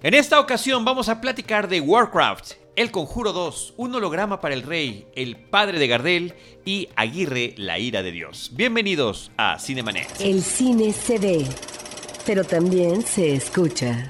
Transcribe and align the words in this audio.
En 0.00 0.14
esta 0.14 0.38
ocasión 0.38 0.84
vamos 0.84 1.08
a 1.08 1.20
platicar 1.20 1.66
de 1.66 1.80
Warcraft, 1.80 2.52
El 2.76 2.92
Conjuro 2.92 3.32
2, 3.32 3.74
un 3.78 3.96
holograma 3.96 4.40
para 4.40 4.54
el 4.54 4.62
rey, 4.62 5.08
el 5.16 5.34
padre 5.34 5.80
de 5.80 5.88
Gardel 5.88 6.34
y 6.64 6.88
Aguirre, 6.94 7.54
la 7.56 7.80
ira 7.80 8.04
de 8.04 8.12
Dios. 8.12 8.52
Bienvenidos 8.54 9.32
a 9.36 9.58
Cinemanet. 9.58 10.20
El 10.20 10.40
cine 10.44 10.92
se 10.92 11.18
ve, 11.18 11.44
pero 12.24 12.44
también 12.44 13.02
se 13.02 13.34
escucha. 13.34 14.08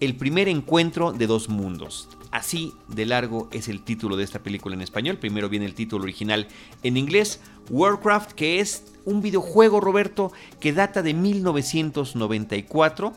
el 0.00 0.16
primer 0.16 0.48
encuentro 0.48 1.12
de 1.12 1.28
dos 1.28 1.48
mundos. 1.48 2.08
Así 2.32 2.72
de 2.88 3.06
largo 3.06 3.48
es 3.52 3.68
el 3.68 3.84
título 3.84 4.16
de 4.16 4.24
esta 4.24 4.40
película 4.40 4.74
en 4.74 4.82
español. 4.82 5.18
Primero 5.18 5.48
viene 5.48 5.66
el 5.66 5.76
título 5.76 6.02
original 6.02 6.48
en 6.82 6.96
inglés, 6.96 7.38
Warcraft, 7.70 8.32
que 8.32 8.58
es 8.58 8.82
un 9.04 9.22
videojuego, 9.22 9.80
Roberto, 9.80 10.32
que 10.58 10.72
data 10.72 11.02
de 11.02 11.14
1994 11.14 13.12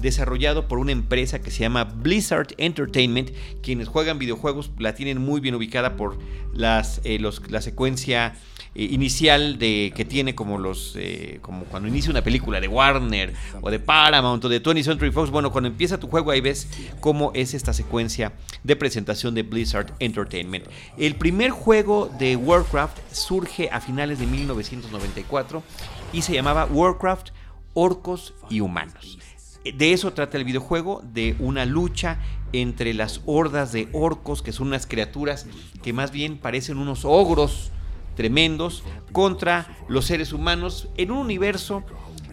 desarrollado 0.00 0.68
por 0.68 0.78
una 0.78 0.92
empresa 0.92 1.40
que 1.40 1.50
se 1.50 1.60
llama 1.60 1.84
Blizzard 1.84 2.54
Entertainment. 2.58 3.30
Quienes 3.62 3.88
juegan 3.88 4.18
videojuegos 4.18 4.70
la 4.78 4.94
tienen 4.94 5.18
muy 5.18 5.40
bien 5.40 5.54
ubicada 5.54 5.96
por 5.96 6.18
las, 6.52 7.00
eh, 7.04 7.18
la 7.48 7.62
secuencia 7.62 8.34
eh, 8.76 8.84
inicial 8.84 9.58
de 9.58 9.92
que 9.96 10.04
tiene 10.04 10.36
como 10.36 10.56
los 10.56 10.94
eh, 10.96 11.38
como 11.42 11.64
cuando 11.64 11.88
inicia 11.88 12.12
una 12.12 12.22
película 12.22 12.60
de 12.60 12.68
Warner 12.68 13.34
o 13.60 13.68
de 13.68 13.80
Paramount 13.80 14.44
o 14.44 14.48
de 14.48 14.62
20th 14.62 14.84
Century 14.84 15.10
Fox. 15.10 15.30
Bueno, 15.30 15.50
cuando 15.50 15.68
empieza 15.68 15.98
tu 15.98 16.06
juego 16.06 16.30
ahí 16.30 16.40
ves 16.40 16.68
cómo 17.00 17.32
es 17.34 17.52
esta 17.54 17.72
secuencia 17.72 18.32
de 18.62 18.76
presentación 18.76 19.34
de 19.34 19.42
Blizzard 19.42 19.92
Entertainment. 19.98 20.66
El 20.96 21.16
primer 21.16 21.50
juego 21.50 22.10
de 22.16 22.36
Warcraft 22.36 22.96
surge 23.12 23.68
a 23.72 23.80
finales 23.80 24.20
de 24.20 24.26
1994 24.26 25.64
y 26.12 26.22
se 26.22 26.32
llamaba 26.32 26.66
Warcraft 26.66 27.30
Orcos 27.74 28.34
y 28.48 28.60
Humanos. 28.60 29.18
De 29.64 29.92
eso 29.92 30.12
trata 30.12 30.38
el 30.38 30.44
videojuego, 30.44 31.02
de 31.12 31.36
una 31.38 31.66
lucha 31.66 32.18
entre 32.52 32.94
las 32.94 33.20
hordas 33.26 33.72
de 33.72 33.88
orcos, 33.92 34.42
que 34.42 34.52
son 34.52 34.68
unas 34.68 34.86
criaturas 34.86 35.46
que 35.82 35.92
más 35.92 36.10
bien 36.12 36.38
parecen 36.38 36.78
unos 36.78 37.04
ogros 37.04 37.70
tremendos, 38.16 38.82
contra 39.12 39.76
los 39.88 40.06
seres 40.06 40.32
humanos 40.32 40.88
en 40.96 41.10
un 41.10 41.18
universo 41.18 41.84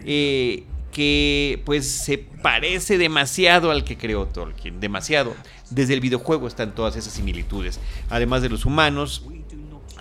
eh, 0.04 0.64
que 0.92 1.62
pues 1.64 1.86
se 1.86 2.18
parece 2.18 2.98
demasiado 2.98 3.70
al 3.70 3.84
que 3.84 3.96
creó 3.96 4.26
Tolkien, 4.26 4.80
demasiado. 4.80 5.34
Desde 5.70 5.94
el 5.94 6.00
videojuego 6.00 6.48
están 6.48 6.74
todas 6.74 6.96
esas 6.96 7.12
similitudes. 7.12 7.78
Además 8.10 8.42
de 8.42 8.48
los 8.48 8.64
humanos, 8.64 9.24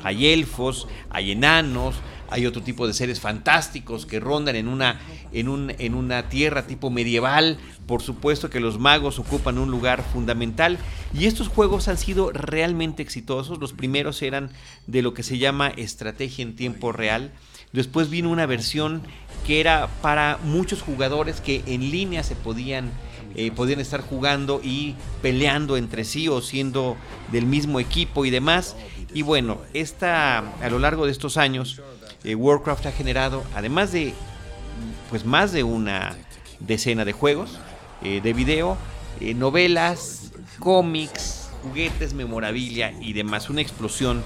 hay 0.03 0.27
elfos, 0.27 0.87
hay 1.09 1.31
enanos, 1.31 1.95
hay 2.29 2.45
otro 2.45 2.61
tipo 2.61 2.87
de 2.87 2.93
seres 2.93 3.19
fantásticos 3.19 4.05
que 4.05 4.19
rondan 4.19 4.55
en 4.55 4.67
una, 4.67 4.99
en, 5.31 5.49
un, 5.49 5.73
en 5.77 5.93
una 5.93 6.29
tierra 6.29 6.67
tipo 6.67 6.89
medieval. 6.89 7.57
Por 7.85 8.01
supuesto 8.01 8.49
que 8.49 8.59
los 8.59 8.79
magos 8.79 9.19
ocupan 9.19 9.57
un 9.57 9.71
lugar 9.71 10.03
fundamental 10.03 10.77
y 11.13 11.25
estos 11.25 11.47
juegos 11.47 11.87
han 11.87 11.97
sido 11.97 12.31
realmente 12.31 13.01
exitosos. 13.01 13.59
Los 13.59 13.73
primeros 13.73 14.21
eran 14.21 14.49
de 14.87 15.01
lo 15.01 15.13
que 15.13 15.23
se 15.23 15.37
llama 15.37 15.69
estrategia 15.69 16.43
en 16.43 16.55
tiempo 16.55 16.91
real. 16.91 17.31
Después 17.73 18.09
vino 18.09 18.29
una 18.29 18.45
versión 18.45 19.01
que 19.45 19.59
era 19.59 19.87
para 20.01 20.39
muchos 20.43 20.81
jugadores 20.81 21.41
que 21.41 21.63
en 21.67 21.91
línea 21.91 22.23
se 22.23 22.35
podían, 22.35 22.91
eh, 23.35 23.51
podían 23.51 23.79
estar 23.79 24.01
jugando 24.01 24.61
y 24.63 24.95
peleando 25.21 25.77
entre 25.77 26.03
sí 26.03 26.27
o 26.27 26.41
siendo 26.41 26.97
del 27.31 27.45
mismo 27.45 27.79
equipo 27.79 28.25
y 28.25 28.29
demás. 28.29 28.75
Y 29.13 29.21
bueno, 29.21 29.59
esta, 29.73 30.39
a 30.39 30.69
lo 30.69 30.79
largo 30.79 31.05
de 31.05 31.11
estos 31.11 31.37
años, 31.37 31.81
eh, 32.27 32.35
Warcraft 32.35 32.87
ha 32.87 32.91
generado, 32.91 33.41
además 33.55 33.93
de 33.93 34.13
pues 35.09 35.23
más 35.23 35.53
de 35.53 35.63
una 35.63 36.13
decena 36.59 37.05
de 37.05 37.13
juegos 37.13 37.57
eh, 38.03 38.19
de 38.21 38.33
video, 38.33 38.77
eh, 39.21 39.33
novelas, 39.33 40.33
cómics, 40.59 41.49
juguetes, 41.63 42.13
memorabilia 42.13 42.93
y 42.99 43.13
demás, 43.13 43.49
una 43.49 43.61
explosión 43.61 44.21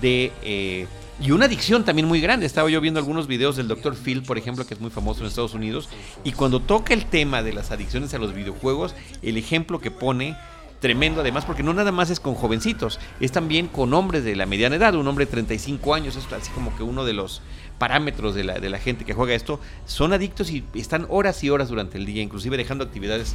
de 0.00 0.88
y 1.20 1.30
una 1.30 1.44
adicción 1.44 1.84
también 1.84 2.08
muy 2.08 2.20
grande. 2.20 2.44
Estaba 2.44 2.68
yo 2.68 2.80
viendo 2.80 2.98
algunos 2.98 3.28
videos 3.28 3.54
del 3.54 3.68
Dr. 3.68 3.94
Phil, 3.94 4.24
por 4.24 4.36
ejemplo, 4.36 4.66
que 4.66 4.74
es 4.74 4.80
muy 4.80 4.90
famoso 4.90 5.20
en 5.20 5.28
Estados 5.28 5.54
Unidos, 5.54 5.88
y 6.24 6.32
cuando 6.32 6.58
toca 6.58 6.92
el 6.92 7.06
tema 7.06 7.44
de 7.44 7.52
las 7.52 7.70
adicciones 7.70 8.12
a 8.14 8.18
los 8.18 8.34
videojuegos, 8.34 8.96
el 9.22 9.36
ejemplo 9.36 9.80
que 9.80 9.92
pone 9.92 10.36
tremendo 10.84 11.22
además 11.22 11.46
porque 11.46 11.62
no 11.62 11.72
nada 11.72 11.92
más 11.92 12.10
es 12.10 12.20
con 12.20 12.34
jovencitos, 12.34 13.00
es 13.18 13.32
también 13.32 13.68
con 13.68 13.94
hombres 13.94 14.22
de 14.22 14.36
la 14.36 14.44
mediana 14.44 14.76
edad, 14.76 14.94
un 14.94 15.08
hombre 15.08 15.24
de 15.24 15.30
35 15.30 15.94
años, 15.94 16.14
es 16.14 16.30
así 16.30 16.52
como 16.52 16.76
que 16.76 16.82
uno 16.82 17.06
de 17.06 17.14
los 17.14 17.40
parámetros 17.78 18.34
de 18.34 18.44
la, 18.44 18.58
de 18.58 18.68
la 18.68 18.78
gente 18.78 19.06
que 19.06 19.14
juega 19.14 19.32
esto, 19.32 19.60
son 19.86 20.12
adictos 20.12 20.50
y 20.50 20.62
están 20.74 21.06
horas 21.08 21.42
y 21.42 21.48
horas 21.48 21.70
durante 21.70 21.96
el 21.96 22.04
día, 22.04 22.20
inclusive 22.20 22.58
dejando 22.58 22.84
actividades 22.84 23.34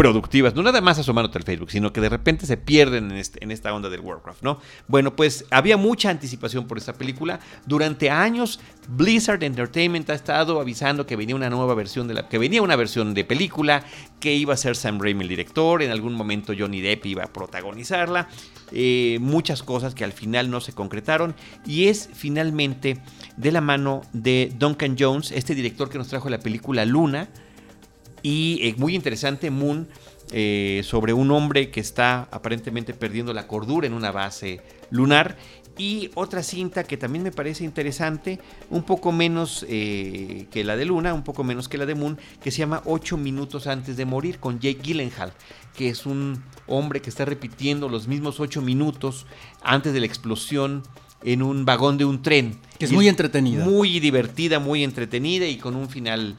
productivas, 0.00 0.54
no 0.54 0.62
nada 0.62 0.80
más 0.80 0.98
asomándote 0.98 1.36
al 1.36 1.44
Facebook, 1.44 1.70
sino 1.70 1.92
que 1.92 2.00
de 2.00 2.08
repente 2.08 2.46
se 2.46 2.56
pierden 2.56 3.10
en, 3.10 3.18
este, 3.18 3.44
en, 3.44 3.50
esta 3.50 3.74
onda 3.74 3.90
del 3.90 4.00
Warcraft, 4.00 4.42
¿no? 4.42 4.58
Bueno, 4.88 5.14
pues 5.14 5.44
había 5.50 5.76
mucha 5.76 6.08
anticipación 6.08 6.66
por 6.66 6.78
esta 6.78 6.94
película. 6.94 7.38
Durante 7.66 8.08
años, 8.08 8.60
Blizzard 8.88 9.44
Entertainment 9.44 10.08
ha 10.08 10.14
estado 10.14 10.58
avisando 10.58 11.04
que 11.04 11.16
venía 11.16 11.36
una 11.36 11.50
nueva 11.50 11.74
versión 11.74 12.08
de 12.08 12.14
la, 12.14 12.28
que 12.30 12.38
venía 12.38 12.62
una 12.62 12.76
versión 12.76 13.12
de 13.12 13.24
película, 13.24 13.84
que 14.20 14.34
iba 14.34 14.54
a 14.54 14.56
ser 14.56 14.74
Sam 14.74 14.98
Raimi 14.98 15.20
el 15.24 15.28
director, 15.28 15.82
en 15.82 15.90
algún 15.90 16.14
momento 16.14 16.54
Johnny 16.58 16.80
Depp 16.80 17.04
iba 17.04 17.24
a 17.24 17.30
protagonizarla, 17.30 18.30
eh, 18.72 19.18
muchas 19.20 19.62
cosas 19.62 19.94
que 19.94 20.04
al 20.04 20.12
final 20.12 20.50
no 20.50 20.62
se 20.62 20.72
concretaron 20.72 21.34
y 21.66 21.88
es 21.88 22.08
finalmente 22.14 23.02
de 23.36 23.52
la 23.52 23.60
mano 23.60 24.00
de 24.14 24.50
Duncan 24.58 24.96
Jones, 24.98 25.30
este 25.30 25.54
director 25.54 25.90
que 25.90 25.98
nos 25.98 26.08
trajo 26.08 26.30
la 26.30 26.40
película 26.40 26.86
Luna 26.86 27.28
y 28.22 28.58
eh, 28.62 28.74
muy 28.76 28.94
interesante, 28.94 29.50
Moon, 29.50 29.88
eh, 30.32 30.82
sobre 30.84 31.12
un 31.12 31.30
hombre 31.30 31.70
que 31.70 31.80
está 31.80 32.28
aparentemente 32.30 32.94
perdiendo 32.94 33.32
la 33.32 33.46
cordura 33.46 33.86
en 33.86 33.94
una 33.94 34.12
base 34.12 34.60
lunar. 34.90 35.36
Y 35.78 36.10
otra 36.14 36.42
cinta 36.42 36.84
que 36.84 36.98
también 36.98 37.24
me 37.24 37.32
parece 37.32 37.64
interesante, 37.64 38.38
un 38.68 38.82
poco 38.82 39.12
menos 39.12 39.64
eh, 39.68 40.46
que 40.50 40.62
la 40.62 40.76
de 40.76 40.84
Luna, 40.84 41.14
un 41.14 41.24
poco 41.24 41.42
menos 41.42 41.68
que 41.68 41.78
la 41.78 41.86
de 41.86 41.94
Moon, 41.94 42.18
que 42.42 42.50
se 42.50 42.58
llama 42.58 42.82
8 42.84 43.16
minutos 43.16 43.66
antes 43.66 43.96
de 43.96 44.04
morir, 44.04 44.40
con 44.40 44.60
Jake 44.60 44.80
Gyllenhaal, 44.82 45.32
que 45.74 45.88
es 45.88 46.04
un 46.04 46.42
hombre 46.66 47.00
que 47.00 47.08
está 47.08 47.24
repitiendo 47.24 47.88
los 47.88 48.08
mismos 48.08 48.40
8 48.40 48.60
minutos 48.60 49.26
antes 49.62 49.94
de 49.94 50.00
la 50.00 50.06
explosión 50.06 50.82
en 51.22 51.42
un 51.42 51.64
vagón 51.64 51.98
de 51.98 52.04
un 52.04 52.22
tren. 52.22 52.58
Que 52.78 52.84
es 52.84 52.92
muy 52.92 53.08
entretenida. 53.08 53.64
Muy 53.64 54.00
divertida, 54.00 54.58
muy 54.58 54.84
entretenida 54.84 55.46
y 55.46 55.56
con 55.56 55.76
un 55.76 55.88
final 55.88 56.36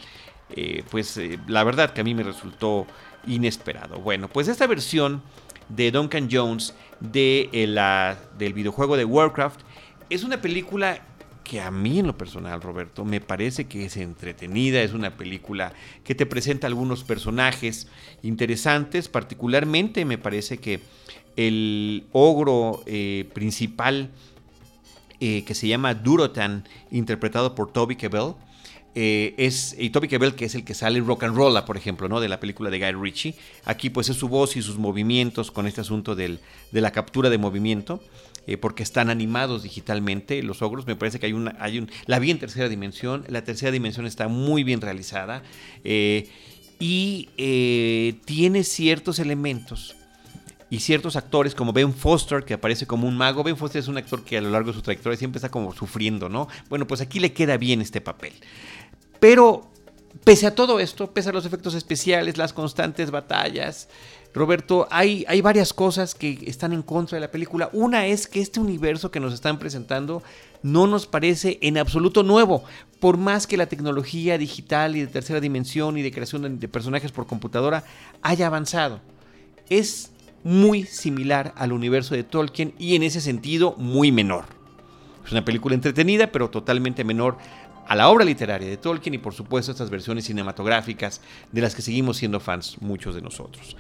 eh, 0.55 0.83
pues 0.89 1.17
eh, 1.17 1.39
la 1.47 1.63
verdad 1.63 1.93
que 1.93 2.01
a 2.01 2.03
mí 2.03 2.13
me 2.13 2.23
resultó 2.23 2.87
inesperado. 3.25 3.99
Bueno, 3.99 4.27
pues 4.27 4.47
esta 4.47 4.67
versión 4.67 5.21
de 5.69 5.91
Duncan 5.91 6.27
Jones 6.31 6.73
de, 6.99 7.49
eh, 7.53 7.67
la, 7.67 8.17
del 8.37 8.53
videojuego 8.53 8.97
de 8.97 9.05
Warcraft 9.05 9.61
es 10.09 10.23
una 10.23 10.41
película 10.41 11.01
que 11.43 11.61
a 11.61 11.71
mí 11.71 11.99
en 11.99 12.07
lo 12.07 12.17
personal, 12.17 12.61
Roberto, 12.61 13.03
me 13.03 13.19
parece 13.19 13.67
que 13.67 13.85
es 13.85 13.97
entretenida, 13.97 14.81
es 14.81 14.93
una 14.93 15.17
película 15.17 15.73
que 16.03 16.15
te 16.15 16.25
presenta 16.25 16.67
algunos 16.67 17.03
personajes 17.03 17.87
interesantes, 18.21 19.09
particularmente 19.09 20.05
me 20.05 20.17
parece 20.17 20.59
que 20.59 20.81
el 21.35 22.05
ogro 22.11 22.83
principal 23.33 24.11
que 25.19 25.53
se 25.53 25.67
llama 25.67 25.93
Durotan, 25.93 26.67
interpretado 26.91 27.55
por 27.55 27.73
Toby 27.73 27.95
Kebbell, 27.95 28.35
eh, 28.93 29.33
es 29.37 29.75
y 29.79 29.89
Toby 29.89 30.07
Kebbell, 30.07 30.35
que 30.35 30.45
es 30.45 30.55
el 30.55 30.63
que 30.63 30.73
sale 30.73 30.99
Rock 30.99 31.23
and 31.23 31.35
Roll, 31.35 31.63
por 31.65 31.77
ejemplo, 31.77 32.09
¿no? 32.09 32.19
de 32.19 32.27
la 32.27 32.39
película 32.39 32.69
de 32.69 32.79
Guy 32.79 32.91
Ritchie. 33.01 33.35
Aquí 33.65 33.89
pues 33.89 34.09
es 34.09 34.17
su 34.17 34.27
voz 34.27 34.57
y 34.57 34.61
sus 34.61 34.77
movimientos 34.77 35.51
con 35.51 35.67
este 35.67 35.81
asunto 35.81 36.15
del, 36.15 36.39
de 36.71 36.81
la 36.81 36.91
captura 36.91 37.29
de 37.29 37.37
movimiento. 37.37 38.01
eh, 38.47 38.57
porque 38.57 38.83
están 38.83 39.09
animados 39.09 39.63
digitalmente 39.63 40.41
los 40.43 40.61
ogros. 40.61 40.87
Me 40.87 40.95
parece 40.95 41.19
que 41.19 41.27
hay 41.27 41.33
una, 41.33 41.55
hay 41.59 41.77
un, 41.77 41.89
la 42.07 42.19
vi 42.19 42.31
en 42.31 42.39
tercera 42.39 42.69
dimensión. 42.69 43.23
La 43.27 43.43
tercera 43.43 43.71
dimensión 43.71 44.05
está 44.05 44.27
muy 44.27 44.63
bien 44.63 44.81
realizada 44.81 45.43
eh, 45.83 46.27
y 46.79 47.29
tiene 48.25 48.63
ciertos 48.63 49.19
elementos 49.19 49.95
y 50.71 50.79
ciertos 50.79 51.17
actores 51.17 51.53
como 51.53 51.73
Ben 51.73 51.93
Foster, 51.93 52.45
que 52.45 52.53
aparece 52.53 52.87
como 52.87 53.05
un 53.05 53.17
mago. 53.17 53.43
Ben 53.43 53.57
Foster 53.57 53.79
es 53.79 53.89
un 53.89 53.97
actor 53.97 54.23
que 54.23 54.37
a 54.37 54.41
lo 54.41 54.49
largo 54.49 54.69
de 54.69 54.73
su 54.73 54.81
trayectoria 54.81 55.17
siempre 55.17 55.37
está 55.37 55.49
como 55.49 55.73
sufriendo, 55.73 56.29
¿no? 56.29 56.47
Bueno, 56.69 56.87
pues 56.87 57.01
aquí 57.01 57.19
le 57.19 57.33
queda 57.33 57.57
bien 57.57 57.81
este 57.81 57.99
papel. 57.99 58.31
Pero 59.21 59.69
pese 60.23 60.47
a 60.47 60.55
todo 60.55 60.79
esto, 60.79 61.11
pese 61.11 61.29
a 61.29 61.31
los 61.31 61.45
efectos 61.45 61.75
especiales, 61.75 62.37
las 62.37 62.53
constantes 62.53 63.11
batallas, 63.11 63.87
Roberto, 64.33 64.87
hay, 64.89 65.25
hay 65.27 65.41
varias 65.41 65.73
cosas 65.73 66.15
que 66.15 66.39
están 66.47 66.73
en 66.73 66.81
contra 66.81 67.17
de 67.17 67.19
la 67.19 67.29
película. 67.29 67.69
Una 67.71 68.07
es 68.07 68.25
que 68.27 68.41
este 68.41 68.59
universo 68.59 69.11
que 69.11 69.19
nos 69.19 69.31
están 69.31 69.59
presentando 69.59 70.23
no 70.63 70.87
nos 70.87 71.05
parece 71.05 71.59
en 71.61 71.77
absoluto 71.77 72.23
nuevo, 72.23 72.63
por 72.99 73.17
más 73.17 73.45
que 73.45 73.57
la 73.57 73.67
tecnología 73.67 74.39
digital 74.39 74.95
y 74.95 75.01
de 75.01 75.07
tercera 75.07 75.39
dimensión 75.39 75.99
y 75.99 76.01
de 76.01 76.11
creación 76.11 76.59
de 76.59 76.67
personajes 76.67 77.11
por 77.11 77.27
computadora 77.27 77.83
haya 78.23 78.47
avanzado. 78.47 79.01
Es 79.69 80.11
muy 80.43 80.83
similar 80.83 81.53
al 81.57 81.73
universo 81.73 82.15
de 82.15 82.23
Tolkien 82.23 82.73
y 82.79 82.95
en 82.95 83.03
ese 83.03 83.21
sentido 83.21 83.75
muy 83.77 84.11
menor. 84.11 84.45
Es 85.25 85.31
una 85.31 85.45
película 85.45 85.75
entretenida, 85.75 86.31
pero 86.31 86.49
totalmente 86.49 87.03
menor 87.03 87.37
a 87.91 87.95
la 87.95 88.07
obra 88.07 88.23
literaria 88.23 88.69
de 88.69 88.77
Tolkien 88.77 89.15
y 89.15 89.17
por 89.17 89.33
supuesto 89.33 89.69
estas 89.69 89.89
versiones 89.89 90.23
cinematográficas 90.23 91.19
de 91.51 91.59
las 91.59 91.75
que 91.75 91.81
seguimos 91.81 92.15
siendo 92.15 92.39
fans 92.39 92.77
muchos 92.79 93.15
de 93.15 93.21
nosotros. 93.21 93.75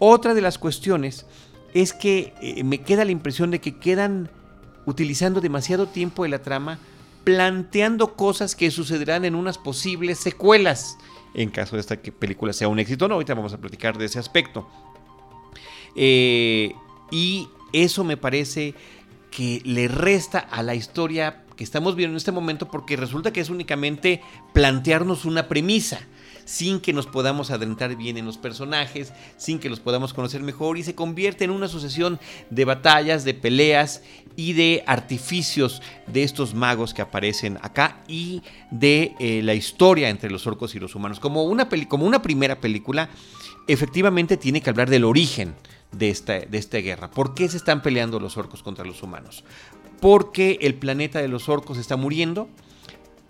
Otra 0.00 0.34
de 0.34 0.40
las 0.40 0.58
cuestiones 0.58 1.26
es 1.72 1.92
que 1.92 2.34
eh, 2.42 2.64
me 2.64 2.78
queda 2.78 3.04
la 3.04 3.12
impresión 3.12 3.52
de 3.52 3.60
que 3.60 3.78
quedan 3.78 4.32
utilizando 4.84 5.40
demasiado 5.40 5.86
tiempo 5.86 6.24
de 6.24 6.30
la 6.30 6.42
trama 6.42 6.80
planteando 7.22 8.16
cosas 8.16 8.56
que 8.56 8.68
sucederán 8.72 9.24
en 9.24 9.36
unas 9.36 9.58
posibles 9.58 10.18
secuelas 10.18 10.98
en 11.32 11.50
caso 11.50 11.76
de 11.76 11.82
esta 11.82 11.96
película 11.96 12.52
sea 12.52 12.66
un 12.66 12.80
éxito. 12.80 13.06
No, 13.06 13.14
ahorita 13.14 13.34
vamos 13.34 13.52
a 13.52 13.58
platicar 13.58 13.96
de 13.96 14.06
ese 14.06 14.18
aspecto. 14.18 14.68
Eh, 15.94 16.74
y 17.12 17.48
eso 17.72 18.02
me 18.02 18.16
parece 18.16 18.74
que 19.30 19.62
le 19.64 19.86
resta 19.86 20.40
a 20.40 20.64
la 20.64 20.74
historia 20.74 21.44
estamos 21.62 21.96
viendo 21.96 22.12
en 22.12 22.18
este 22.18 22.32
momento 22.32 22.68
porque 22.68 22.96
resulta 22.96 23.32
que 23.32 23.40
es 23.40 23.50
únicamente 23.50 24.22
plantearnos 24.52 25.24
una 25.24 25.48
premisa 25.48 26.00
sin 26.44 26.80
que 26.80 26.92
nos 26.92 27.06
podamos 27.06 27.50
adentrar 27.50 27.96
bien 27.96 28.16
en 28.16 28.26
los 28.26 28.38
personajes, 28.38 29.12
sin 29.36 29.58
que 29.58 29.70
los 29.70 29.80
podamos 29.80 30.12
conocer 30.12 30.42
mejor 30.42 30.78
y 30.78 30.82
se 30.82 30.94
convierte 30.94 31.44
en 31.44 31.50
una 31.50 31.68
sucesión 31.68 32.18
de 32.50 32.64
batallas, 32.64 33.24
de 33.24 33.34
peleas 33.34 34.02
y 34.36 34.52
de 34.54 34.82
artificios 34.86 35.82
de 36.06 36.22
estos 36.22 36.54
magos 36.54 36.94
que 36.94 37.02
aparecen 37.02 37.58
acá 37.62 38.02
y 38.08 38.42
de 38.70 39.14
eh, 39.18 39.42
la 39.42 39.54
historia 39.54 40.08
entre 40.08 40.30
los 40.30 40.46
orcos 40.46 40.74
y 40.74 40.80
los 40.80 40.94
humanos. 40.94 41.20
Como 41.20 41.44
una, 41.44 41.68
como 41.88 42.06
una 42.06 42.22
primera 42.22 42.60
película, 42.60 43.10
efectivamente 43.66 44.36
tiene 44.36 44.60
que 44.60 44.70
hablar 44.70 44.90
del 44.90 45.04
origen 45.04 45.54
de 45.92 46.08
esta, 46.08 46.40
de 46.40 46.58
esta 46.58 46.78
guerra. 46.78 47.10
¿Por 47.10 47.34
qué 47.34 47.48
se 47.48 47.58
están 47.58 47.82
peleando 47.82 48.18
los 48.18 48.36
orcos 48.36 48.62
contra 48.62 48.84
los 48.84 49.02
humanos? 49.02 49.44
Porque 50.02 50.58
el 50.62 50.74
planeta 50.74 51.22
de 51.22 51.28
los 51.28 51.48
orcos 51.48 51.78
está 51.78 51.96
muriendo, 51.96 52.48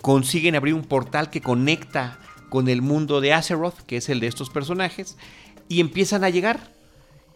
consiguen 0.00 0.56
abrir 0.56 0.72
un 0.72 0.84
portal 0.84 1.28
que 1.28 1.42
conecta 1.42 2.18
con 2.48 2.66
el 2.70 2.80
mundo 2.80 3.20
de 3.20 3.34
Azeroth, 3.34 3.80
que 3.82 3.98
es 3.98 4.08
el 4.08 4.20
de 4.20 4.26
estos 4.26 4.48
personajes, 4.48 5.18
y 5.68 5.80
empiezan 5.80 6.24
a 6.24 6.30
llegar. 6.30 6.72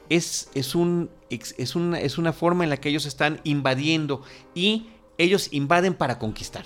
Es, 0.08 0.48
es, 0.54 0.74
un, 0.74 1.10
es, 1.28 1.76
una, 1.76 2.00
es 2.00 2.16
una 2.16 2.32
forma 2.32 2.64
en 2.64 2.70
la 2.70 2.78
que 2.78 2.88
ellos 2.88 3.04
están 3.04 3.42
invadiendo 3.44 4.22
y 4.54 4.86
ellos 5.18 5.48
invaden 5.52 5.92
para 5.92 6.18
conquistar. 6.18 6.64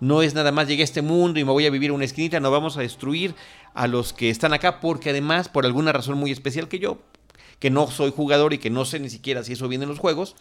No 0.00 0.22
es 0.22 0.32
nada 0.32 0.52
más 0.52 0.68
llegué 0.68 0.82
a 0.82 0.84
este 0.84 1.02
mundo 1.02 1.38
y 1.38 1.44
me 1.44 1.52
voy 1.52 1.66
a 1.66 1.70
vivir 1.70 1.92
una 1.92 2.06
esquinita, 2.06 2.40
no 2.40 2.50
vamos 2.50 2.78
a 2.78 2.80
destruir 2.80 3.34
a 3.74 3.86
los 3.86 4.14
que 4.14 4.30
están 4.30 4.54
acá 4.54 4.80
porque 4.80 5.10
además, 5.10 5.50
por 5.50 5.66
alguna 5.66 5.92
razón 5.92 6.16
muy 6.16 6.30
especial 6.30 6.66
que 6.68 6.78
yo, 6.78 6.96
que 7.58 7.68
no 7.68 7.90
soy 7.90 8.10
jugador 8.10 8.54
y 8.54 8.58
que 8.58 8.70
no 8.70 8.86
sé 8.86 9.00
ni 9.00 9.10
siquiera 9.10 9.44
si 9.44 9.52
eso 9.52 9.68
viene 9.68 9.84
en 9.84 9.90
los 9.90 9.98
juegos, 9.98 10.34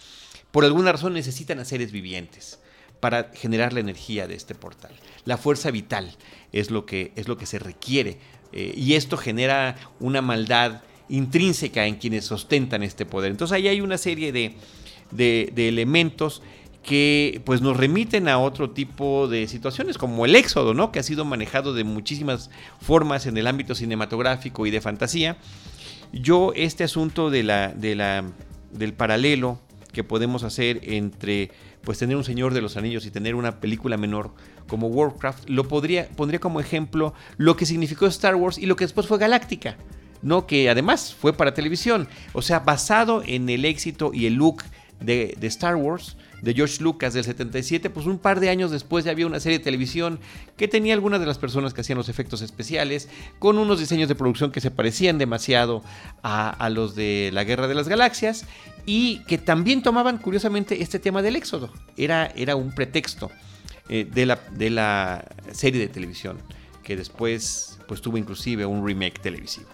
por 0.52 0.66
alguna 0.66 0.92
razón 0.92 1.14
necesitan 1.14 1.60
a 1.60 1.66
seres 1.66 1.92
vivientes 1.92 2.60
para 3.00 3.32
generar 3.34 3.74
la 3.74 3.80
energía 3.80 4.28
de 4.28 4.36
este 4.36 4.56
portal. 4.56 4.92
La 5.26 5.38
fuerza 5.38 5.72
vital 5.72 6.16
es 6.52 6.72
lo 6.72 6.86
que, 6.86 7.12
es 7.16 7.28
lo 7.28 7.38
que 7.38 7.46
se 7.46 7.60
requiere 7.60 8.18
eh, 8.52 8.74
y 8.76 8.94
esto 8.96 9.18
genera 9.18 9.76
una 10.00 10.22
maldad 10.22 10.82
intrínseca 11.08 11.86
en 11.86 11.96
quienes 11.96 12.32
ostentan 12.32 12.84
este 12.84 13.06
poder. 13.06 13.32
Entonces 13.32 13.56
ahí 13.56 13.68
hay 13.68 13.82
una 13.82 13.98
serie 13.98 14.32
de, 14.32 14.56
de, 15.12 15.68
elementos 15.68 16.42
que 16.84 17.42
pues 17.46 17.62
nos 17.62 17.78
remiten 17.78 18.28
a 18.28 18.40
otro 18.40 18.72
tipo 18.72 19.28
de 19.28 19.48
situaciones 19.48 19.98
como 19.98 20.26
el 20.26 20.36
éxodo, 20.36 20.74
¿no? 20.74 20.92
que 20.92 21.00
ha 21.00 21.04
sido 21.04 21.26
manejado 21.26 21.74
de 21.74 21.84
muchísimas 21.84 22.50
formas 22.82 23.26
en 23.26 23.38
el 23.38 23.48
ámbito 23.48 23.76
cinematográfico 23.76 24.66
y 24.66 24.72
de 24.72 24.82
fantasía. 24.82 25.38
Yo 26.12 26.54
este 26.56 26.84
asunto 26.84 27.30
de 27.30 27.44
la, 27.44 27.70
de 27.70 27.96
la, 27.96 28.24
del 28.72 28.94
paralelo 28.94 29.60
que 29.92 30.04
podemos 30.04 30.44
hacer 30.44 30.80
entre 30.84 31.52
pues 31.84 31.98
tener 31.98 32.16
un 32.16 32.24
Señor 32.24 32.54
de 32.54 32.62
los 32.62 32.78
Anillos 32.78 33.06
y 33.06 33.12
tener 33.12 33.36
una 33.36 33.60
película 33.60 33.98
menor 33.98 34.32
como 34.68 34.88
Warcraft, 34.88 35.50
lo 35.50 35.68
podría, 35.68 36.08
pondría 36.10 36.40
como 36.40 36.60
ejemplo 36.60 37.14
lo 37.38 37.56
que 37.56 37.66
significó 37.66 38.06
Star 38.08 38.36
Wars 38.36 38.58
y 38.58 38.66
lo 38.66 38.76
que 38.76 38.84
después 38.84 39.08
fue 39.08 39.18
Galáctica, 39.18 39.78
¿no? 40.22 40.46
Que 40.46 40.70
además 40.70 41.14
fue 41.14 41.34
para 41.34 41.54
televisión, 41.54 42.08
o 42.34 42.42
sea, 42.42 42.60
basado 42.60 43.24
en 43.26 43.50
el 43.50 43.66
éxito 43.66 44.12
y 44.14 44.26
el 44.26 44.36
look 44.36 44.64
de, 45.00 45.36
de 45.40 45.48
Star 45.48 45.76
Wars, 45.76 46.18
de 46.42 46.54
George 46.54 46.82
Lucas 46.82 47.14
del 47.14 47.24
77, 47.24 47.90
pues 47.90 48.06
un 48.06 48.18
par 48.18 48.40
de 48.40 48.50
años 48.50 48.72
después 48.72 49.06
ya 49.06 49.12
había 49.12 49.28
una 49.28 49.40
serie 49.40 49.58
de 49.58 49.64
televisión 49.64 50.20
que 50.58 50.68
tenía 50.68 50.94
algunas 50.94 51.20
de 51.20 51.26
las 51.26 51.38
personas 51.38 51.74
que 51.74 51.82
hacían 51.82 51.98
los 51.98 52.10
efectos 52.10 52.42
especiales, 52.42 53.10
con 53.40 53.58
unos 53.58 53.80
diseños 53.80 54.10
de 54.10 54.16
producción 54.16 54.52
que 54.52 54.62
se 54.62 54.72
parecían 54.72 55.18
demasiado 55.18 55.84
a, 56.24 56.70
los 56.70 56.96
de 56.96 57.30
la 57.34 57.44
Guerra 57.44 57.68
de 57.68 57.76
las 57.76 57.88
Galaxias 57.88 58.46
y 58.92 59.20
que 59.28 59.38
también 59.38 59.84
tomaban 59.84 60.18
curiosamente 60.18 60.82
este 60.82 60.98
tema 60.98 61.22
del 61.22 61.36
éxodo. 61.36 61.72
Era, 61.96 62.26
era 62.36 62.56
un 62.56 62.74
pretexto 62.74 63.30
eh, 63.88 64.08
de, 64.12 64.26
la, 64.26 64.40
de 64.52 64.72
la 64.72 65.28
serie 65.52 65.80
de 65.80 65.90
televisión 65.90 66.40
que 66.82 66.96
después 66.96 67.78
pues 67.88 68.02
tuvo 68.02 68.18
inclusive 68.18 68.66
un 68.66 68.84
remake 68.84 69.20
televisivo. 69.20 69.68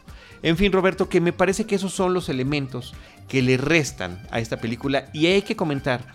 En 0.43 0.57
fin, 0.57 0.69
Roberto, 0.73 1.07
que 1.07 1.21
me 1.21 1.31
parece 1.31 1.65
que 1.65 1.75
esos 1.75 1.93
son 1.93 2.13
los 2.13 2.27
elementos 2.27 2.93
que 3.29 3.41
le 3.41 3.55
restan 3.55 4.21
a 4.31 4.41
esta 4.41 4.57
película 4.57 5.05
y 5.13 5.27
hay 5.27 5.43
que 5.43 5.55
comentar 5.55 6.05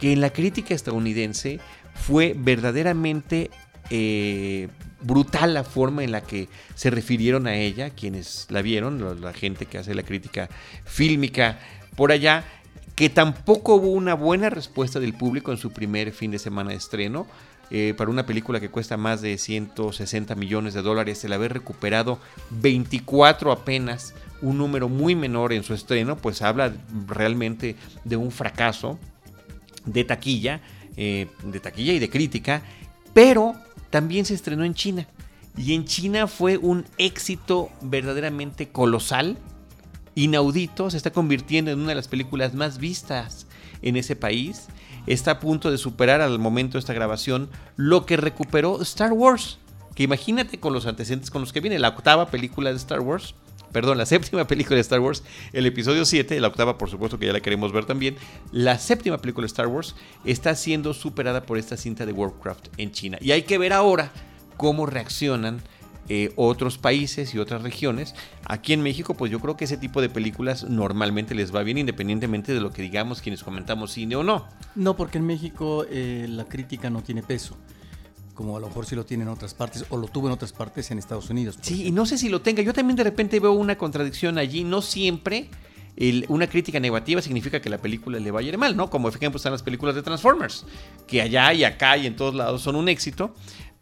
que 0.00 0.14
en 0.14 0.22
la 0.22 0.30
crítica 0.30 0.74
estadounidense 0.74 1.60
fue 1.92 2.34
verdaderamente 2.34 3.50
eh, 3.90 4.68
brutal 5.02 5.52
la 5.52 5.64
forma 5.64 6.02
en 6.02 6.12
la 6.12 6.22
que 6.22 6.48
se 6.74 6.88
refirieron 6.88 7.46
a 7.46 7.56
ella, 7.56 7.90
quienes 7.90 8.46
la 8.48 8.62
vieron, 8.62 9.20
la 9.20 9.32
gente 9.34 9.66
que 9.66 9.76
hace 9.76 9.94
la 9.94 10.02
crítica 10.02 10.48
fílmica 10.84 11.58
por 11.98 12.12
allá, 12.12 12.44
que 12.94 13.10
tampoco 13.10 13.74
hubo 13.74 13.88
una 13.88 14.14
buena 14.14 14.50
respuesta 14.50 15.00
del 15.00 15.14
público 15.14 15.50
en 15.50 15.58
su 15.58 15.72
primer 15.72 16.12
fin 16.12 16.30
de 16.30 16.38
semana 16.38 16.70
de 16.70 16.76
estreno. 16.76 17.26
Eh, 17.72 17.92
para 17.98 18.08
una 18.08 18.24
película 18.24 18.60
que 18.60 18.68
cuesta 18.68 18.96
más 18.96 19.20
de 19.20 19.36
160 19.36 20.36
millones 20.36 20.74
de 20.74 20.82
dólares, 20.82 21.24
el 21.24 21.32
haber 21.32 21.54
recuperado 21.54 22.20
24 22.50 23.50
apenas, 23.50 24.14
un 24.42 24.58
número 24.58 24.88
muy 24.88 25.16
menor 25.16 25.52
en 25.52 25.64
su 25.64 25.74
estreno, 25.74 26.16
pues 26.16 26.40
habla 26.40 26.72
realmente 27.08 27.74
de 28.04 28.16
un 28.16 28.30
fracaso 28.30 28.96
de 29.84 30.04
taquilla, 30.04 30.60
eh, 30.96 31.26
de 31.42 31.58
taquilla 31.58 31.94
y 31.94 31.98
de 31.98 32.08
crítica, 32.08 32.62
pero 33.12 33.54
también 33.90 34.24
se 34.24 34.34
estrenó 34.34 34.62
en 34.62 34.74
China. 34.74 35.08
Y 35.56 35.74
en 35.74 35.84
China 35.84 36.28
fue 36.28 36.58
un 36.58 36.84
éxito 36.96 37.70
verdaderamente 37.80 38.68
colosal, 38.68 39.36
inaudito, 40.18 40.90
se 40.90 40.96
está 40.96 41.12
convirtiendo 41.12 41.70
en 41.70 41.78
una 41.78 41.90
de 41.90 41.94
las 41.94 42.08
películas 42.08 42.54
más 42.54 42.78
vistas 42.78 43.46
en 43.82 43.96
ese 43.96 44.16
país. 44.16 44.66
Está 45.06 45.32
a 45.32 45.40
punto 45.40 45.70
de 45.70 45.78
superar 45.78 46.20
al 46.20 46.38
momento 46.38 46.74
de 46.74 46.80
esta 46.80 46.92
grabación 46.92 47.48
lo 47.76 48.04
que 48.04 48.16
recuperó 48.16 48.82
Star 48.82 49.12
Wars. 49.12 49.58
Que 49.94 50.02
imagínate 50.02 50.58
con 50.58 50.72
los 50.72 50.86
antecedentes 50.86 51.30
con 51.30 51.40
los 51.40 51.52
que 51.52 51.60
viene 51.60 51.78
la 51.78 51.88
octava 51.88 52.30
película 52.30 52.70
de 52.70 52.76
Star 52.76 53.00
Wars 53.00 53.34
perdón, 53.72 53.98
la 53.98 54.06
séptima 54.06 54.46
película 54.46 54.76
de 54.76 54.80
Star 54.80 55.00
Wars, 55.00 55.22
el 55.52 55.66
episodio 55.66 56.06
7, 56.06 56.40
la 56.40 56.48
octava 56.48 56.78
por 56.78 56.88
supuesto 56.88 57.18
que 57.18 57.26
ya 57.26 57.34
la 57.34 57.40
queremos 57.40 57.70
ver 57.70 57.84
también, 57.84 58.16
la 58.50 58.78
séptima 58.78 59.18
película 59.18 59.44
de 59.44 59.48
Star 59.48 59.66
Wars 59.66 59.94
está 60.24 60.54
siendo 60.54 60.94
superada 60.94 61.42
por 61.42 61.58
esta 61.58 61.76
cinta 61.76 62.06
de 62.06 62.12
Warcraft 62.12 62.68
en 62.78 62.92
China. 62.92 63.18
Y 63.20 63.32
hay 63.32 63.42
que 63.42 63.58
ver 63.58 63.74
ahora 63.74 64.10
cómo 64.56 64.86
reaccionan 64.86 65.60
eh, 66.08 66.32
otros 66.36 66.78
países 66.78 67.34
y 67.34 67.38
otras 67.38 67.62
regiones. 67.62 68.14
Aquí 68.46 68.72
en 68.72 68.82
México, 68.82 69.14
pues 69.14 69.30
yo 69.30 69.40
creo 69.40 69.56
que 69.56 69.64
ese 69.64 69.76
tipo 69.76 70.00
de 70.00 70.08
películas 70.08 70.64
normalmente 70.64 71.34
les 71.34 71.54
va 71.54 71.62
bien 71.62 71.78
independientemente 71.78 72.54
de 72.54 72.60
lo 72.60 72.70
que 72.70 72.82
digamos 72.82 73.20
quienes 73.20 73.42
comentamos 73.42 73.92
cine 73.92 74.16
o 74.16 74.22
no. 74.22 74.46
No, 74.74 74.96
porque 74.96 75.18
en 75.18 75.26
México 75.26 75.84
eh, 75.90 76.26
la 76.28 76.44
crítica 76.44 76.90
no 76.90 77.02
tiene 77.02 77.22
peso 77.22 77.56
como 78.34 78.56
a 78.56 78.60
lo 78.60 78.68
mejor 78.68 78.86
sí 78.86 78.94
lo 78.94 79.04
tiene 79.04 79.24
en 79.24 79.30
otras 79.30 79.52
partes 79.52 79.84
o 79.88 79.96
lo 79.96 80.06
tuvo 80.06 80.28
en 80.28 80.32
otras 80.32 80.52
partes 80.52 80.92
en 80.92 80.98
Estados 80.98 81.28
Unidos. 81.28 81.58
Sí, 81.60 81.88
y 81.88 81.90
no 81.90 82.06
sé 82.06 82.16
si 82.16 82.28
lo 82.28 82.40
tenga. 82.40 82.62
Yo 82.62 82.72
también 82.72 82.94
de 82.94 83.02
repente 83.02 83.40
veo 83.40 83.50
una 83.50 83.76
contradicción 83.76 84.38
allí. 84.38 84.62
No 84.62 84.80
siempre 84.80 85.50
una 86.28 86.46
crítica 86.46 86.78
negativa 86.78 87.20
significa 87.20 87.60
que 87.60 87.68
la 87.68 87.78
película 87.78 88.20
le 88.20 88.30
va 88.30 88.40
a 88.40 88.42
ir 88.42 88.56
mal, 88.56 88.76
¿no? 88.76 88.88
Como 88.88 89.08
ejemplo 89.08 89.36
están 89.36 89.52
las 89.52 89.62
películas 89.62 89.96
de 89.96 90.02
Transformers, 90.02 90.64
que 91.08 91.20
allá 91.20 91.52
y 91.52 91.64
acá 91.64 91.96
y 91.96 92.06
en 92.06 92.14
todos 92.14 92.34
lados 92.34 92.62
son 92.62 92.76
un 92.76 92.88
éxito. 92.88 93.34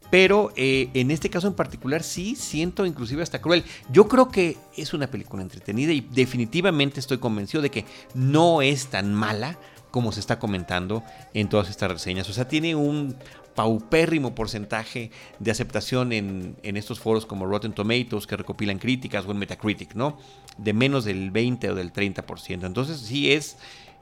Pero 0.09 0.51
eh, 0.55 0.89
en 0.93 1.11
este 1.11 1.29
caso 1.29 1.47
en 1.47 1.53
particular 1.53 2.03
sí 2.03 2.35
siento 2.35 2.85
inclusive 2.85 3.23
hasta 3.23 3.41
cruel. 3.41 3.63
Yo 3.91 4.07
creo 4.07 4.29
que 4.29 4.57
es 4.75 4.93
una 4.93 5.07
película 5.07 5.41
entretenida 5.41 5.91
y 5.91 6.01
definitivamente 6.01 6.99
estoy 6.99 7.17
convencido 7.17 7.61
de 7.61 7.71
que 7.71 7.85
no 8.13 8.61
es 8.61 8.87
tan 8.87 9.13
mala 9.13 9.57
como 9.91 10.11
se 10.11 10.19
está 10.19 10.39
comentando 10.39 11.03
en 11.33 11.49
todas 11.49 11.69
estas 11.69 11.91
reseñas. 11.91 12.29
O 12.29 12.33
sea, 12.33 12.47
tiene 12.47 12.75
un 12.75 13.15
paupérrimo 13.55 14.35
porcentaje 14.35 15.09
de 15.39 15.49
aceptación 15.49 16.13
en, 16.13 16.57
estos 16.61 16.99
foros 16.99 17.25
como 17.25 17.47
Rotten 17.47 17.73
Tomatoes 17.73 18.27
que 18.27 18.37
recopilan 18.37 18.77
críticas 18.77 19.25
o 19.25 19.31
en 19.31 19.39
Metacritic, 19.39 19.95
¿no? 19.95 20.19
De 20.59 20.73
menos 20.73 21.05
del 21.05 21.31
20 21.31 21.71
o 21.71 21.75
del 21.75 21.91
30%. 21.91 22.67
Entonces 22.67 22.99
sí 22.99 23.31
es 23.31 23.57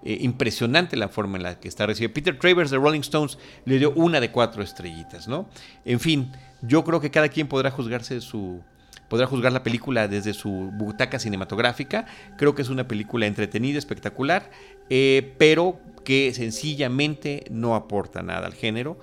eh, 0.06 0.20
impresionante 0.22 0.96
la 0.96 1.10
forma 1.10 1.38
en 1.38 1.44
la 1.44 1.60
que 1.60 1.68
está 1.68 1.88
recibida. 1.88 2.14
Peter 2.14 2.38
Travers 2.38 2.70
de 2.70 2.78
Rolling 2.78 3.02
Stones 3.02 3.40
le 3.66 3.80
dio 3.80 3.92
una 3.94 4.20
de 4.20 4.32
cuatro 4.32 4.62
estrellitas, 4.62 5.28
¿no? 5.28 5.50
En 5.84 6.00
fin, 6.00 6.32
yo 6.62 6.84
creo 6.84 7.02
que 7.02 7.10
cada 7.10 7.28
quien 7.30 7.48
podrá 7.48 7.72
juzgarse 7.72 8.22
su, 8.22 8.62
podrá 9.10 9.26
juzgar 9.26 9.52
la 9.52 9.64
película 9.64 10.08
desde 10.08 10.34
su 10.34 10.72
butaca 10.74 11.18
cinematográfica. 11.18 12.06
Creo 12.38 12.54
que 12.54 12.62
es 12.62 12.70
una 12.70 12.88
película 12.88 13.26
entretenida, 13.26 13.80
espectacular, 13.80 14.52
eh, 14.92 15.34
pero 15.40 15.80
que 16.04 16.34
sencillamente 16.36 17.46
no 17.50 17.74
aporta 17.74 18.22
nada 18.22 18.46
al 18.46 18.54
género 18.54 19.00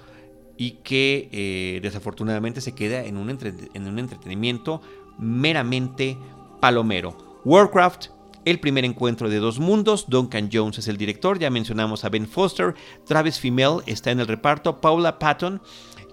y 0.57 0.83
que 0.85 1.29
eh, 1.33 1.81
desafortunadamente 1.83 2.61
se 2.61 2.77
queda 2.77 3.05
en 3.05 3.17
un, 3.17 3.29
en 3.75 3.87
un 3.89 3.99
entretenimiento 3.99 4.81
meramente 5.19 6.17
palomero. 6.61 7.41
Warcraft 7.45 8.22
el 8.45 8.61
primer 8.61 8.85
encuentro 8.85 9.29
de 9.29 9.39
dos 9.39 9.59
mundos. 9.59 10.07
Duncan 10.09 10.51
Jones 10.53 10.79
es 10.79 10.89
el 10.89 10.97
director, 10.97 11.39
ya 11.39 11.51
mencionamos 11.51 12.05
a 12.05 12.09
Ben 12.09 12.27
Foster. 12.27 12.75
Travis 13.07 13.39
Fimmel 13.39 13.79
está 13.87 14.11
en 14.11 14.21
el 14.21 14.29
reparto. 14.29 14.81
Paula 14.81 15.19
Patton 15.19 15.61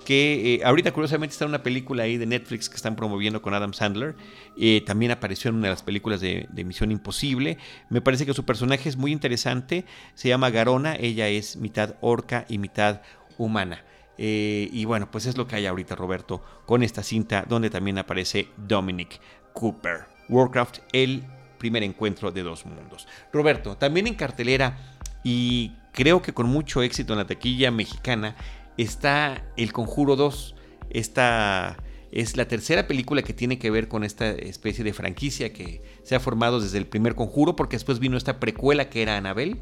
que 0.09 0.55
eh, 0.55 0.61
ahorita 0.63 0.91
curiosamente 0.91 1.33
está 1.33 1.45
en 1.45 1.49
una 1.49 1.61
película 1.61 2.01
ahí 2.01 2.17
de 2.17 2.25
Netflix 2.25 2.67
que 2.67 2.75
están 2.75 2.95
promoviendo 2.95 3.43
con 3.43 3.53
Adam 3.53 3.73
Sandler. 3.73 4.15
Eh, 4.57 4.81
también 4.83 5.11
apareció 5.11 5.49
en 5.49 5.57
una 5.57 5.67
de 5.67 5.73
las 5.73 5.83
películas 5.83 6.19
de, 6.19 6.47
Misión 6.65 6.91
Imposible. 6.91 7.59
Me 7.91 8.01
parece 8.01 8.25
que 8.25 8.33
su 8.33 8.43
personaje 8.43 8.89
es 8.89 8.97
muy 8.97 9.11
interesante. 9.11 9.85
Se 10.15 10.27
llama 10.27 10.49
Garona. 10.49 10.95
Ella 10.95 11.27
es 11.27 11.57
mitad 11.57 11.95
orca 12.01 12.45
y 12.49 12.57
mitad 12.57 13.03
humana. 13.37 13.85
Eh, 14.17 14.69
y 14.73 14.83
bueno, 14.85 15.11
pues 15.11 15.27
es 15.27 15.37
lo 15.37 15.47
que 15.47 15.57
hay 15.57 15.67
ahorita, 15.67 15.95
Roberto, 15.95 16.43
con 16.65 16.81
esta 16.81 17.03
cinta 17.03 17.45
donde 17.47 17.69
también 17.69 17.99
aparece 17.99 18.47
Dominic 18.57 19.19
Cooper. 19.53 20.07
Warcraft, 20.27 20.79
el 20.91 21.23
primer 21.59 21.83
encuentro 21.83 22.31
de 22.31 22.41
dos 22.41 22.65
mundos. 22.65 23.07
Roberto, 23.31 23.77
también 23.77 24.07
en 24.07 24.15
cartelera 24.15 24.77
y 25.23 25.73
creo 25.91 26.23
que 26.23 26.33
con 26.33 26.47
mucho 26.47 26.81
éxito 26.81 27.13
en 27.13 27.19
la 27.19 27.27
taquilla 27.27 27.69
mexicana 27.69 28.35
está 28.77 29.43
El 29.57 29.73
Conjuro 29.73 30.15
2. 30.15 30.55
Esta 30.89 31.77
es 32.11 32.37
la 32.37 32.47
tercera 32.47 32.87
película 32.87 33.21
que 33.21 33.33
tiene 33.33 33.59
que 33.59 33.69
ver 33.69 33.87
con 33.87 34.03
esta 34.03 34.31
especie 34.31 34.83
de 34.83 34.93
franquicia 34.93 35.53
que 35.53 35.83
se 36.03 36.15
ha 36.15 36.19
formado 36.19 36.59
desde 36.59 36.77
el 36.77 36.87
primer 36.87 37.15
Conjuro, 37.15 37.55
porque 37.55 37.75
después 37.75 37.99
vino 37.99 38.17
esta 38.17 38.39
precuela 38.39 38.89
que 38.89 39.01
era 39.01 39.17
Anabel, 39.17 39.57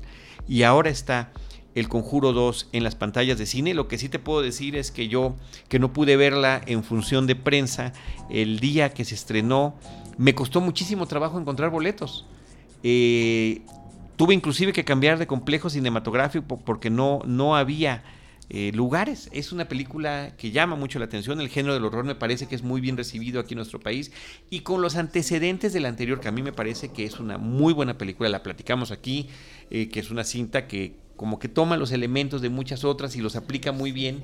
y 0.48 0.63
ahora 0.63 0.89
está 0.89 1.34
El 1.75 1.89
Conjuro 1.89 2.32
2 2.32 2.70
en 2.72 2.84
las 2.84 2.96
pantallas 2.96 3.38
de 3.38 3.46
cine. 3.46 3.74
Lo 3.74 3.88
que 3.88 3.98
sí 3.98 4.08
te 4.08 4.20
puedo 4.20 4.42
decir 4.42 4.75
es 4.75 4.92
que 4.92 5.10
yo, 5.10 5.36
que 5.68 5.80
no 5.80 5.92
pude 5.92 6.16
verla 6.16 6.62
en 6.66 6.84
función 6.84 7.27
de 7.27 7.36
prensa 7.36 7.92
el 8.30 8.60
día 8.60 8.94
que 8.94 9.04
se 9.04 9.16
estrenó, 9.16 9.75
me 10.18 10.36
costó 10.36 10.62
muchísimo 10.62 11.06
trabajo 11.06 11.40
encontrar 11.40 11.70
boletos. 11.70 12.26
Eh, 12.84 13.62
tuve 14.16 14.34
inclusive 14.34 14.74
que 14.74 14.84
cambiar 14.84 15.20
de 15.20 15.28
complejo 15.28 15.70
cinematográfico 15.70 16.58
porque 16.58 16.90
no, 16.90 17.22
no 17.26 17.56
había 17.56 18.04
eh, 18.50 18.72
lugares. 18.74 19.30
Es 19.34 19.52
una 19.52 19.68
película 19.68 20.34
que 20.38 20.52
llama 20.52 20.76
mucho 20.76 21.00
la 21.00 21.06
atención. 21.06 21.42
El 21.42 21.50
género 21.50 21.74
del 21.74 21.84
horror 21.84 22.06
me 22.06 22.16
parece 22.16 22.48
que 22.48 22.56
es 22.56 22.64
muy 22.64 22.80
bien 22.80 22.96
recibido 22.96 23.40
aquí 23.40 23.54
en 23.54 23.58
nuestro 23.58 23.80
país. 23.80 24.12
Y 24.50 24.62
con 24.62 24.82
los 24.82 24.96
antecedentes 24.96 25.74
del 25.74 25.86
anterior, 25.86 26.20
que 26.20 26.30
a 26.30 26.32
mí 26.32 26.42
me 26.42 26.54
parece 26.54 26.90
que 26.90 27.04
es 27.04 27.20
una 27.20 27.38
muy 27.38 27.74
buena 27.74 27.98
película, 27.98 28.30
la 28.30 28.44
platicamos 28.44 28.92
aquí, 28.92 29.28
eh, 29.70 29.90
que 29.90 30.00
es 30.00 30.12
una 30.12 30.24
cinta 30.24 30.68
que 30.68 30.96
como 31.18 31.40
que 31.40 31.50
toma 31.50 31.78
los 31.78 31.92
elementos 31.92 32.42
de 32.42 32.50
muchas 32.50 32.84
otras 32.84 33.16
y 33.16 33.22
los 33.22 33.36
aplica 33.36 33.72
muy 33.72 33.92
bien 33.92 34.22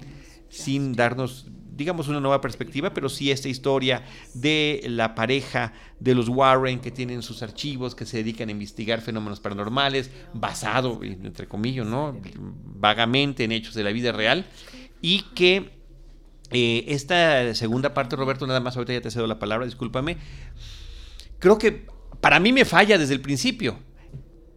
sin 0.54 0.94
darnos 0.94 1.48
digamos, 1.76 2.08
una 2.08 2.20
nueva 2.20 2.40
perspectiva, 2.40 2.94
pero 2.94 3.10
sí 3.10 3.32
esta 3.32 3.50
historia 3.50 4.04
de 4.34 4.84
la 4.88 5.16
pareja 5.16 5.74
de 6.00 6.14
los 6.14 6.30
Warren 6.30 6.80
que 6.80 6.92
tienen 6.92 7.24
sus 7.24 7.42
archivos, 7.42 7.96
que 7.96 8.06
se 8.06 8.18
dedican 8.18 8.50
a 8.50 8.52
investigar 8.52 9.02
fenómenos 9.02 9.40
paranormales, 9.40 10.12
basado, 10.34 11.00
entre 11.04 11.48
comillas, 11.48 11.88
¿no? 11.88 12.20
Vagamente 12.38 13.44
en 13.44 13.52
hechos 13.52 13.74
de 13.74 13.84
la 13.84 13.92
vida 13.92 14.12
real, 14.12 14.46
y 15.02 15.24
que 15.34 15.72
eh, 16.52 16.86
esta 16.90 17.54
segunda 17.56 17.94
parte, 17.94 18.16
Roberto, 18.16 18.46
nada 18.46 18.60
más 18.60 18.78
ahorita 18.78 18.94
ya 18.94 19.02
te 19.02 19.12
cedo 19.12 19.26
la 19.26 19.40
palabra, 19.40 19.66
discúlpame, 19.66 20.18
creo 21.40 21.58
que 21.58 21.88
para 22.22 22.40
mí 22.40 22.54
me 22.54 22.66
falla 22.66 22.98
desde 22.98 23.16
el 23.16 23.22
principio. 23.22 23.80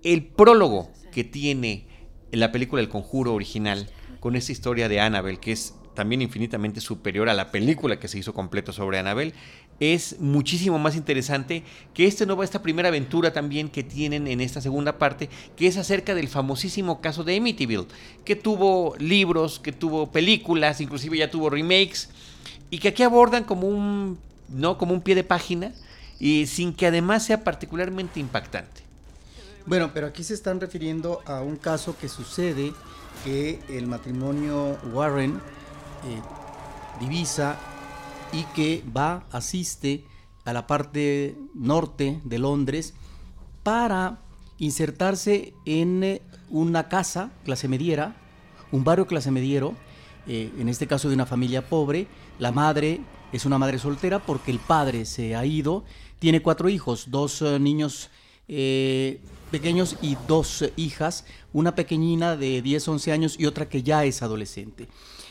El 0.03 0.27
prólogo 0.27 0.93
que 1.11 1.25
tiene 1.25 1.89
la 2.31 2.53
película 2.53 2.83
El 2.83 2.89
Conjuro 2.89 3.33
original, 3.33 3.89
con 4.21 4.37
esa 4.37 4.53
historia 4.53 4.89
de 4.89 5.01
Annabelle, 5.01 5.41
que 5.41 5.53
es 5.53 5.75
también 5.97 6.23
infinitamente 6.23 6.81
superior 6.81 7.29
a 7.29 7.35
la 7.35 7.51
película 7.51 7.99
que 7.99 8.07
se 8.07 8.19
hizo 8.19 8.33
completo 8.33 8.73
sobre 8.73 9.01
Annabelle, 9.01 9.35
es 9.81 10.21
muchísimo 10.21 10.79
más 10.79 10.95
interesante 10.95 11.65
que 11.93 12.07
este 12.07 12.25
nuevo, 12.25 12.45
esta 12.45 12.63
primera 12.63 12.89
aventura 12.89 13.33
también 13.33 13.69
que 13.69 13.83
tienen 13.83 14.29
en 14.29 14.41
esta 14.41 14.61
segunda 14.61 14.99
parte, 14.99 15.29
que 15.57 15.67
es 15.67 15.77
acerca 15.77 16.15
del 16.15 16.29
famosísimo 16.29 17.01
caso 17.01 17.25
de 17.25 17.37
Amityville, 17.37 17.89
que 18.25 18.37
tuvo 18.37 18.95
libros, 18.99 19.59
que 19.59 19.73
tuvo 19.73 20.13
películas, 20.13 20.81
inclusive 20.81 21.19
ya 21.19 21.31
tuvo 21.31 21.51
remakes, 21.51 22.11
y 22.71 22.79
que 22.79 22.89
aquí 22.89 23.03
abordan 23.03 23.43
como 23.43 23.67
un, 23.67 24.19
¿no? 24.49 24.79
como 24.79 24.95
un 24.95 25.01
pie 25.01 25.17
de 25.17 25.25
página, 25.25 25.73
y 26.21 26.47
sin 26.47 26.73
que 26.73 26.87
además 26.87 27.25
sea 27.25 27.43
particularmente 27.43 28.21
impactante. 28.21 28.83
Bueno, 29.67 29.91
pero 29.93 30.07
aquí 30.07 30.23
se 30.23 30.35
están 30.35 30.61
refiriendo 30.61 31.23
a 31.27 31.41
un 31.41 31.57
caso 31.57 31.97
que 31.99 32.09
sucede 32.09 32.73
que 33.25 33.59
el 33.69 33.87
matrimonio 33.87 34.79
Warren 34.93 35.41
eh, 36.07 36.21
divisa 37.01 37.59
y 38.33 38.45
que 38.55 38.83
va, 38.97 39.25
asiste 39.33 40.05
a 40.45 40.53
la 40.53 40.67
parte 40.67 41.37
norte 41.55 42.21
de 42.25 42.39
Londres 42.39 42.95
para 43.63 44.21
insertarse 44.59 45.53
en 45.65 46.05
eh, 46.05 46.23
una 46.49 46.89
casa 46.89 47.33
clase 47.45 47.69
mediera, 47.69 48.17
un 48.73 48.85
barrio 48.85 49.07
clase 49.07 49.31
mediero, 49.31 49.75
eh, 50.27 50.53
en 50.59 50.69
este 50.69 50.87
caso 50.87 51.09
de 51.09 51.15
una 51.15 51.27
familia 51.27 51.69
pobre. 51.69 52.07
La 52.39 52.53
madre 52.53 53.01
es 53.33 53.45
una 53.45 53.59
madre 53.59 53.79
soltera 53.79 54.19
porque 54.21 54.51
el 54.51 54.59
padre 54.59 55.05
se 55.05 55.35
ha 55.35 55.45
ido. 55.45 55.85
Tiene 56.19 56.41
cuatro 56.41 56.69
hijos, 56.69 57.11
dos 57.11 57.43
niños 57.61 58.11
pequeños 59.51 59.97
y 60.03 60.17
dos 60.27 60.65
hijas, 60.77 61.25
una 61.53 61.75
pequeñina 61.75 62.37
de 62.37 62.63
10, 62.63 62.89
11 62.89 63.13
años 63.13 63.37
y 63.39 63.47
otra 63.47 63.69
que 63.69 63.83
ya 63.83 64.05
es 64.05 64.23
adolescente. 64.23 64.89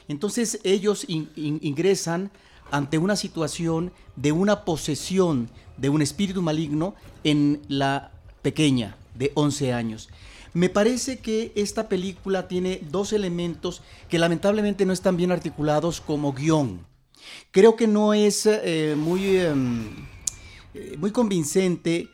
Entonces 0.07 0.59
ellos 0.63 1.05
ingresan 1.07 2.31
ante 2.71 2.97
una 2.97 3.15
situación 3.15 3.91
de 4.15 4.31
una 4.31 4.65
posesión 4.65 5.49
de 5.77 5.89
un 5.89 6.01
espíritu 6.01 6.41
maligno 6.41 6.95
en 7.23 7.61
la 7.67 8.11
pequeña 8.41 8.97
de 9.15 9.31
11 9.35 9.73
años. 9.73 10.09
Me 10.53 10.69
parece 10.69 11.19
que 11.19 11.51
esta 11.55 11.89
película 11.89 12.47
tiene 12.47 12.81
dos 12.89 13.11
elementos 13.11 13.81
que 14.09 14.19
lamentablemente 14.19 14.85
no 14.85 14.93
están 14.93 15.17
bien 15.17 15.31
articulados 15.31 15.99
como 15.99 16.33
guion. 16.33 16.85
Creo 17.51 17.75
que 17.75 17.87
no 17.87 18.13
es 18.13 18.45
eh, 18.45 18.95
muy, 18.97 19.35
em, 19.37 19.85
eh, 20.73 20.95
muy 20.97 21.11
convincente 21.11 22.07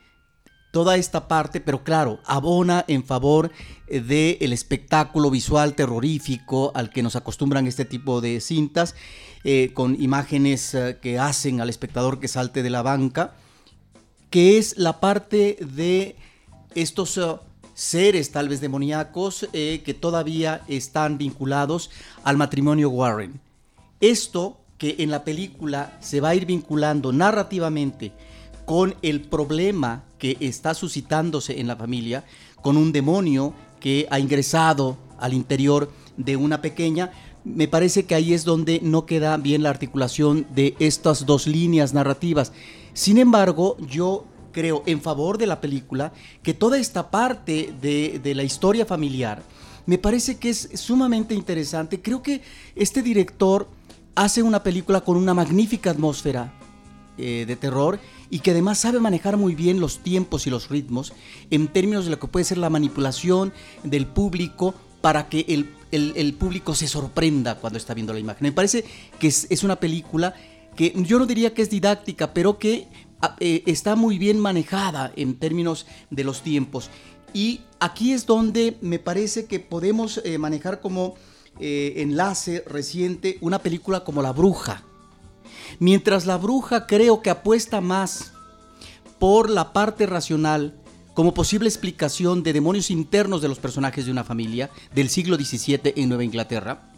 toda 0.71 0.95
esta 0.95 1.27
parte, 1.27 1.59
pero 1.59 1.83
claro, 1.83 2.19
abona 2.25 2.83
en 2.87 3.03
favor 3.03 3.51
eh, 3.87 3.99
del 3.99 4.53
espectáculo 4.53 5.29
visual 5.29 5.75
terrorífico 5.75 6.71
al 6.73 6.89
que 6.89 7.03
nos 7.03 7.15
acostumbran 7.15 7.67
este 7.67 7.85
tipo 7.85 8.21
de 8.21 8.39
cintas, 8.39 8.95
eh, 9.43 9.71
con 9.73 10.01
imágenes 10.01 10.73
eh, 10.73 10.97
que 11.01 11.19
hacen 11.19 11.61
al 11.61 11.69
espectador 11.69 12.19
que 12.19 12.27
salte 12.27 12.63
de 12.63 12.69
la 12.69 12.81
banca, 12.81 13.35
que 14.29 14.57
es 14.57 14.77
la 14.77 15.01
parte 15.01 15.57
de 15.59 16.15
estos 16.73 17.19
seres 17.73 18.31
tal 18.31 18.47
vez 18.47 18.61
demoníacos 18.61 19.49
que 19.51 19.97
todavía 19.99 20.61
están 20.69 21.17
vinculados 21.17 21.89
al 22.23 22.37
matrimonio 22.37 22.89
Warren. 22.89 23.41
Esto 23.99 24.61
que 24.77 24.95
en 24.99 25.11
la 25.11 25.25
película 25.25 25.97
se 25.99 26.21
va 26.21 26.29
a 26.29 26.35
ir 26.35 26.45
vinculando 26.45 27.11
narrativamente 27.11 28.13
con 28.71 28.95
el 29.01 29.19
problema 29.19 30.05
que 30.17 30.37
está 30.39 30.73
suscitándose 30.73 31.59
en 31.59 31.67
la 31.67 31.75
familia, 31.75 32.23
con 32.61 32.77
un 32.77 32.93
demonio 32.93 33.53
que 33.81 34.07
ha 34.09 34.17
ingresado 34.17 34.97
al 35.19 35.33
interior 35.33 35.91
de 36.15 36.37
una 36.37 36.61
pequeña, 36.61 37.11
me 37.43 37.67
parece 37.67 38.05
que 38.05 38.15
ahí 38.15 38.33
es 38.33 38.45
donde 38.45 38.79
no 38.81 39.05
queda 39.05 39.35
bien 39.35 39.61
la 39.61 39.71
articulación 39.71 40.47
de 40.55 40.77
estas 40.79 41.25
dos 41.25 41.47
líneas 41.47 41.93
narrativas. 41.93 42.53
Sin 42.93 43.17
embargo, 43.17 43.75
yo 43.89 44.23
creo, 44.53 44.83
en 44.85 45.01
favor 45.01 45.37
de 45.37 45.47
la 45.47 45.59
película, 45.59 46.13
que 46.41 46.53
toda 46.53 46.77
esta 46.77 47.11
parte 47.11 47.73
de, 47.81 48.21
la 48.33 48.43
historia 48.43 48.85
familiar 48.85 49.43
me 49.85 49.97
parece 49.97 50.37
que 50.37 50.49
es 50.49 50.69
sumamente 50.75 51.35
interesante. 51.35 52.01
Creo 52.01 52.23
que 52.23 52.41
este 52.77 53.01
director 53.01 53.67
hace 54.15 54.41
una 54.41 54.63
película 54.63 55.01
con 55.01 55.17
una 55.17 55.33
magnífica 55.33 55.91
atmósfera 55.91 56.53
eh, 57.17 57.43
de 57.45 57.55
terror 57.57 57.99
y 58.31 58.39
que 58.39 58.51
además 58.51 58.79
sabe 58.79 58.99
manejar 58.99 59.37
muy 59.37 59.53
bien 59.53 59.79
los 59.79 59.99
tiempos 59.99 60.47
y 60.47 60.49
los 60.49 60.69
ritmos 60.69 61.13
en 61.51 61.67
términos 61.67 62.05
de 62.05 62.11
lo 62.11 62.19
que 62.19 62.27
puede 62.27 62.45
ser 62.45 62.57
la 62.57 62.71
manipulación 62.71 63.53
del 63.83 64.07
público 64.07 64.73
para 65.01 65.29
que 65.29 65.45
el, 65.49 65.69
el, 65.91 66.33
público 66.33 66.73
se 66.73 66.87
sorprenda 66.87 67.55
cuando 67.55 67.77
está 67.77 67.93
viendo 67.93 68.13
la 68.13 68.19
imagen. 68.19 68.43
Me 68.43 68.51
parece 68.51 68.85
que 69.19 69.27
es, 69.27 69.47
es 69.49 69.63
una 69.63 69.75
película 69.79 70.33
que 70.75 70.93
yo 70.95 71.19
no 71.19 71.25
diría 71.25 71.53
que 71.53 71.61
es 71.61 71.69
didáctica, 71.69 72.33
pero 72.33 72.57
que 72.57 72.87
ah, 73.21 73.35
eh, 73.39 73.63
está 73.65 73.95
muy 73.95 74.17
bien 74.17 74.39
manejada 74.39 75.11
en 75.15 75.35
términos 75.35 75.85
de 76.09 76.23
los 76.23 76.41
tiempos. 76.41 76.89
Y 77.33 77.61
aquí 77.79 78.13
es 78.13 78.25
donde 78.25 78.77
me 78.81 78.99
parece 78.99 79.45
que 79.45 79.59
podemos 79.59 80.21
eh, 80.23 80.37
manejar 80.37 80.79
como 80.79 81.15
eh, 81.59 81.95
enlace 81.97 82.63
reciente 82.65 83.37
una 83.41 83.59
película 83.59 84.03
como 84.03 84.21
La 84.21 84.31
Bruja. 84.31 84.83
Mientras 85.79 86.25
La 86.25 86.37
Bruja 86.37 86.87
creo 86.87 87.21
que 87.21 87.29
apuesta 87.29 87.81
más 87.81 88.33
por 89.19 89.49
la 89.49 89.73
parte 89.73 90.05
racional 90.05 90.75
como 91.13 91.33
posible 91.33 91.67
explicación 91.67 92.43
de 92.43 92.53
demonios 92.53 92.89
internos 92.89 93.41
de 93.41 93.47
los 93.47 93.59
personajes 93.59 94.05
de 94.05 94.11
una 94.11 94.23
familia 94.23 94.69
del 94.95 95.09
siglo 95.09 95.35
XVII 95.35 95.93
en 95.95 96.09
Nueva 96.09 96.23
Inglaterra, 96.23 96.91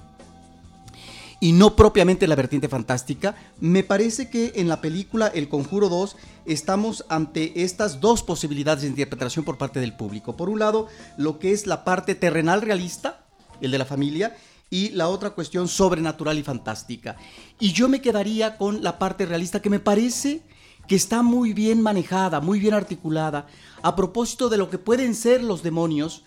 y 1.44 1.52
no 1.52 1.76
propiamente 1.76 2.26
la 2.26 2.36
vertiente 2.36 2.70
fantástica, 2.70 3.36
me 3.60 3.84
parece 3.84 4.30
que 4.30 4.54
en 4.56 4.70
la 4.70 4.80
película 4.80 5.28
El 5.28 5.50
Conjuro 5.50 5.90
2 5.90 6.16
estamos 6.46 7.04
ante 7.10 7.64
estas 7.64 8.00
dos 8.00 8.24
posibilidades 8.24 8.84
de 8.84 8.88
interpretación 8.88 9.44
por 9.44 9.58
parte 9.58 9.82
del 9.82 9.94
público. 9.94 10.38
Por 10.38 10.48
un 10.48 10.60
lado, 10.60 10.88
lo 11.18 11.40
que 11.40 11.52
es 11.52 11.68
la 11.68 11.84
parte 11.84 12.16
terrenal 12.16 12.62
realista, 12.62 13.26
el 13.60 13.72
de 13.72 13.78
la 13.78 13.84
familia, 13.84 14.38
y 14.74 14.90
la 14.90 15.08
otra 15.08 15.30
cuestión 15.30 15.68
sobrenatural 15.68 16.40
y 16.40 16.42
fantástica. 16.42 17.16
Y 17.60 17.74
yo 17.74 17.88
me 17.88 18.02
quedaría 18.02 18.58
con 18.58 18.84
la 18.84 18.98
parte 18.98 19.28
realista 19.28 19.62
que 19.62 19.70
me 19.70 19.80
parece 19.80 20.42
que 20.88 20.96
está 20.96 21.22
muy 21.22 21.54
bien 21.54 21.80
manejada, 21.80 22.42
muy 22.42 22.60
bien 22.60 22.74
articulada, 22.74 23.46
a 23.84 23.96
propósito 23.96 24.50
de 24.50 24.58
lo 24.58 24.72
que 24.72 24.80
pueden 24.80 25.14
ser 25.14 25.44
los 25.44 25.62
demonios 25.62 26.24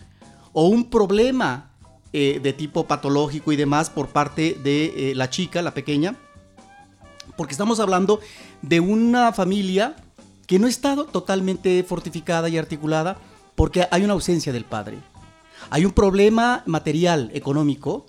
o 0.52 0.68
un 0.68 0.90
problema 0.90 1.72
eh, 2.12 2.38
de 2.40 2.52
tipo 2.52 2.86
patológico 2.86 3.50
y 3.50 3.56
demás 3.56 3.90
por 3.90 4.10
parte 4.10 4.56
de 4.62 5.10
eh, 5.10 5.14
la 5.16 5.28
chica, 5.28 5.60
la 5.60 5.74
pequeña, 5.74 6.14
porque 7.36 7.52
estamos 7.52 7.80
hablando 7.80 8.20
de 8.62 8.78
una 8.78 9.32
familia 9.32 9.96
que 10.46 10.60
no 10.60 10.68
está 10.68 10.94
totalmente 11.06 11.82
fortificada 11.82 12.48
y 12.48 12.58
articulada 12.58 13.16
porque 13.56 13.88
hay 13.90 14.04
una 14.04 14.12
ausencia 14.12 14.52
del 14.52 14.66
padre. 14.66 14.98
Hay 15.68 15.84
un 15.84 15.90
problema 15.90 16.62
material, 16.64 17.32
económico, 17.34 18.06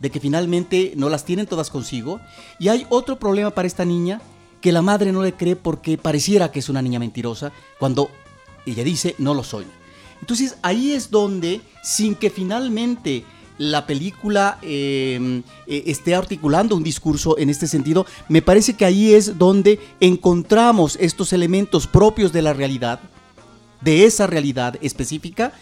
de 0.00 0.10
que 0.10 0.20
finalmente 0.20 0.92
no 0.96 1.08
las 1.08 1.24
tienen 1.24 1.46
todas 1.46 1.70
consigo. 1.70 2.20
Y 2.58 2.68
hay 2.68 2.86
otro 2.88 3.18
problema 3.18 3.50
para 3.50 3.68
esta 3.68 3.84
niña 3.84 4.20
que 4.60 4.72
la 4.72 4.82
madre 4.82 5.12
no 5.12 5.22
le 5.22 5.34
cree 5.34 5.56
porque 5.56 5.98
pareciera 5.98 6.50
que 6.50 6.58
es 6.58 6.68
una 6.68 6.82
niña 6.82 6.98
mentirosa 6.98 7.52
cuando 7.78 8.10
ella 8.66 8.84
dice 8.84 9.14
no 9.18 9.34
lo 9.34 9.44
soy. 9.44 9.64
Entonces 10.20 10.56
ahí 10.62 10.92
es 10.92 11.10
donde, 11.10 11.60
sin 11.82 12.14
que 12.14 12.30
finalmente 12.30 13.24
la 13.56 13.86
película 13.86 14.58
em, 14.62 15.42
eh, 15.66 15.82
esté 15.86 16.14
articulando 16.14 16.76
un 16.76 16.82
discurso 16.82 17.36
en 17.38 17.50
este 17.50 17.66
sentido, 17.66 18.06
me 18.28 18.42
parece 18.42 18.74
que 18.74 18.86
ahí 18.86 19.12
es 19.12 19.38
donde 19.38 19.78
encontramos 20.00 20.96
estos 21.00 21.32
elementos 21.32 21.86
propios 21.86 22.32
de 22.32 22.42
la 22.42 22.54
realidad, 22.54 23.00
de 23.82 24.04
esa 24.04 24.26
realidad 24.26 24.78
específica, 24.80 25.52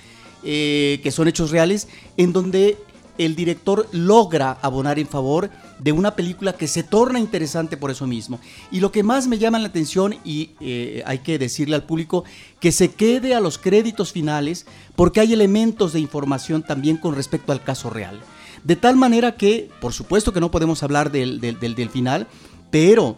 eh, 0.44 1.00
que 1.02 1.10
son 1.10 1.26
hechos 1.26 1.50
reales, 1.50 1.88
en 2.16 2.32
donde 2.32 2.78
el 3.18 3.34
director 3.34 3.88
logra 3.92 4.58
abonar 4.62 4.98
en 4.98 5.06
favor 5.06 5.50
de 5.78 5.92
una 5.92 6.14
película 6.14 6.52
que 6.52 6.68
se 6.68 6.82
torna 6.82 7.18
interesante 7.18 7.76
por 7.76 7.90
eso 7.90 8.06
mismo. 8.06 8.40
Y 8.70 8.80
lo 8.80 8.92
que 8.92 9.02
más 9.02 9.26
me 9.26 9.38
llama 9.38 9.58
la 9.58 9.68
atención, 9.68 10.16
y 10.24 10.50
eh, 10.60 11.02
hay 11.04 11.18
que 11.18 11.38
decirle 11.38 11.74
al 11.74 11.84
público, 11.84 12.24
que 12.60 12.72
se 12.72 12.92
quede 12.92 13.34
a 13.34 13.40
los 13.40 13.58
créditos 13.58 14.12
finales, 14.12 14.66
porque 14.96 15.20
hay 15.20 15.32
elementos 15.32 15.92
de 15.92 16.00
información 16.00 16.62
también 16.62 16.96
con 16.96 17.14
respecto 17.14 17.52
al 17.52 17.62
caso 17.62 17.90
real. 17.90 18.20
De 18.64 18.76
tal 18.76 18.96
manera 18.96 19.36
que, 19.36 19.70
por 19.80 19.92
supuesto 19.92 20.32
que 20.32 20.40
no 20.40 20.50
podemos 20.50 20.82
hablar 20.82 21.10
del, 21.10 21.90
final, 21.92 22.26
pero 22.70 23.16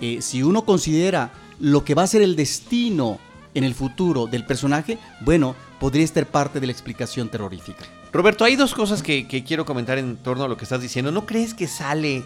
eh, 0.00 0.22
si 0.22 0.42
uno 0.42 0.64
considera 0.64 1.32
lo 1.58 1.84
que 1.84 1.94
va 1.94 2.04
a 2.04 2.08
ser 2.08 2.22
el 2.22 2.36
destino 2.36 3.18
en 3.54 3.64
el 3.64 3.74
futuro 3.74 4.26
del 4.26 4.46
personaje, 4.46 4.98
bueno, 5.20 5.54
podría 5.78 6.04
estar 6.04 6.26
parte 6.26 6.60
de 6.60 6.66
la 6.66 6.72
explicación 6.72 7.28
terrorífica. 7.28 7.99
Roberto, 8.12 8.44
hay 8.44 8.56
dos 8.56 8.74
cosas 8.74 9.04
que, 9.04 9.26
quiero 9.46 9.64
comentar 9.64 9.96
en 9.98 10.16
torno 10.16 10.42
a 10.42 10.48
lo 10.48 10.56
que 10.56 10.64
estás 10.64 10.82
diciendo. 10.82 11.12
¿No 11.12 11.26
crees 11.26 11.54
que 11.54 11.68
sale 11.68 12.24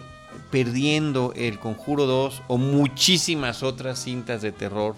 perdiendo 0.49 1.31
el 1.35 1.59
Conjuro 1.59 2.07
2 2.07 2.41
o 2.47 2.57
muchísimas 2.57 3.61
otras 3.61 4.03
cintas 4.03 4.41
de 4.41 4.51
terror? 4.51 4.95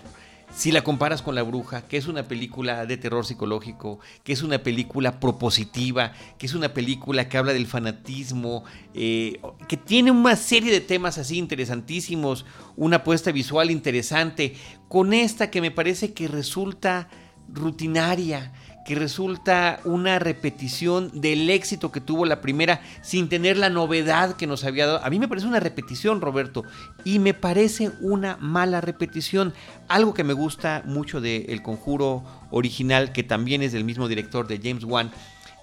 Si 0.56 0.72
la 0.72 0.86
comparas 0.86 1.22
con 1.22 1.36
La 1.36 1.44
Bruja, 1.44 1.82
que 1.82 1.98
es 1.98 2.08
una 2.08 2.24
película 2.24 2.86
de 2.86 2.96
terror 2.96 3.26
psicológico, 3.26 4.00
que 4.24 4.32
es 4.32 4.42
una 4.44 4.60
película 4.60 5.20
propositiva, 5.20 6.14
que 6.38 6.46
es 6.46 6.54
una 6.54 6.70
película 6.70 7.28
que 7.28 7.38
habla 7.38 7.52
del 7.52 7.68
fanatismo, 7.68 8.64
eh, 8.94 9.42
que 9.68 9.76
tiene 9.76 10.10
una 10.10 10.38
serie 10.38 10.72
de 10.72 10.80
temas 10.80 11.18
así 11.18 11.38
interesantísimos, 11.38 12.46
una 12.78 12.98
apuesta 12.98 13.34
visual 13.34 13.72
interesante, 13.72 14.56
con 14.88 15.14
esta 15.14 15.52
que 15.52 15.60
me 15.60 15.70
parece 15.70 16.14
que 16.14 16.30
resulta 16.30 17.10
rutinaria, 17.54 18.54
que 18.88 18.96
resulta 18.96 19.82
una 19.84 20.18
repetición 20.18 21.12
del 21.14 21.50
éxito 21.50 21.92
que 21.92 22.00
tuvo 22.00 22.26
la 22.26 22.40
primera 22.40 22.80
sin 23.02 23.28
tener 23.28 23.58
la 23.58 23.70
novedad 23.70 24.38
que 24.38 24.48
nos 24.48 24.64
había 24.64 24.88
dado. 24.88 25.04
A 25.04 25.10
mí 25.10 25.20
me 25.20 25.28
parece 25.28 25.46
una 25.46 25.60
repetición, 25.60 26.22
Roberto, 26.22 26.64
y 27.04 27.20
me 27.20 27.34
parece 27.34 27.92
una 28.00 28.38
mala 28.40 28.80
repetición. 28.80 29.54
Algo 29.90 30.14
que 30.14 30.24
me 30.24 30.32
gusta 30.32 30.84
mucho 30.86 31.20
de 31.20 31.48
El 31.50 31.62
Conjuro 31.62 32.24
original, 32.50 33.12
que 33.12 33.24
también 33.24 33.62
es 33.62 33.74
del 33.74 33.84
mismo 33.84 34.08
director 34.08 34.48
de 34.48 34.62
James 34.64 34.86
Wan, 34.86 35.12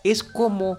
es 0.04 0.22
como 0.22 0.76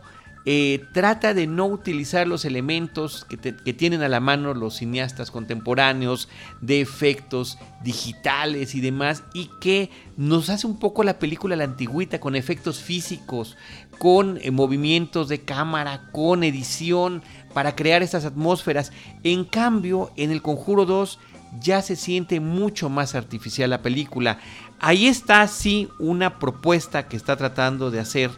eh, 0.47 0.86
trata 0.93 1.34
de 1.34 1.47
no 1.47 1.65
utilizar 1.65 2.27
los 2.27 2.45
elementos 2.45 3.25
que, 3.25 3.38
tienen 3.73 4.03
a 4.03 4.10
la 4.10 4.19
mano 4.19 4.53
los 4.53 4.75
cineastas 4.75 5.31
contemporáneos 5.31 6.29
de 6.62 6.81
efectos 6.81 7.58
digitales 7.84 8.75
y 8.75 8.81
demás 8.81 9.23
y 9.34 9.49
que 9.60 9.89
nos 10.17 10.49
hace 10.49 10.67
un 10.67 10.77
poco 10.77 11.03
la 11.03 11.17
película 11.17 11.55
la 11.55 11.63
antigüita 11.63 12.19
con 12.19 12.36
efectos 12.36 12.79
físicos, 12.79 13.58
con 13.97 14.38
eh, 14.39 14.51
movimientos 14.51 15.29
de 15.29 15.41
cámara, 15.41 16.10
con 16.12 16.43
edición 16.43 17.23
para 17.55 17.75
crear 17.75 18.03
estas 18.03 18.23
atmósferas. 18.23 18.91
En 19.23 19.45
cambio, 19.45 20.12
en 20.15 20.29
el 20.29 20.43
Conjuro 20.43 20.86
2 20.86 21.17
ya 21.60 21.81
se 21.81 21.95
siente 21.95 22.39
mucho 22.39 22.89
más 22.89 23.15
artificial 23.15 23.71
la 23.71 23.81
película. 23.81 24.38
Ahí 24.79 25.08
está 25.08 25.47
sí 25.47 25.89
una 25.97 26.38
propuesta 26.38 27.08
que 27.08 27.17
está 27.17 27.36
tratando 27.36 27.89
de 27.89 27.99
hacer 27.99 28.29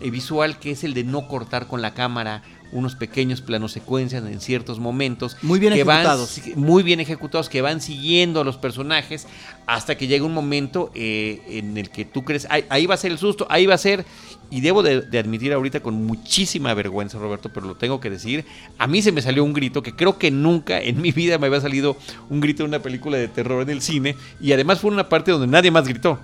visual 0.00 0.58
que 0.58 0.72
es 0.72 0.84
el 0.84 0.94
de 0.94 1.04
no 1.04 1.28
cortar 1.28 1.66
con 1.66 1.82
la 1.82 1.94
cámara 1.94 2.42
unos 2.74 2.96
pequeños 2.96 3.40
planos 3.40 3.72
secuencias 3.72 4.24
en 4.24 4.40
ciertos 4.40 4.80
momentos. 4.80 5.36
Muy 5.42 5.60
bien 5.60 5.72
ejecutados. 5.72 6.40
muy 6.56 6.82
bien 6.82 6.98
ejecutados, 7.00 7.48
que 7.48 7.62
van 7.62 7.80
siguiendo 7.80 8.40
a 8.40 8.44
los 8.44 8.56
personajes 8.56 9.28
hasta 9.66 9.96
que 9.96 10.08
llega 10.08 10.26
un 10.26 10.34
momento 10.34 10.90
eh, 10.94 11.40
en 11.46 11.78
el 11.78 11.88
que 11.90 12.04
tú 12.04 12.24
crees, 12.24 12.46
ahí, 12.50 12.86
va 12.86 12.94
a 12.94 12.98
ser 12.98 13.12
el 13.12 13.18
susto, 13.18 13.46
ahí 13.48 13.64
va 13.66 13.74
a 13.74 13.78
ser, 13.78 14.04
y 14.50 14.60
debo 14.60 14.82
de, 14.82 15.06
admitir 15.18 15.52
ahorita 15.52 15.80
con 15.80 16.04
muchísima 16.04 16.74
vergüenza, 16.74 17.18
Roberto, 17.18 17.50
pero 17.52 17.66
lo 17.66 17.76
tengo 17.76 18.00
que 18.00 18.10
decir, 18.10 18.44
a 18.76 18.86
mí 18.88 19.00
se 19.02 19.12
me 19.12 19.22
salió 19.22 19.44
un 19.44 19.52
grito 19.52 19.82
que 19.82 19.94
creo 19.94 20.18
que 20.18 20.32
nunca 20.32 20.80
en 20.80 21.00
mi 21.00 21.12
vida 21.12 21.38
me 21.38 21.46
había 21.46 21.60
salido 21.60 21.96
un 22.28 22.40
grito 22.40 22.64
en 22.64 22.70
una 22.70 22.80
película 22.80 23.16
de 23.16 23.28
terror 23.28 23.62
en 23.62 23.70
el 23.70 23.82
cine, 23.82 24.16
y 24.40 24.52
además 24.52 24.80
fue 24.80 24.90
una 24.90 25.08
parte 25.08 25.30
donde 25.30 25.46
nadie 25.46 25.70
más 25.70 25.86
gritó. 25.86 26.18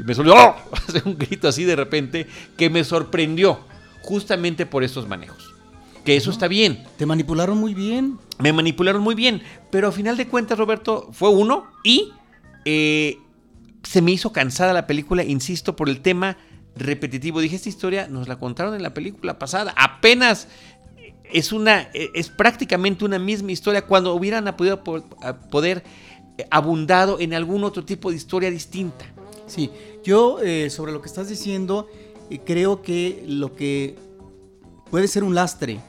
Y 0.00 0.02
me 0.02 0.14
salió 0.14 0.34
¡oh! 0.34 0.56
un 1.04 1.18
grito 1.18 1.46
así 1.46 1.64
de 1.64 1.76
repente 1.76 2.26
que 2.56 2.70
me 2.70 2.84
sorprendió 2.84 3.60
justamente 4.00 4.64
por 4.64 4.82
estos 4.82 5.06
manejos. 5.06 5.54
Que 6.06 6.16
eso 6.16 6.30
está 6.30 6.48
bien. 6.48 6.84
Te 6.96 7.04
manipularon 7.04 7.58
muy 7.58 7.74
bien. 7.74 8.18
Me 8.38 8.54
manipularon 8.54 9.02
muy 9.02 9.14
bien. 9.14 9.42
Pero 9.70 9.88
a 9.88 9.92
final 9.92 10.16
de 10.16 10.26
cuentas, 10.26 10.56
Roberto, 10.56 11.10
fue 11.12 11.28
uno 11.28 11.66
y 11.84 12.12
eh, 12.64 13.18
se 13.82 14.00
me 14.00 14.12
hizo 14.12 14.32
cansada 14.32 14.72
la 14.72 14.86
película, 14.86 15.22
insisto, 15.22 15.76
por 15.76 15.90
el 15.90 16.00
tema 16.00 16.38
repetitivo. 16.76 17.40
Dije, 17.42 17.56
esta 17.56 17.68
historia 17.68 18.08
nos 18.08 18.26
la 18.26 18.38
contaron 18.38 18.74
en 18.74 18.82
la 18.82 18.94
película 18.94 19.38
pasada. 19.38 19.74
Apenas 19.76 20.48
es 21.30 21.52
una, 21.52 21.90
es 21.92 22.30
prácticamente 22.30 23.04
una 23.04 23.18
misma 23.18 23.52
historia 23.52 23.82
cuando 23.82 24.14
hubieran 24.14 24.46
podido 24.56 24.82
poder 24.82 25.84
eh, 26.38 26.46
abundado 26.50 27.20
en 27.20 27.34
algún 27.34 27.64
otro 27.64 27.84
tipo 27.84 28.10
de 28.10 28.16
historia 28.16 28.50
distinta. 28.50 29.04
Sí, 29.50 29.68
yo 30.02 30.40
eh, 30.40 30.70
sobre 30.70 30.92
lo 30.92 31.02
que 31.02 31.08
estás 31.08 31.28
diciendo, 31.28 31.88
eh, 32.30 32.40
creo 32.44 32.82
que 32.82 33.24
lo 33.26 33.54
que 33.54 33.96
puede 34.90 35.08
ser 35.08 35.24
un 35.24 35.34
lastre 35.34 35.80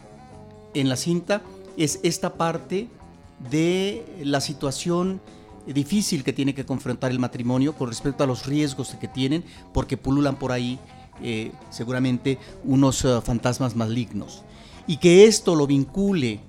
en 0.74 0.90
la 0.90 0.96
cinta 0.96 1.42
es 1.78 2.00
esta 2.04 2.34
parte 2.34 2.90
de 3.50 4.06
la 4.24 4.42
situación 4.42 5.22
difícil 5.66 6.24
que 6.24 6.34
tiene 6.34 6.54
que 6.54 6.66
confrontar 6.66 7.12
el 7.12 7.20
matrimonio 7.20 7.74
con 7.74 7.88
respecto 7.88 8.24
a 8.24 8.28
los 8.28 8.46
riesgos 8.46 8.96
que 9.00 9.08
tienen, 9.08 9.44
porque 9.74 9.96
pululan 9.96 10.36
por 10.36 10.52
ahí 10.52 10.80
eh, 11.24 11.52
seguramente 11.70 12.38
unos 12.64 13.06
fantasmas 13.24 13.76
malignos. 13.76 14.44
Y 14.88 14.98
que 14.98 15.26
esto 15.26 15.56
lo 15.56 15.68
vincule 15.68 16.40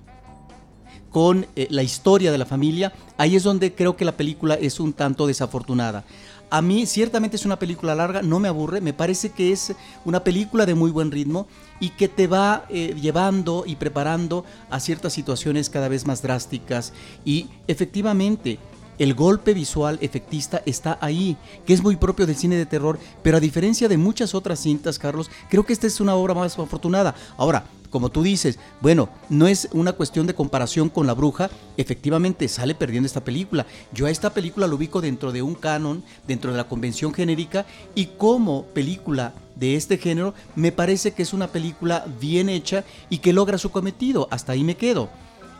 con 1.11 1.47
la 1.69 1.83
historia 1.83 2.33
de 2.33 2.39
la 2.39 2.47
familia, 2.47 2.93
ahí 3.19 3.37
es 3.37 3.43
donde 3.43 3.75
creo 3.75 3.97
que 3.97 4.05
la 4.07 4.17
película 4.17 4.55
es 4.55 4.81
un 4.81 4.95
tanto 4.95 5.27
desafortunada. 5.27 6.05
A 6.53 6.61
mí 6.61 6.85
ciertamente 6.85 7.37
es 7.37 7.47
una 7.47 7.59
película 7.59 7.95
larga, 7.95 8.21
no 8.21 8.39
me 8.39 8.47
aburre, 8.47 8.83
me 8.83 8.93
parece 8.93 9.31
que 9.31 9.53
es 9.53 9.73
una 10.05 10.23
película 10.23 10.67
de 10.67 10.75
muy 10.75 10.91
buen 10.91 11.11
ritmo 11.11 11.47
y 11.81 11.89
que 11.89 12.09
te 12.09 12.27
va 12.27 12.69
llevando 12.69 13.65
y 13.67 13.77
preparando 13.77 14.45
a 14.69 14.79
ciertas 14.79 15.15
situaciones 15.15 15.71
cada 15.71 15.89
vez 15.89 16.07
más 16.07 16.21
drásticas 16.21 16.93
y 17.25 17.49
efectivamente 17.69 18.59
el 18.99 19.15
golpe 19.15 19.55
visual 19.55 19.97
efectista 20.03 20.61
está 20.67 20.99
ahí, 21.01 21.39
que 21.65 21.73
es 21.73 21.83
muy 21.83 21.97
propio 21.97 22.27
del 22.27 22.37
cine 22.37 22.57
de 22.57 22.67
terror, 22.67 22.99
pero 23.23 23.39
a 23.39 23.41
diferencia 23.41 23.89
de 23.89 23.97
muchas 23.97 24.35
otras 24.35 24.61
cintas, 24.61 24.99
Carlos, 24.99 25.31
creo 25.49 25.65
que 25.65 25.73
esta 25.73 25.87
es 25.87 26.03
una 26.03 26.17
obra 26.17 26.35
más 26.35 26.59
afortunada. 26.59 27.15
Ahora, 27.39 27.65
como 27.93 28.09
tú 28.09 28.23
dices, 28.23 28.59
bueno, 28.81 29.11
no 29.29 29.47
es 29.47 29.69
una 29.73 29.93
cuestión 29.93 30.27
de 30.27 30.35
comparación 30.35 30.89
con 30.89 31.07
La 31.07 31.13
Bruja, 31.13 31.51
efectivamente 31.77 32.49
sale 32.49 32.75
perdiendo 32.75 33.07
esta 33.07 33.23
película. 33.23 33.67
Yo 33.93 34.07
a 34.07 34.11
esta 34.11 34.33
película 34.33 34.67
lo 34.67 34.77
ubico 34.77 35.03
dentro 35.03 35.31
de 35.31 35.43
un 35.43 35.55
canon, 35.55 36.03
dentro 36.27 36.51
de 36.51 36.57
la 36.57 36.69
convención 36.69 37.13
genérica, 37.13 37.67
y 37.95 38.07
como 38.07 38.65
película 38.65 39.35
de 39.57 39.77
este 39.77 39.99
género, 39.99 40.33
me 40.57 40.73
parece 40.73 41.13
que 41.13 41.23
es 41.23 41.35
una 41.35 41.49
película 41.49 42.07
bien 42.19 42.49
hecha 42.49 42.83
y 43.11 43.19
que 43.19 43.35
logra 43.35 43.59
su 43.59 43.71
cometido. 43.71 44.27
Hasta 44.31 44.53
ahí 44.53 44.65
me 44.65 44.77
quedo. 44.79 45.11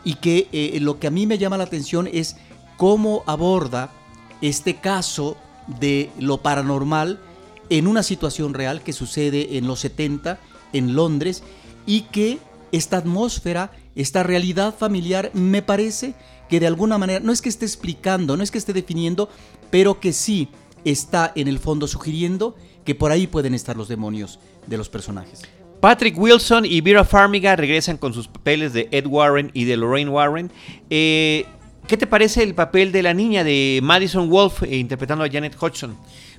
Y 0.03 0.15
que 0.15 0.47
eh, 0.51 0.79
lo 0.81 0.99
que 0.99 1.07
a 1.07 1.11
mí 1.11 1.27
me 1.27 1.37
llama 1.37 1.57
la 1.57 1.65
atención 1.65 2.09
es 2.11 2.35
cómo 2.77 3.23
aborda 3.27 3.91
este 4.41 4.77
caso 4.77 5.37
de 5.79 6.09
lo 6.17 6.39
paranormal 6.39 7.19
en 7.69 7.87
una 7.87 8.01
situación 8.01 8.55
real 8.55 8.81
que 8.81 8.91
sucede 8.91 9.55
en 9.57 9.67
los 9.67 9.81
70 9.81 10.39
en 10.73 10.95
Londres 10.95 11.43
y 11.85 12.01
que 12.01 12.39
esta 12.71 12.97
atmósfera, 12.97 13.71
esta 13.95 14.23
realidad 14.23 14.75
familiar 14.75 15.31
me 15.33 15.61
parece 15.61 16.15
que 16.49 16.59
de 16.59 16.67
alguna 16.67 16.97
manera, 16.97 17.19
no 17.19 17.31
es 17.31 17.41
que 17.41 17.49
esté 17.49 17.65
explicando, 17.65 18.37
no 18.37 18.43
es 18.43 18.51
que 18.51 18.57
esté 18.57 18.73
definiendo, 18.73 19.29
pero 19.69 19.99
que 19.99 20.13
sí 20.13 20.49
está 20.85 21.31
en 21.35 21.47
el 21.47 21.59
fondo 21.59 21.87
sugiriendo 21.87 22.55
que 22.85 22.95
por 22.95 23.11
ahí 23.11 23.27
pueden 23.27 23.53
estar 23.53 23.77
los 23.77 23.87
demonios 23.87 24.39
de 24.67 24.77
los 24.77 24.89
personajes. 24.89 25.43
Patrick 25.79 26.17
Wilson 26.17 26.65
y 26.65 26.79
Vera 26.81 27.03
Farmiga 27.03 27.55
regresan 27.55 27.97
con 27.97 28.13
sus 28.13 28.27
papeles 28.27 28.71
de 28.73 28.87
Ed 28.91 29.05
Warren 29.05 29.51
y 29.53 29.65
de 29.65 29.77
Lorraine 29.77 30.09
Warren. 30.09 30.51
Eh, 30.89 31.45
¿Qué 31.87 31.97
te 31.97 32.07
parece 32.07 32.43
el 32.43 32.55
papel 32.55 32.93
de 32.93 33.03
la 33.03 33.13
niña 33.13 33.43
de 33.43 33.81
Madison 33.83 34.29
Wolf 34.29 34.63
eh, 34.63 34.77
interpretando 34.77 35.25
a 35.25 35.29
Janet 35.29 35.57
Hodgson? 35.59 35.97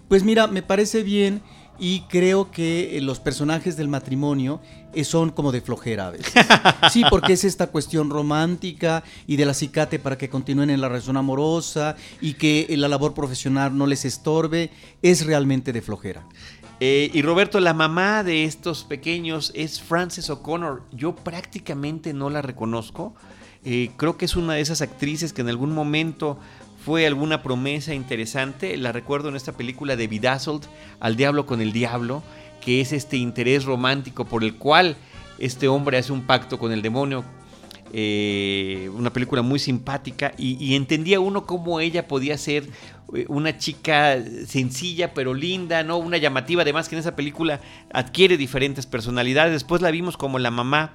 Pues 0.09 0.25
mira, 0.25 0.47
me 0.47 0.63
parece 0.63 1.03
bien 1.03 1.43
y 1.79 2.01
creo 2.03 2.51
que 2.51 2.97
eh, 2.97 3.01
los 3.01 3.21
personajes 3.21 3.77
del 3.77 3.89
matrimonio 3.89 4.61
eh, 4.93 5.05
son 5.05 5.31
como 5.31 5.53
de 5.53 5.61
flojera 5.61 6.09
a 6.09 6.11
veces. 6.11 6.33
Sí, 6.91 7.03
porque 7.11 7.33
es 7.33 7.45
esta 7.45 7.69
cuestión 7.69 8.11
romántica 8.11 9.03
y 9.27 9.37
del 9.37 9.51
acicate 9.51 9.99
para 9.99 10.19
que 10.19 10.29
continúen 10.29 10.71
en 10.71 10.81
la 10.81 10.89
relación 10.89 11.17
amorosa 11.17 11.97
y 12.21 12.35
que 12.35 12.67
la 12.77 12.89
labor 12.89 13.15
profesional 13.15 13.77
no 13.77 13.87
les 13.87 14.05
estorbe, 14.05 14.71
es 15.03 15.27
realmente 15.27 15.73
de 15.73 15.83
flojera. 15.83 16.27
y 16.81 17.23
Roberto, 17.23 17.59
la 17.59 17.75
mamá 17.75 18.23
de 18.23 18.45
estos 18.45 18.85
pequeños 18.85 19.51
es 19.55 19.81
Frances 19.81 20.31
O'Connor. 20.31 20.83
Yo 20.93 21.15
prácticamente 21.15 22.13
no 22.13 22.31
la 22.31 22.43
reconozco. 22.43 23.15
Eh, 23.67 23.93
creo 23.97 24.19
que 24.19 24.27
es 24.27 24.37
una 24.37 24.55
de 24.55 24.61
esas 24.61 24.83
actrices 24.83 25.33
que 25.33 25.41
en 25.41 25.49
algún 25.49 25.73
momento 25.73 26.39
fue 26.85 27.07
alguna 27.07 27.43
promesa 27.43 27.95
interesante. 27.95 28.77
La 28.77 28.93
recuerdo 28.93 29.31
en 29.31 29.37
esta 29.37 29.53
película 29.53 29.97
de 29.97 30.07
Bedazzled, 30.07 30.63
Al 31.01 31.17
Diablo 31.17 31.47
con 31.47 31.63
el 31.63 31.73
Diablo, 31.73 32.23
que 32.61 32.83
es 32.83 32.93
este 32.93 33.17
interés 33.17 33.65
romántico 33.65 34.27
por 34.27 34.45
el 34.45 34.57
cual 34.57 34.97
este 35.39 35.67
hombre 35.67 35.97
hace 35.97 36.13
un 36.13 36.27
pacto 36.27 36.59
con 36.59 36.73
el 36.73 36.83
demonio. 36.83 37.25
Eh, 37.97 38.91
una 38.95 39.13
película 39.13 39.41
muy 39.41 39.61
simpática 39.61 40.35
y, 40.37 40.63
y, 40.63 40.75
entendía 40.75 41.21
uno 41.21 41.47
cómo 41.47 41.79
ella 41.79 42.09
podía 42.09 42.37
ser 42.37 42.65
eh, 43.15 43.25
una 43.29 43.57
chica 43.57 44.19
sencilla 44.47 45.15
pero 45.15 45.33
linda, 45.33 45.85
¿no? 45.85 45.99
Una 45.99 46.19
llamativa, 46.19 46.63
además 46.63 46.89
que 46.89 46.97
en 46.97 47.01
esa 47.01 47.15
película 47.15 47.61
adquiere 47.93 48.37
diferentes 48.37 48.85
personalidades. 48.85 49.53
Después 49.53 49.81
la 49.81 49.93
vimos 49.93 50.17
como 50.17 50.41
la 50.41 50.51
mamá 50.51 50.93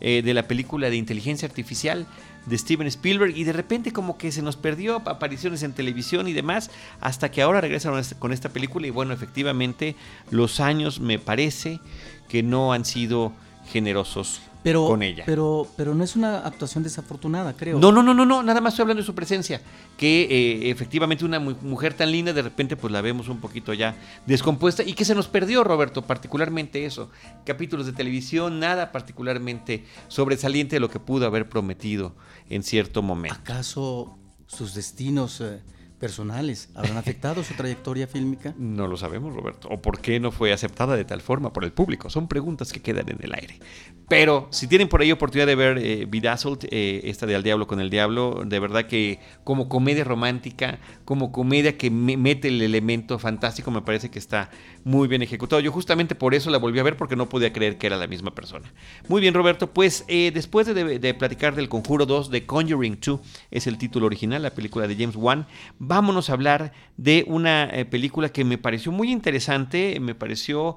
eh, 0.00 0.22
de 0.24 0.32
la 0.32 0.48
película 0.48 0.90
de 0.90 0.96
inteligencia 0.96 1.46
artificial 1.46 2.06
de 2.48 2.58
Steven 2.58 2.86
Spielberg 2.86 3.36
y 3.36 3.44
de 3.44 3.52
repente 3.52 3.92
como 3.92 4.18
que 4.18 4.32
se 4.32 4.42
nos 4.42 4.56
perdió 4.56 4.96
apariciones 5.06 5.62
en 5.62 5.72
televisión 5.72 6.28
y 6.28 6.32
demás 6.32 6.70
hasta 7.00 7.30
que 7.30 7.42
ahora 7.42 7.60
regresaron 7.60 8.02
con 8.18 8.32
esta 8.32 8.48
película 8.48 8.86
y 8.86 8.90
bueno 8.90 9.12
efectivamente 9.12 9.96
los 10.30 10.60
años 10.60 11.00
me 11.00 11.18
parece 11.18 11.80
que 12.28 12.42
no 12.42 12.72
han 12.72 12.84
sido 12.84 13.32
generosos 13.70 14.40
pero, 14.62 14.86
con 14.86 15.02
ella. 15.02 15.22
Pero, 15.24 15.66
pero 15.76 15.94
no 15.94 16.02
es 16.02 16.16
una 16.16 16.40
actuación 16.40 16.82
desafortunada, 16.82 17.54
creo. 17.56 17.78
No, 17.78 17.92
no, 17.92 18.02
no, 18.02 18.12
no, 18.12 18.26
no, 18.26 18.42
nada 18.42 18.60
más 18.60 18.74
estoy 18.74 18.82
hablando 18.82 19.02
de 19.02 19.06
su 19.06 19.14
presencia. 19.14 19.60
Que 19.96 20.22
eh, 20.22 20.70
efectivamente 20.70 21.24
una 21.24 21.38
mujer 21.38 21.94
tan 21.94 22.10
linda, 22.10 22.32
de 22.32 22.42
repente 22.42 22.76
pues 22.76 22.92
la 22.92 23.00
vemos 23.00 23.28
un 23.28 23.40
poquito 23.40 23.72
ya 23.72 23.96
descompuesta 24.26 24.82
y 24.82 24.94
que 24.94 25.04
se 25.04 25.14
nos 25.14 25.28
perdió, 25.28 25.64
Roberto, 25.64 26.02
particularmente 26.02 26.84
eso. 26.84 27.10
Capítulos 27.44 27.86
de 27.86 27.92
televisión, 27.92 28.58
nada 28.58 28.92
particularmente 28.92 29.84
sobresaliente 30.08 30.76
de 30.76 30.80
lo 30.80 30.90
que 30.90 30.98
pudo 30.98 31.26
haber 31.26 31.48
prometido 31.48 32.14
en 32.48 32.62
cierto 32.62 33.02
momento. 33.02 33.38
¿Acaso 33.40 34.18
sus 34.46 34.74
destinos... 34.74 35.40
Eh, 35.40 35.60
personales 35.98 36.70
habrán 36.74 36.96
afectado 36.98 37.42
su 37.42 37.54
trayectoria 37.54 38.06
fílmica? 38.06 38.54
No 38.56 38.86
lo 38.86 38.96
sabemos, 38.96 39.34
Roberto. 39.34 39.68
¿O 39.68 39.82
por 39.82 40.00
qué 40.00 40.20
no 40.20 40.32
fue 40.32 40.52
aceptada 40.52 40.96
de 40.96 41.04
tal 41.04 41.20
forma 41.20 41.52
por 41.52 41.64
el 41.64 41.72
público? 41.72 42.10
Son 42.10 42.28
preguntas 42.28 42.72
que 42.72 42.80
quedan 42.80 43.08
en 43.08 43.18
el 43.20 43.34
aire. 43.34 43.58
Pero 44.08 44.48
si 44.50 44.66
tienen 44.66 44.88
por 44.88 45.02
ahí 45.02 45.12
oportunidad 45.12 45.46
de 45.46 45.54
ver 45.54 45.78
eh, 45.78 46.06
Bedazzled, 46.08 46.66
eh, 46.70 47.02
esta 47.04 47.26
de 47.26 47.34
Al 47.34 47.42
Diablo 47.42 47.66
con 47.66 47.78
el 47.78 47.90
Diablo, 47.90 48.42
de 48.46 48.58
verdad 48.58 48.86
que 48.86 49.20
como 49.44 49.68
comedia 49.68 50.02
romántica, 50.02 50.78
como 51.04 51.30
comedia 51.30 51.76
que 51.76 51.90
mete 51.90 52.48
el 52.48 52.62
elemento 52.62 53.18
fantástico, 53.18 53.70
me 53.70 53.82
parece 53.82 54.10
que 54.10 54.18
está 54.18 54.50
muy 54.84 55.08
bien 55.08 55.20
ejecutado. 55.22 55.60
Yo 55.60 55.72
justamente 55.72 56.14
por 56.14 56.34
eso 56.34 56.48
la 56.48 56.56
volví 56.56 56.78
a 56.78 56.82
ver 56.82 56.96
porque 56.96 57.16
no 57.16 57.28
podía 57.28 57.52
creer 57.52 57.76
que 57.76 57.86
era 57.86 57.98
la 57.98 58.06
misma 58.06 58.34
persona. 58.34 58.72
Muy 59.08 59.20
bien, 59.20 59.34
Roberto. 59.34 59.70
Pues 59.70 60.04
eh, 60.08 60.30
después 60.32 60.66
de, 60.66 60.98
de, 60.98 61.14
platicar 61.14 61.54
del 61.54 61.68
Conjuro 61.68 62.06
2, 62.06 62.30
The 62.30 62.46
Conjuring 62.46 62.98
2 63.04 63.20
es 63.50 63.66
el 63.66 63.76
título 63.76 64.06
original, 64.06 64.42
la 64.42 64.54
película 64.54 64.86
de 64.86 64.96
James 64.96 65.16
Wan 65.16 65.46
vámonos 65.88 66.28
a 66.28 66.34
hablar 66.34 66.72
de 66.98 67.24
una 67.26 67.64
eh, 67.64 67.86
película 67.86 68.28
que 68.28 68.44
me 68.44 68.58
pareció 68.58 68.92
muy 68.92 69.10
interesante, 69.10 69.98
me 70.00 70.14
pareció 70.14 70.76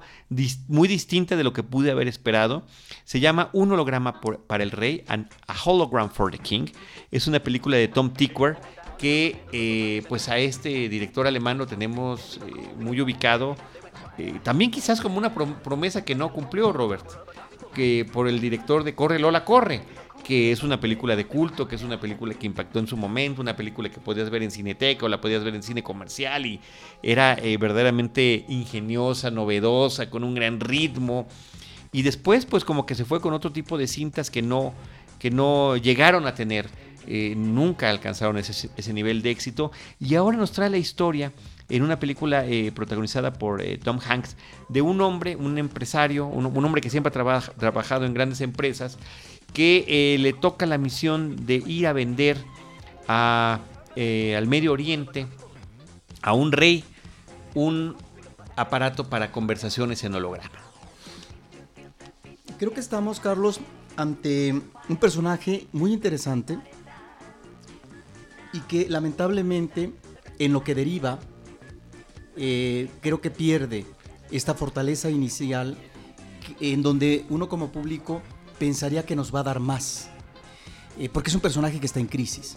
muy 0.68 0.88
distinta 0.88 1.36
de 1.36 1.44
lo 1.44 1.52
que 1.52 1.62
pude 1.62 1.90
haber 1.90 2.08
esperado. 2.08 2.64
Se 3.04 3.20
llama 3.20 3.50
Un 3.52 3.70
holograma 3.72 4.20
para 4.46 4.64
el 4.64 4.70
rey, 4.70 5.04
A 5.06 5.54
Hologram 5.64 6.10
for 6.10 6.32
the 6.32 6.38
King. 6.38 6.66
Es 7.10 7.26
una 7.26 7.40
película 7.40 7.76
de 7.76 7.88
Tom 7.88 8.12
Tykwer 8.12 8.56
que 8.98 9.36
eh, 9.52 10.02
pues 10.08 10.28
a 10.28 10.38
este 10.38 10.88
director 10.88 11.26
alemán 11.26 11.58
lo 11.58 11.66
tenemos 11.66 12.40
eh, 12.46 12.74
muy 12.78 13.00
ubicado. 13.00 13.56
también 14.42 14.70
quizás 14.70 15.00
como 15.00 15.18
una 15.18 15.34
promesa 15.34 16.04
que 16.04 16.14
no 16.14 16.32
cumplió 16.32 16.72
Robert, 16.72 17.06
que 17.74 18.06
por 18.10 18.28
el 18.28 18.40
director 18.40 18.82
de 18.82 18.94
Corre 18.94 19.18
Lola 19.18 19.44
Corre 19.44 19.82
que 20.22 20.52
es 20.52 20.62
una 20.62 20.80
película 20.80 21.16
de 21.16 21.26
culto, 21.26 21.66
que 21.66 21.76
es 21.76 21.82
una 21.82 22.00
película 22.00 22.34
que 22.34 22.46
impactó 22.46 22.78
en 22.78 22.86
su 22.86 22.96
momento, 22.96 23.42
una 23.42 23.56
película 23.56 23.88
que 23.90 24.00
podías 24.00 24.30
ver 24.30 24.42
en 24.42 24.50
cineteca 24.50 25.06
o 25.06 25.08
la 25.08 25.20
podías 25.20 25.44
ver 25.44 25.54
en 25.54 25.62
cine 25.62 25.82
comercial 25.82 26.46
y 26.46 26.60
era 27.02 27.34
eh, 27.34 27.56
verdaderamente 27.56 28.44
ingeniosa, 28.48 29.30
novedosa, 29.30 30.08
con 30.10 30.24
un 30.24 30.34
gran 30.34 30.60
ritmo. 30.60 31.26
Y 31.92 32.02
después 32.02 32.46
pues 32.46 32.64
como 32.64 32.86
que 32.86 32.94
se 32.94 33.04
fue 33.04 33.20
con 33.20 33.34
otro 33.34 33.52
tipo 33.52 33.76
de 33.76 33.86
cintas 33.86 34.30
que 34.30 34.42
no, 34.42 34.72
que 35.18 35.30
no 35.30 35.76
llegaron 35.76 36.26
a 36.26 36.34
tener, 36.34 36.68
eh, 37.06 37.34
nunca 37.36 37.90
alcanzaron 37.90 38.38
ese, 38.38 38.70
ese, 38.76 38.92
nivel 38.92 39.22
de 39.22 39.30
éxito. 39.30 39.72
Y 39.98 40.14
ahora 40.14 40.38
nos 40.38 40.52
trae 40.52 40.70
la 40.70 40.78
historia 40.78 41.32
en 41.68 41.82
una 41.82 41.98
película 41.98 42.46
eh, 42.46 42.70
protagonizada 42.72 43.32
por 43.32 43.62
Tom 43.82 43.98
Hanks 44.06 44.36
de 44.68 44.82
un 44.82 45.00
hombre, 45.00 45.36
un 45.36 45.58
empresario, 45.58 46.26
un, 46.26 46.64
hombre 46.64 46.80
que 46.80 46.90
siempre 46.90 47.10
ha 47.10 47.40
trabajado 47.40 48.04
en 48.04 48.14
grandes 48.14 48.40
empresas 48.40 48.98
que 49.52 49.84
eh, 49.86 50.18
le 50.18 50.32
toca 50.32 50.66
la 50.66 50.78
misión 50.78 51.46
de 51.46 51.56
ir 51.56 51.86
a 51.86 51.92
vender 51.92 52.38
eh, 53.96 54.34
al 54.36 54.46
Medio 54.46 54.72
Oriente 54.72 55.26
a 56.22 56.32
un 56.32 56.52
rey 56.52 56.84
un 57.54 57.96
aparato 58.56 59.08
para 59.08 59.32
conversaciones 59.32 60.04
en 60.04 60.14
holograma. 60.14 60.50
Creo 62.58 62.72
que 62.72 62.80
estamos, 62.80 63.20
Carlos, 63.20 63.60
ante 63.96 64.54
un 64.88 64.96
personaje 64.96 65.66
muy 65.72 65.92
interesante 65.92 66.58
y 68.52 68.60
que 68.60 68.88
lamentablemente 68.88 69.92
en 70.38 70.52
lo 70.52 70.62
que 70.62 70.74
deriva 70.74 71.18
eh, 72.36 72.88
creo 73.00 73.20
que 73.20 73.30
pierde 73.30 73.84
esta 74.30 74.54
fortaleza 74.54 75.10
inicial 75.10 75.76
en 76.60 76.82
donde 76.82 77.26
uno 77.28 77.48
como 77.48 77.70
público 77.70 78.22
pensaría 78.66 79.04
que 79.04 79.16
nos 79.16 79.34
va 79.34 79.40
a 79.40 79.42
dar 79.42 79.58
más. 79.58 80.08
eh, 80.98 81.08
porque 81.08 81.30
es 81.30 81.34
un 81.34 81.40
personaje 81.40 81.80
que 81.80 81.86
está 81.86 81.98
en 82.00 82.06
crisis. 82.06 82.54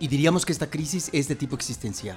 Y 0.00 0.06
diríamos 0.08 0.46
que 0.46 0.52
esta 0.52 0.70
crisis 0.70 1.10
es 1.12 1.28
de 1.28 1.34
tipo 1.34 1.54
existencial. 1.54 2.16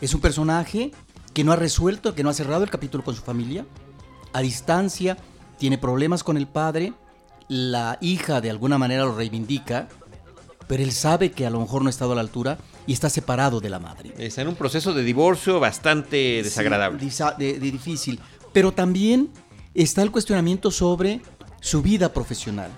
Es 0.00 0.14
un 0.14 0.20
personaje 0.20 0.90
que 1.34 1.44
no 1.44 1.52
ha 1.52 1.56
resuelto, 1.56 2.14
que 2.14 2.24
no 2.24 2.30
ha 2.30 2.34
cerrado 2.34 2.64
el 2.64 2.70
capítulo 2.70 3.04
con 3.04 3.14
su 3.14 3.22
familia, 3.22 3.64
a 4.32 4.40
distancia, 4.40 5.16
tiene 5.58 5.76
problemas 5.78 6.24
con 6.24 6.36
el 6.36 6.48
padre, 6.48 6.92
la 7.48 7.98
hija 8.00 8.40
de 8.40 8.50
alguna 8.50 8.78
manera 8.78 9.04
lo 9.04 9.14
reivindica, 9.14 9.88
pero 10.66 10.82
él 10.82 10.92
sabe 10.92 11.30
que 11.30 11.46
a 11.46 11.50
lo 11.50 11.60
mejor 11.60 11.82
no 11.82 11.88
ha 11.88 11.90
estado 11.90 12.12
a 12.12 12.14
la 12.16 12.22
altura 12.22 12.58
y 12.86 12.92
está 12.94 13.10
separado 13.10 13.60
de 13.60 13.68
la 13.70 13.78
madre. 13.78 14.12
Está 14.18 14.42
en 14.42 14.48
un 14.48 14.56
proceso 14.56 14.92
de 14.94 15.04
divorcio 15.04 15.60
bastante 15.60 16.42
desagradable. 16.42 16.98
Sí, 17.10 17.22
de, 17.38 17.60
de 17.60 17.70
difícil. 17.70 18.18
Pero 18.52 18.72
también 18.72 19.28
está 19.74 20.02
el 20.02 20.10
cuestionamiento 20.10 20.70
sobre 20.70 21.20
su 21.60 21.82
vida 21.82 22.12
profesional, 22.12 22.70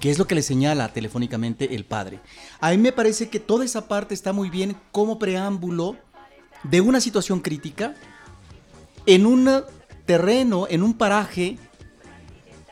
que 0.00 0.10
es 0.10 0.18
lo 0.18 0.26
que 0.26 0.34
le 0.34 0.42
señala 0.42 0.92
telefónicamente 0.92 1.74
el 1.74 1.84
padre. 1.84 2.20
A 2.60 2.70
mí 2.70 2.78
me 2.78 2.92
parece 2.92 3.28
que 3.28 3.40
toda 3.40 3.64
esa 3.64 3.88
parte 3.88 4.14
está 4.14 4.32
muy 4.32 4.50
bien 4.50 4.76
como 4.92 5.18
preámbulo 5.18 5.96
de 6.62 6.80
una 6.80 7.00
situación 7.00 7.40
crítica 7.40 7.94
en 9.06 9.26
un 9.26 9.62
terreno, 10.06 10.66
en 10.68 10.82
un 10.82 10.94
paraje 10.94 11.58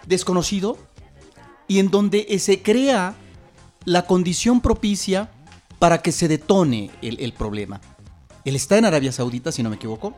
desconocido 0.06 0.78
y 1.68 1.78
en 1.78 1.90
donde 1.90 2.38
se 2.38 2.62
crea 2.62 3.14
la 3.84 4.06
condición 4.06 4.60
propicia 4.60 5.30
para 5.78 5.98
que 5.98 6.12
se 6.12 6.28
detone 6.28 6.90
el, 7.02 7.32
problema. 7.32 7.80
Él 8.44 8.56
está 8.56 8.78
en 8.78 8.84
Arabia 8.84 9.12
Saudita, 9.12 9.52
si 9.52 9.62
no 9.62 9.70
me 9.70 9.76
equivoco, 9.76 10.14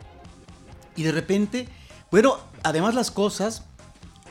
y 0.96 1.02
de 1.02 1.12
repente, 1.12 1.68
bueno, 2.10 2.36
además 2.62 2.94
las 2.94 3.10
cosas 3.10 3.64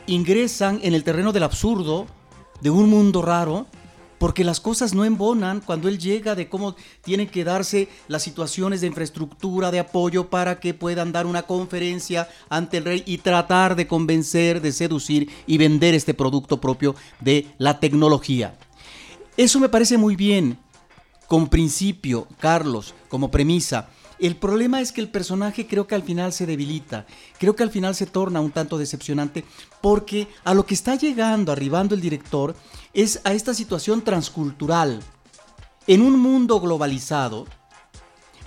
ingresan 0.08 0.80
en 0.84 0.94
el 0.94 1.04
terreno 1.04 1.32
del 1.32 1.44
absurdo, 1.44 2.08
de 2.62 2.70
un 2.70 2.90
mundo 2.90 3.22
raro, 3.22 3.68
porque 4.24 4.46
las 4.46 4.62
cosas 4.62 4.94
no 4.94 5.04
embonan 5.04 5.60
cuando 5.60 5.90
él 5.90 6.00
llega 6.00 6.34
de 6.34 6.48
cómo 6.48 6.78
tienen 7.04 7.28
que 7.28 7.44
darse 7.44 7.90
las 8.08 8.24
situaciones 8.24 8.80
de 8.80 8.88
infraestructura, 8.88 9.70
de 9.70 9.80
apoyo 9.80 10.30
para 10.30 10.62
que 10.62 10.74
puedan 10.74 11.12
dar 11.12 11.26
una 11.26 11.42
conferencia 11.44 12.30
ante 12.48 12.78
el 12.78 12.86
rey 12.86 13.04
y 13.06 13.18
tratar 13.18 13.76
de 13.76 13.86
convencer, 13.86 14.62
de 14.62 14.72
seducir 14.72 15.30
y 15.46 15.58
vender 15.58 15.94
este 15.94 16.14
producto 16.14 16.62
propio 16.62 16.96
de 17.20 17.48
la 17.58 17.82
tecnología. 17.82 18.56
Eso 19.36 19.60
me 19.60 19.68
parece 19.68 19.98
muy 19.98 20.16
bien, 20.16 20.58
con 21.28 21.50
principio, 21.50 22.28
Carlos, 22.40 22.94
como 23.10 23.30
premisa. 23.30 23.90
El 24.24 24.38
problema 24.38 24.80
es 24.80 24.94
que 24.94 25.02
el 25.02 25.10
personaje 25.10 25.68
creo 25.68 25.86
que 25.86 25.96
al 25.96 26.04
final 26.04 26.32
se 26.32 26.46
debilita, 26.46 27.06
creo 27.38 27.58
que 27.58 27.64
al 27.64 27.72
final 27.72 27.94
se 27.94 28.06
torna 28.06 28.40
un 28.40 28.52
tanto 28.52 28.78
decepcionante, 28.78 29.44
porque 29.82 30.30
a 30.46 30.54
lo 30.54 30.66
que 30.66 30.76
está 30.76 30.96
llegando, 30.96 31.52
arribando 31.52 31.94
el 31.94 32.00
director, 32.00 32.56
es 32.94 33.20
a 33.26 33.34
esta 33.34 33.54
situación 33.54 34.02
transcultural. 34.02 35.02
En 35.88 36.02
un 36.02 36.18
mundo 36.18 36.62
globalizado, 36.62 37.46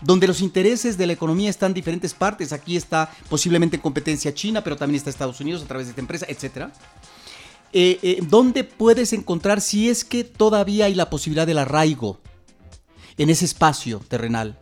donde 0.01 0.27
los 0.27 0.41
intereses 0.41 0.97
de 0.97 1.09
la 1.09 1.12
economía 1.12 1.51
están 1.51 1.73
en 1.73 1.75
diferentes 1.75 2.15
partes, 2.15 2.55
aquí 2.55 2.79
está 2.79 3.12
posiblemente 3.29 3.79
competencia 3.79 4.33
china, 4.33 4.65
pero 4.65 4.77
también 4.79 4.97
está 4.97 5.11
Estados 5.11 5.43
Unidos 5.43 5.62
a 5.62 5.67
través 5.67 5.89
de 5.89 5.91
esta 5.91 6.01
empresa, 6.01 6.25
etc. 6.27 6.73
Eh, 7.75 7.99
eh, 8.01 8.21
¿Dónde 8.27 8.65
puedes 8.65 9.12
encontrar 9.12 9.61
si 9.61 9.91
es 9.91 10.07
que 10.07 10.25
todavía 10.25 10.87
hay 10.87 10.95
la 10.95 11.11
posibilidad 11.11 11.47
del 11.47 11.59
arraigo 11.59 12.19
en 13.19 13.29
ese 13.29 13.45
espacio 13.45 14.01
terrenal? 14.09 14.59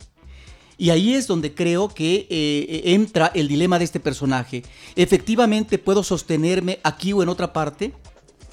Y 0.77 0.89
ahí 0.89 1.13
es 1.13 1.27
donde 1.27 1.53
creo 1.53 1.89
que 1.89 2.27
eh, 2.29 2.81
entra 2.85 3.31
el 3.33 3.47
dilema 3.47 3.79
de 3.79 3.85
este 3.85 3.99
personaje. 3.99 4.63
Efectivamente 4.95 5.77
puedo 5.77 6.03
sostenerme 6.03 6.79
aquí 6.83 7.13
o 7.13 7.23
en 7.23 7.29
otra 7.29 7.53
parte, 7.53 7.93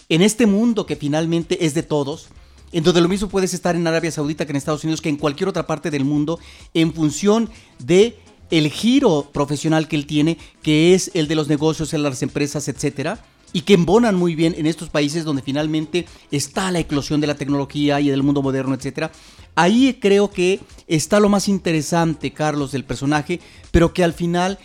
en 0.08 0.22
este 0.22 0.46
mundo 0.46 0.86
que 0.86 0.96
finalmente 0.96 1.64
es 1.64 1.74
de 1.74 1.82
todos, 1.82 2.28
en 2.72 2.84
donde 2.84 3.00
lo 3.00 3.08
mismo 3.08 3.28
puedes 3.28 3.54
estar 3.54 3.76
en 3.76 3.86
Arabia 3.86 4.10
Saudita 4.10 4.46
que 4.46 4.52
en 4.52 4.56
Estados 4.56 4.84
Unidos 4.84 5.00
que 5.00 5.08
en 5.08 5.16
cualquier 5.16 5.48
otra 5.48 5.66
parte 5.66 5.90
del 5.90 6.04
mundo, 6.04 6.38
en 6.74 6.92
función 6.92 7.50
de 7.78 8.16
el 8.50 8.70
giro 8.70 9.30
profesional 9.32 9.88
que 9.88 9.96
él 9.96 10.06
tiene, 10.06 10.36
que 10.62 10.94
es 10.94 11.10
el 11.14 11.26
de 11.26 11.34
los 11.34 11.48
negocios, 11.48 11.94
en 11.94 12.02
las 12.02 12.22
empresas, 12.22 12.68
etcétera, 12.68 13.24
y 13.54 13.62
que 13.62 13.74
embonan 13.74 14.14
muy 14.14 14.34
bien 14.34 14.54
en 14.56 14.66
estos 14.66 14.88
países 14.88 15.24
donde 15.24 15.42
finalmente 15.42 16.06
está 16.30 16.70
la 16.70 16.80
eclosión 16.80 17.20
de 17.20 17.26
la 17.26 17.34
tecnología 17.34 18.00
y 18.00 18.08
del 18.08 18.22
mundo 18.22 18.42
moderno, 18.42 18.74
etcétera. 18.74 19.10
Ahí 19.54 19.98
creo 20.00 20.30
que 20.30 20.60
está 20.86 21.20
lo 21.20 21.28
más 21.28 21.48
interesante, 21.48 22.32
Carlos, 22.32 22.72
del 22.72 22.84
personaje, 22.84 23.40
pero 23.70 23.92
que 23.92 24.04
al 24.04 24.12
final 24.12 24.58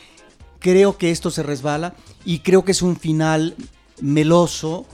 creo 0.60 0.98
que 0.98 1.12
esto 1.12 1.30
se 1.30 1.44
resbala 1.44 1.96
y 2.26 2.40
creo 2.40 2.64
que 2.64 2.72
es 2.72 2.82
un 2.82 2.98
final 2.98 3.56
meloso, 4.02 4.86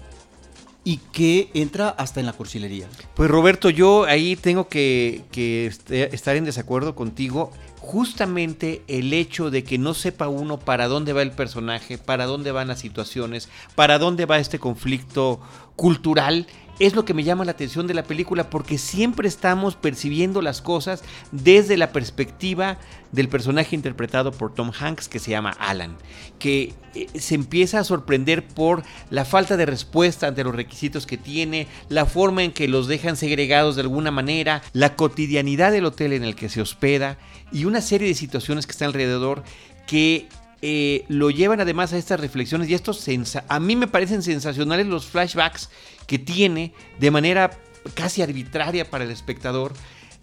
y 0.84 0.98
que 0.98 1.50
entra 1.54 1.90
hasta 1.90 2.20
en 2.20 2.26
la 2.26 2.34
cursilería. 2.34 2.88
Pues 3.16 3.30
Roberto, 3.30 3.70
yo 3.70 4.04
ahí 4.06 4.36
tengo 4.36 4.68
que, 4.68 5.24
este, 5.34 6.14
estar 6.14 6.36
en 6.36 6.46
desacuerdo 6.46 6.96
contigo. 6.96 7.52
Justamente 7.80 8.82
el 8.88 9.14
hecho 9.14 9.50
de 9.50 9.64
que 9.64 9.78
no 9.78 9.94
sepa 9.94 10.28
uno 10.28 10.60
para 10.60 10.88
dónde 10.88 11.14
va 11.14 11.22
el 11.22 11.32
personaje, 11.32 11.98
para 11.98 12.26
dónde 12.26 12.52
van 12.52 12.68
las 12.68 12.80
situaciones, 12.80 13.50
para 13.76 14.00
dónde 14.00 14.26
va 14.26 14.40
este 14.40 14.60
conflicto 14.60 15.42
cultural, 15.76 16.48
es 16.80 16.96
lo 16.96 17.06
que 17.06 17.14
me 17.14 17.24
llama 17.24 17.46
la 17.46 17.52
atención 17.52 17.88
de 17.88 17.94
la 17.94 18.04
película 18.04 18.50
porque 18.50 18.78
siempre 18.78 19.28
estamos 19.28 19.76
percibiendo 19.76 20.42
las 20.42 20.62
cosas 20.62 21.04
desde 21.32 21.78
la 21.78 21.92
perspectiva 21.92 22.78
del 23.12 23.30
personaje 23.30 23.76
interpretado 23.76 24.32
por 24.32 24.54
Tom 24.54 24.72
Hanks 24.78 25.08
que 25.08 25.20
se 25.20 25.32
llama 25.32 25.52
Alan, 25.60 25.98
que 26.40 26.74
eh, 26.96 27.08
se 27.20 27.36
empieza 27.36 27.80
a 27.80 27.84
sorprender 27.84 28.46
por 28.48 28.84
la 29.12 29.24
falta 29.24 29.56
de 29.56 29.68
respuesta 29.68 30.28
ante 30.28 30.44
los 30.44 30.56
requisitos 30.56 31.06
que 31.06 31.18
tiene, 31.18 31.68
la 31.90 32.06
forma 32.06 32.44
en 32.44 32.52
que 32.52 32.68
los 32.68 32.88
dejan 32.88 33.18
segregados 33.18 33.76
de 33.76 33.82
alguna 33.82 34.12
manera, 34.12 34.64
la 34.74 34.96
cotidianidad 34.96 35.72
del 35.72 35.86
hotel 35.86 36.14
en 36.14 36.24
el 36.24 36.36
que 36.36 36.50
se 36.50 36.62
hospeda 36.62 37.18
y 37.52 37.66
una 37.66 37.82
serie 37.82 38.08
de 38.08 38.16
situaciones 38.16 38.66
que 38.66 38.72
están 38.72 38.88
alrededor 38.88 39.44
que 39.86 40.28
eh, 40.66 41.04
lo 41.10 41.30
llevan 41.30 41.60
además 41.60 41.92
a 41.92 41.98
estas 41.98 42.22
reflexiones 42.22 42.70
y 42.70 42.74
estos 42.74 43.06
a 43.50 43.60
mí 43.60 43.76
me 43.76 43.88
parecen 43.88 44.24
sensacionales 44.24 44.88
los 44.88 45.06
flashbacks 45.06 45.70
que 46.08 46.18
tiene 46.18 46.72
de 47.02 47.12
manera 47.12 47.60
casi 47.96 48.22
arbitraria 48.22 48.90
para 48.90 49.04
el 49.04 49.12
espectador, 49.12 49.74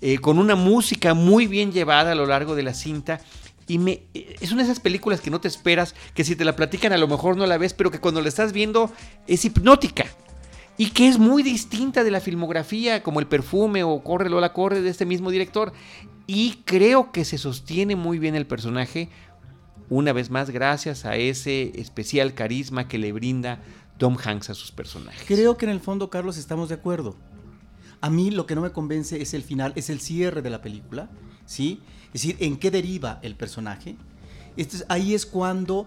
eh, 0.00 0.16
con 0.16 0.38
una 0.38 0.55
música 0.55 1.12
muy 1.12 1.46
bien 1.46 1.72
llevada 1.72 2.12
a 2.12 2.14
lo 2.14 2.24
largo 2.24 2.55
de 2.55 2.62
la 2.62 2.72
cinta. 2.72 3.20
Y 3.68 3.76
me, 3.76 4.05
eh, 4.14 4.37
es 4.40 4.50
una 4.50 4.62
de 4.62 4.70
esas 4.70 4.81
películas 4.81 5.20
que 5.20 5.29
no 5.29 5.42
te 5.42 5.48
esperas, 5.48 5.94
que 6.14 6.24
si 6.24 6.35
te 6.37 6.46
la 6.46 6.57
platican 6.57 6.94
a 6.94 6.96
lo 6.96 7.07
mejor 7.07 7.37
no 7.37 7.44
la 7.44 7.59
ves, 7.59 7.74
pero 7.74 7.90
que 7.90 8.00
cuando 8.00 8.22
la 8.22 8.29
estás 8.31 8.55
viendo 8.55 8.90
es 9.26 9.44
hipnótica. 9.44 10.07
Y 10.79 10.92
que 10.92 11.09
es 11.09 11.18
muy 11.18 11.42
distinta 11.42 12.03
de 12.03 12.11
la 12.11 12.20
filmografía, 12.22 13.03
como 13.03 13.20
El 13.20 13.26
perfume 13.26 13.85
o 13.85 14.03
Corre 14.03 14.31
Lola 14.31 14.55
Corre 14.55 14.81
de 14.81 14.88
este 14.88 15.05
mismo 15.05 15.31
director. 15.31 15.74
Y 16.26 16.62
creo 16.64 17.12
que 17.12 17.26
se 17.26 17.37
sostiene 17.37 17.94
muy 17.94 18.18
bien 18.18 18.35
el 18.35 18.46
personaje, 18.46 19.11
una 19.90 20.12
vez 20.12 20.31
más 20.31 20.48
gracias 20.50 21.05
a 21.05 21.16
ese 21.16 21.72
especial 21.74 22.33
carisma 22.33 22.88
que 22.88 22.96
le 22.96 23.12
brinda 23.12 23.61
Tom 23.98 24.16
Hanks 24.16 24.48
a 24.48 24.55
sus 24.55 24.72
personajes. 24.72 25.22
Creo 25.26 25.59
que 25.59 25.66
en 25.66 25.72
el 25.72 25.81
fondo, 25.81 26.09
Carlos, 26.09 26.38
estamos 26.38 26.70
de 26.70 26.76
acuerdo. 26.76 27.16
A 28.00 28.09
mí 28.09 28.31
lo 28.31 28.46
que 28.46 28.55
no 28.55 28.62
me 28.62 28.70
convence 28.70 29.20
es 29.20 29.35
el 29.35 29.42
final, 29.42 29.74
es 29.76 29.90
el 29.90 30.00
cierre 30.00 30.40
de 30.40 30.48
la 30.48 30.62
película, 30.62 31.11
¿sí? 31.44 31.83
Es 32.07 32.22
decir, 32.22 32.37
en 32.40 32.57
qué 32.57 32.70
deriva 32.70 33.18
el 33.22 33.35
personaje. 33.35 33.96
Ahí 34.88 35.12
es 35.12 35.26
cuando 35.26 35.87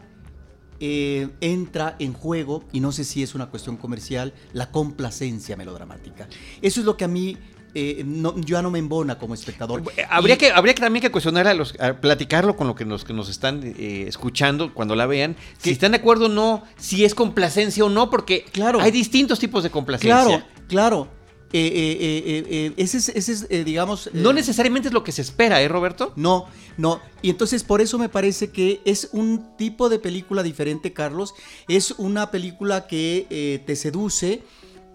eh, 0.79 1.29
entra 1.41 1.95
en 1.97 2.13
juego, 2.13 2.65
y 2.71 2.81
no 2.81 2.91
sé 2.91 3.03
si 3.03 3.23
es 3.23 3.33
una 3.33 3.49
cuestión 3.49 3.77
comercial, 3.77 4.33
la 4.51 4.69
complacencia 4.69 5.55
melodramática. 5.55 6.27
Eso 6.61 6.81
es 6.81 6.85
lo 6.85 6.97
que 6.97 7.05
a 7.05 7.07
mí 7.07 7.37
eh, 7.75 8.03
no, 8.05 8.35
yo 8.35 8.57
ya 8.57 8.61
no 8.61 8.69
me 8.69 8.77
embona 8.77 9.17
como 9.17 9.33
espectador. 9.33 9.81
Eh, 9.97 10.05
habría, 10.07 10.37
que, 10.37 10.51
habría 10.51 10.75
que 10.75 10.81
también 10.81 11.01
que 11.01 11.11
cuestionar 11.11 11.47
a 11.47 11.55
los, 11.55 11.73
platicarlo 12.01 12.55
con 12.55 12.67
lo 12.67 12.75
que 12.75 12.85
nos, 12.85 13.03
que 13.03 13.13
nos 13.13 13.29
están 13.29 13.61
eh, 13.63 14.05
escuchando 14.07 14.73
cuando 14.73 14.95
la 14.95 15.07
vean, 15.07 15.35
si 15.57 15.71
están 15.71 15.91
de 15.93 15.97
acuerdo 15.97 16.27
o 16.27 16.29
no, 16.29 16.63
si 16.77 17.03
es 17.03 17.15
complacencia 17.15 17.83
o 17.83 17.89
no, 17.89 18.11
porque 18.11 18.45
claro, 18.51 18.79
hay 18.79 18.91
distintos 18.91 19.39
tipos 19.39 19.63
de 19.63 19.71
complacencia. 19.71 20.23
Claro, 20.23 20.43
claro. 20.67 21.07
ese 21.51 22.77
es, 22.77 23.09
ese 23.09 23.31
es 23.31 23.65
digamos... 23.65 24.11
no 24.13 24.33
necesariamente 24.33 24.89
es 24.89 24.93
lo 24.93 25.03
que 25.03 25.11
se 25.11 25.23
espera, 25.23 25.59
¿eh, 25.59 25.67
Roberto? 25.67 26.13
No, 26.15 26.45
no. 26.77 27.01
Y 27.23 27.31
entonces 27.31 27.63
por 27.63 27.81
eso 27.81 27.97
me 27.97 28.07
parece 28.07 28.51
que 28.51 28.81
es 28.85 29.09
un 29.13 29.57
tipo 29.57 29.89
de 29.89 29.97
película 29.97 30.43
diferente, 30.43 30.93
Carlos. 30.93 31.33
Es 31.67 31.89
una 31.97 32.29
película 32.29 32.85
que 32.85 33.63
te 33.65 33.75
seduce, 33.75 34.43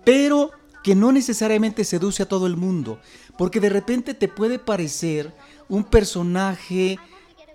pero 0.05 0.53
que 0.89 0.95
no 0.95 1.13
necesariamente 1.13 1.85
seduce 1.85 2.23
a 2.23 2.29
todo 2.31 2.47
el 2.47 2.57
mundo, 2.57 2.99
porque 3.37 3.61
de 3.61 3.69
repente 3.69 4.15
te 4.15 4.27
puede 4.27 4.59
parecer 4.59 5.35
un 5.69 5.85
personaje 5.85 6.99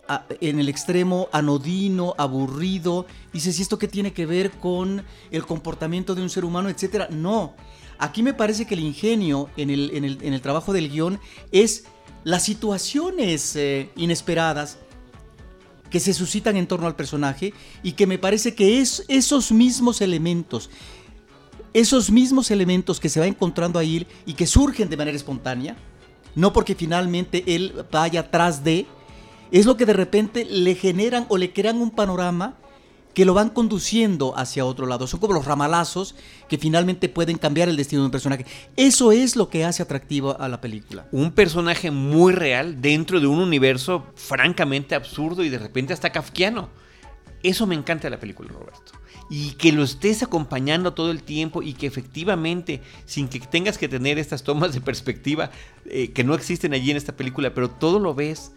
ah, 0.08 0.28
en 0.40 0.60
el 0.60 0.70
extremo 0.70 1.30
anodino, 1.32 2.14
aburrido, 2.20 3.08
dices, 3.34 3.58
¿y 3.58 3.64
esto 3.64 3.80
qué 3.80 3.88
tiene 3.88 4.14
que 4.14 4.28
ver 4.28 4.52
con 4.52 5.04
el 5.32 5.48
comportamiento 5.48 6.14
de 6.14 6.22
un 6.22 6.30
ser 6.30 6.46
humano, 6.46 6.70
etcétera? 6.70 7.08
No, 7.10 7.56
aquí 7.98 8.22
me 8.22 8.36
parece 8.36 8.68
que 8.68 8.76
el 8.76 8.82
ingenio 8.82 9.50
en 9.58 9.72
el, 9.72 9.90
en 10.22 10.32
el, 10.32 10.42
trabajo 10.42 10.72
del 10.72 10.92
guion 10.92 11.20
es 11.52 11.86
las 12.24 12.44
situaciones 12.44 13.56
eh, 13.56 13.90
inesperadas 13.96 14.78
que 15.90 16.00
se 16.00 16.14
suscitan 16.14 16.56
en 16.56 16.68
torno 16.68 16.86
al 16.86 16.96
personaje 16.96 17.52
y 17.82 17.94
que 17.94 18.06
me 18.06 18.20
parece 18.20 18.54
que 18.54 18.80
es 18.80 19.04
esos 19.08 19.52
mismos 19.52 20.02
elementos 20.02 20.70
esos 21.74 22.12
mismos 22.12 22.52
elementos 22.52 23.00
que 23.00 23.10
se 23.10 23.20
va 23.20 23.28
encontrando 23.28 23.80
ahí 23.80 24.08
y 24.26 24.34
que 24.34 24.48
surgen 24.48 24.90
de 24.90 24.98
manera 24.98 25.18
espontánea, 25.18 25.76
no 26.36 26.54
porque 26.54 26.76
finalmente 26.76 27.44
él 27.48 27.86
vaya 27.92 28.22
atrás 28.22 28.64
de, 28.64 28.86
es 29.52 29.66
lo 29.66 29.78
que 29.78 29.86
de 29.86 29.94
repente 29.94 30.46
le 30.46 30.76
generan 30.76 31.26
o 31.30 31.38
le 31.38 31.54
crean 31.54 31.82
un 31.82 31.92
panorama 31.92 32.56
que 33.14 33.26
lo 33.26 33.34
van 33.34 33.50
conduciendo 33.50 34.36
hacia 34.38 34.66
otro 34.66 34.88
lado. 34.88 35.08
Son 35.08 35.20
como 35.20 35.34
los 35.34 35.46
ramalazos 35.46 36.16
que 36.50 36.58
finalmente 36.58 37.10
pueden 37.10 37.38
cambiar 37.38 37.70
el 37.70 37.78
destino 37.78 38.02
de 38.02 38.08
un 38.08 38.12
personaje. 38.12 38.46
Eso 38.76 39.12
es 39.12 39.36
lo 39.36 39.50
que 39.50 39.66
hace 39.66 39.84
atractivo 39.84 40.40
a 40.40 40.48
la 40.48 40.62
película. 40.62 41.08
Un 41.12 41.32
personaje 41.32 41.92
muy 41.92 42.34
real 42.34 42.82
dentro 42.82 43.20
de 43.20 43.28
un 43.28 43.40
universo 43.40 44.06
francamente 44.16 44.96
absurdo 44.96 45.44
y 45.44 45.50
de 45.50 45.60
repente 45.60 45.94
hasta 45.94 46.12
kafkiano. 46.12 46.70
Eso 47.44 47.68
me 47.68 47.76
encanta 47.76 48.04
de 48.04 48.12
la 48.12 48.20
película, 48.20 48.50
Roberto. 48.52 48.94
Y 49.30 49.52
que 49.52 49.72
lo 49.72 49.84
estés 49.84 50.24
acompañando 50.24 50.94
todo 50.94 51.12
el 51.12 51.24
tiempo 51.24 51.62
y 51.62 51.74
que 51.74 51.88
efectivamente, 51.88 52.82
sin 53.06 53.28
que 53.28 53.40
tengas 53.40 53.78
que 53.78 53.90
tener 53.90 54.18
estas 54.18 54.44
tomas 54.44 54.74
de 54.74 54.82
perspectiva 54.82 55.52
eh, 55.86 56.12
que 56.12 56.24
no 56.24 56.34
existen 56.34 56.74
allí 56.74 56.92
en 56.92 56.98
esta 56.98 57.16
película, 57.16 57.54
pero 57.54 57.70
todo 57.70 58.00
lo 58.00 58.16
ves 58.16 58.54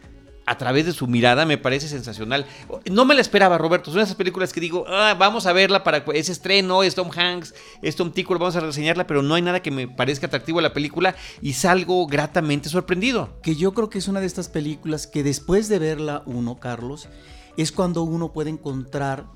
a 0.47 0.57
través 0.57 0.87
de 0.87 0.93
su 0.93 1.09
mirada 1.09 1.45
me 1.45 1.59
parece 1.59 1.89
sensacional. 1.89 2.47
No 2.91 3.05
me 3.05 3.15
la 3.15 3.21
esperaba, 3.21 3.59
Roberto. 3.59 3.91
Son 3.91 4.01
esas 4.01 4.15
películas 4.15 4.53
que 4.53 4.61
digo, 4.61 4.85
ah, 4.89 5.15
vamos 5.19 5.47
a 5.47 5.53
verla 5.53 5.83
para 5.83 5.99
ese 6.15 6.33
estreno, 6.33 6.85
es 6.85 6.95
Tom 6.95 7.11
Hanks, 7.15 7.53
es 7.83 7.97
Tom 7.97 8.13
Tickle, 8.13 8.39
vamos 8.39 8.55
a 8.55 8.61
reseñarla, 8.61 9.07
pero 9.07 9.23
no 9.23 9.35
hay 9.35 9.43
nada 9.43 9.61
que 9.61 9.73
me 9.73 9.89
parezca 9.89 10.29
atractivo 10.29 10.61
a 10.61 10.63
la 10.63 10.73
película 10.73 11.17
y 11.43 11.55
salgo 11.55 12.07
gratamente 12.07 12.69
sorprendido. 12.69 13.41
Que 13.43 13.57
yo 13.57 13.75
creo 13.75 13.91
que 13.91 13.99
es 13.99 14.07
una 14.07 14.21
de 14.21 14.27
estas 14.27 14.49
películas 14.49 15.09
que 15.09 15.25
después 15.25 15.69
de 15.69 15.81
verla 15.81 16.23
uno, 16.27 16.61
Carlos, 16.61 17.09
es 17.57 17.73
cuando 17.73 18.03
uno 18.03 18.33
puede 18.33 18.51
encontrar 18.51 19.27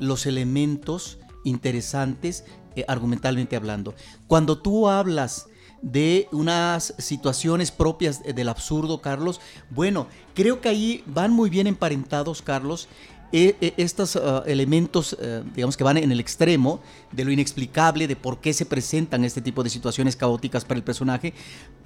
los 0.00 0.26
elementos 0.26 1.18
interesantes 1.44 2.44
eh, 2.76 2.84
argumentalmente 2.86 3.56
hablando. 3.56 3.94
Cuando 4.26 4.58
tú 4.58 4.88
hablas 4.88 5.46
de 5.82 6.28
unas 6.32 6.94
situaciones 6.98 7.70
propias 7.70 8.22
del 8.22 8.48
absurdo, 8.48 9.00
Carlos. 9.00 9.40
Bueno, 9.70 10.08
creo 10.34 10.60
que 10.60 10.68
ahí 10.68 11.04
van 11.06 11.32
muy 11.32 11.48
bien 11.48 11.66
emparentados, 11.66 12.42
Carlos, 12.42 12.88
e, 13.32 13.56
e, 13.60 13.74
estos 13.76 14.16
uh, 14.16 14.42
elementos, 14.44 15.16
digamos 15.54 15.76
que 15.76 15.84
van 15.84 15.96
en 15.96 16.10
el 16.10 16.20
extremo 16.20 16.80
de 17.12 17.24
lo 17.24 17.30
inexplicable, 17.30 18.08
de 18.08 18.16
por 18.16 18.40
qué 18.40 18.52
se 18.52 18.66
presentan 18.66 19.24
este 19.24 19.40
tipo 19.40 19.62
de 19.62 19.70
situaciones 19.70 20.16
caóticas 20.16 20.64
para 20.64 20.78
el 20.78 20.84
personaje, 20.84 21.32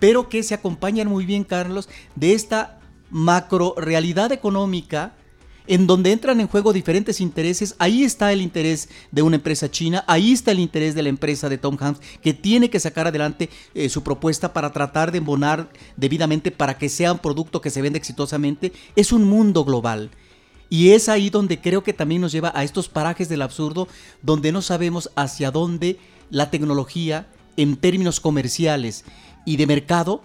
pero 0.00 0.28
que 0.28 0.42
se 0.42 0.54
acompañan 0.54 1.06
muy 1.06 1.26
bien, 1.26 1.44
Carlos, 1.44 1.88
de 2.16 2.32
esta 2.32 2.80
macro 3.10 3.74
realidad 3.76 4.32
económica 4.32 5.14
en 5.66 5.86
donde 5.86 6.12
entran 6.12 6.40
en 6.40 6.48
juego 6.48 6.72
diferentes 6.72 7.20
intereses. 7.20 7.74
Ahí 7.78 8.04
está 8.04 8.32
el 8.32 8.42
interés 8.42 8.88
de 9.10 9.22
una 9.22 9.36
empresa 9.36 9.70
china, 9.70 10.04
ahí 10.06 10.32
está 10.32 10.52
el 10.52 10.60
interés 10.60 10.94
de 10.94 11.02
la 11.02 11.08
empresa 11.08 11.48
de 11.48 11.58
Tom 11.58 11.76
Hanks, 11.78 12.00
que 12.20 12.34
tiene 12.34 12.70
que 12.70 12.80
sacar 12.80 13.06
adelante 13.06 13.48
eh, 13.74 13.88
su 13.88 14.02
propuesta 14.02 14.52
para 14.52 14.72
tratar 14.72 15.12
de 15.12 15.18
embonar 15.18 15.70
debidamente 15.96 16.50
para 16.50 16.76
que 16.76 16.88
sea 16.88 17.12
un 17.12 17.18
producto 17.18 17.60
que 17.60 17.70
se 17.70 17.82
venda 17.82 17.98
exitosamente. 17.98 18.72
Es 18.96 19.12
un 19.12 19.24
mundo 19.24 19.64
global. 19.64 20.10
Y 20.70 20.90
es 20.90 21.08
ahí 21.08 21.30
donde 21.30 21.60
creo 21.60 21.82
que 21.82 21.92
también 21.92 22.20
nos 22.20 22.32
lleva 22.32 22.52
a 22.54 22.64
estos 22.64 22.88
parajes 22.88 23.28
del 23.28 23.42
absurdo, 23.42 23.86
donde 24.22 24.50
no 24.50 24.62
sabemos 24.62 25.10
hacia 25.14 25.50
dónde 25.50 25.98
la 26.30 26.50
tecnología, 26.50 27.28
en 27.56 27.76
términos 27.76 28.18
comerciales 28.18 29.04
y 29.44 29.56
de 29.56 29.66
mercado, 29.66 30.22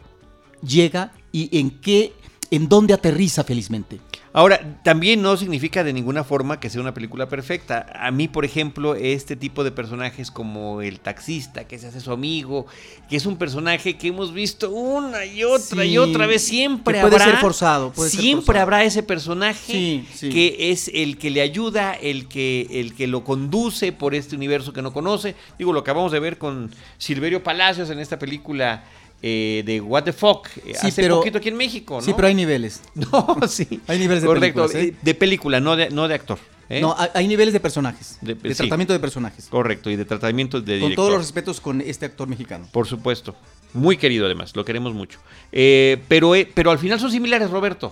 llega 0.66 1.12
y 1.32 1.60
en 1.60 1.70
qué, 1.70 2.14
en 2.52 2.68
dónde 2.68 2.94
aterriza 2.94 3.44
felizmente. 3.44 4.00
Ahora, 4.32 4.80
también 4.84 5.22
no 5.22 5.38
significa 5.38 5.84
de 5.84 5.92
ninguna 5.92 6.24
forma 6.24 6.60
que 6.60 6.70
sea 6.70 6.82
una 6.82 6.94
película 6.94 7.28
perfecta. 7.28 7.88
A 7.96 8.12
mí, 8.12 8.28
por 8.28 8.46
ejemplo, 8.46 8.96
este 8.96 9.36
tipo 9.36 9.64
de 9.64 9.72
personajes 9.72 10.30
como 10.30 10.82
el 10.82 11.00
taxista 11.00 11.66
que 11.66 11.80
se 11.80 11.88
hace 11.88 12.00
su 12.00 12.12
amigo, 12.12 12.68
que 13.10 13.16
es 13.16 13.26
un 13.26 13.38
personaje 13.38 13.98
que 13.98 14.10
hemos 14.10 14.34
visto 14.34 14.70
una 14.70 15.26
y 15.26 15.44
otra 15.44 15.84
y 15.84 15.98
otra 15.98 16.28
vez, 16.28 16.44
siempre 16.44 17.02
puede 17.02 17.16
habrá. 17.16 17.26
Ser 17.26 17.38
forzado, 17.38 17.94
siempre 17.96 18.60
habrá 18.60 18.84
ese 18.84 19.02
personaje 19.02 20.04
que 20.20 20.72
es 20.72 20.92
el 20.94 21.18
que 21.18 21.32
le 21.32 21.42
ayuda, 21.42 21.94
el 21.94 22.28
que, 22.28 22.68
el 22.72 22.94
que 22.94 23.08
lo 23.08 23.24
conduce 23.24 23.92
por 23.92 24.14
este 24.14 24.36
universo 24.36 24.74
que 24.74 24.82
no 24.82 24.94
conoce. 24.94 25.36
Digo, 25.58 25.74
lo 25.74 25.80
acabamos 25.80 26.12
de 26.12 26.20
ver 26.20 26.38
con 26.38 26.72
Silverio 26.98 27.44
Palacios 27.44 27.90
en 27.90 28.00
esta 28.00 28.20
película 28.20 28.84
eh, 29.22 29.64
de 29.66 29.82
What 29.82 30.04
the 30.04 30.14
Fuck 30.14 30.48
eh, 30.66 30.74
sí, 30.80 30.88
hace 30.88 31.10
poquito 31.10 31.40
aquí 31.40 31.50
en 31.50 31.58
México, 31.58 31.96
¿no? 31.96 32.02
Sí, 32.02 32.14
pero 32.16 32.30
hay 32.30 32.36
niveles. 32.36 32.82
No, 32.96 33.38
sí. 33.48 33.82
hay 33.88 34.00
niveles 34.00 34.24
de 34.24 34.28
Correcto, 34.28 34.70
¿eh? 34.74 34.94
de 35.02 35.14
película, 35.16 35.60
no 35.60 35.76
de, 35.76 35.90
no 35.90 36.08
de 36.08 36.16
actor. 36.16 36.40
No, 36.70 36.96
hay 37.16 37.28
niveles 37.28 37.52
de 37.52 37.60
personajes. 37.60 38.20
De, 38.22 38.36
tratamiento 38.36 38.94
de 38.94 39.00
personajes. 39.00 39.48
Correcto, 39.48 39.90
y 39.90 39.96
de 39.96 40.06
tratamiento 40.06 40.62
de 40.62 40.80
Con 40.80 40.94
todos 40.94 41.10
los 41.10 41.22
respetos 41.22 41.60
con 41.60 41.82
este 41.82 42.06
actor 42.06 42.28
mexicano. 42.28 42.68
Por 42.72 42.86
supuesto. 42.86 43.36
Muy 43.74 43.98
querido 43.98 44.28
además, 44.28 44.56
lo 44.56 44.64
queremos 44.64 44.94
mucho. 44.94 45.20
pero, 45.52 46.34
pero 46.54 46.70
al 46.70 46.78
final 46.78 47.00
son 47.00 47.12
similares, 47.12 47.50
Roberto. 47.50 47.92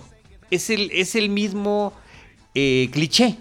Es 0.50 0.70
el, 0.70 0.90
es 0.92 1.16
el 1.16 1.28
mismo 1.28 1.92
cliché 2.54 3.38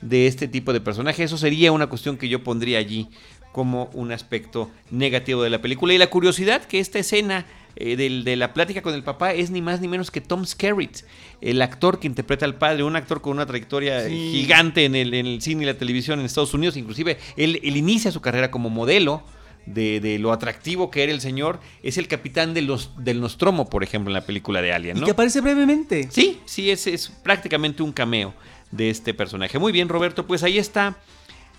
de 0.00 0.26
este 0.26 0.48
tipo 0.48 0.72
de 0.72 0.80
personaje. 0.80 1.22
Eso 1.22 1.36
sería 1.36 1.70
una 1.70 1.86
cuestión 1.88 2.16
que 2.16 2.28
yo 2.28 2.42
pondría 2.42 2.78
allí 2.78 3.10
como 3.52 3.90
un 3.94 4.12
aspecto 4.12 4.70
negativo 4.90 5.42
de 5.42 5.50
la 5.50 5.60
película. 5.60 5.92
Y 5.94 5.98
la 5.98 6.08
curiosidad 6.08 6.64
que 6.64 6.80
esta 6.80 6.98
escena 6.98 7.46
eh, 7.76 7.96
de 7.96 8.36
la 8.36 8.52
plática 8.54 8.82
con 8.82 8.94
el 8.94 9.04
papá 9.04 9.32
es 9.32 9.50
ni 9.50 9.62
más 9.62 9.80
ni 9.80 9.86
menos 9.86 10.10
que 10.10 10.20
Tom 10.20 10.44
Skerritt, 10.44 10.98
el 11.40 11.62
actor 11.62 12.00
que 12.00 12.08
interpreta 12.08 12.44
al 12.44 12.56
padre, 12.56 12.82
un 12.82 12.96
actor 12.96 13.20
con 13.20 13.34
una 13.34 13.46
trayectoria 13.46 14.08
gigante 14.08 14.84
en 14.84 14.96
el, 14.96 15.40
cine 15.40 15.62
y 15.62 15.66
la 15.66 15.74
televisión 15.74 16.18
en 16.18 16.26
Estados 16.26 16.54
Unidos. 16.54 16.76
Inclusive 16.76 17.18
él, 17.36 17.60
inicia 17.62 18.10
su 18.10 18.20
carrera 18.20 18.50
como 18.50 18.70
modelo. 18.70 19.22
De, 19.66 20.18
lo 20.18 20.32
atractivo 20.32 20.90
que 20.90 21.02
era 21.02 21.12
el 21.12 21.20
señor, 21.20 21.60
es 21.82 21.98
el 21.98 22.08
capitán 22.08 22.54
de 22.54 22.62
los, 22.62 22.92
del 22.96 23.20
Nostromo, 23.20 23.68
por 23.68 23.82
ejemplo, 23.82 24.08
en 24.08 24.14
la 24.14 24.24
película 24.24 24.62
de 24.62 24.72
Alien. 24.72 24.96
¿no? 24.96 25.02
Y 25.02 25.04
que 25.04 25.10
aparece 25.10 25.42
brevemente. 25.42 26.08
Sí, 26.10 26.40
sí, 26.46 26.70
es, 26.70 26.86
es 26.86 27.08
prácticamente 27.08 27.82
un 27.82 27.92
cameo 27.92 28.32
de 28.70 28.88
este 28.88 29.12
personaje. 29.12 29.58
Muy 29.58 29.70
bien, 29.70 29.90
Roberto, 29.90 30.26
pues 30.26 30.42
ahí 30.42 30.56
está 30.56 30.96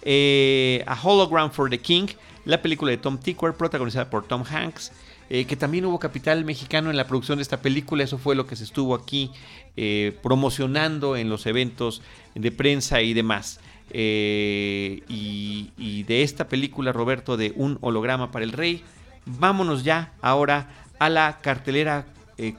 eh, 0.01 0.83
a 0.87 0.99
Hologram 1.01 1.51
for 1.51 1.69
the 1.69 1.79
King, 1.79 2.07
la 2.45 2.61
película 2.61 2.91
de 2.91 2.97
Tom 2.97 3.17
Tickwer, 3.17 3.53
protagonizada 3.53 4.09
por 4.09 4.25
Tom 4.25 4.43
Hanks. 4.49 4.91
Eh, 5.31 5.45
que 5.45 5.55
también 5.55 5.85
hubo 5.85 5.99
capital 5.99 6.43
mexicano 6.43 6.89
en 6.89 6.97
la 6.97 7.05
producción 7.05 7.37
de 7.37 7.43
esta 7.43 7.61
película, 7.61 8.03
eso 8.03 8.17
fue 8.17 8.35
lo 8.35 8.47
que 8.47 8.55
se 8.55 8.63
estuvo 8.63 8.95
aquí 8.95 9.29
eh, 9.77 10.17
promocionando 10.23 11.15
en 11.15 11.29
los 11.29 11.45
eventos 11.45 12.01
de 12.33 12.51
prensa 12.51 13.01
y 13.01 13.13
demás. 13.13 13.59
y, 13.93 15.03
y, 15.07 16.03
de 16.07 16.23
esta 16.23 16.47
película, 16.47 16.91
Roberto, 16.91 17.37
de 17.37 17.53
Un 17.55 17.77
holograma 17.81 18.31
para 18.31 18.43
el 18.43 18.53
rey, 18.53 18.83
vámonos 19.25 19.83
ya 19.83 20.13
ahora 20.21 20.67
a 20.97 21.09
la 21.09 21.37
cartelera 21.41 22.07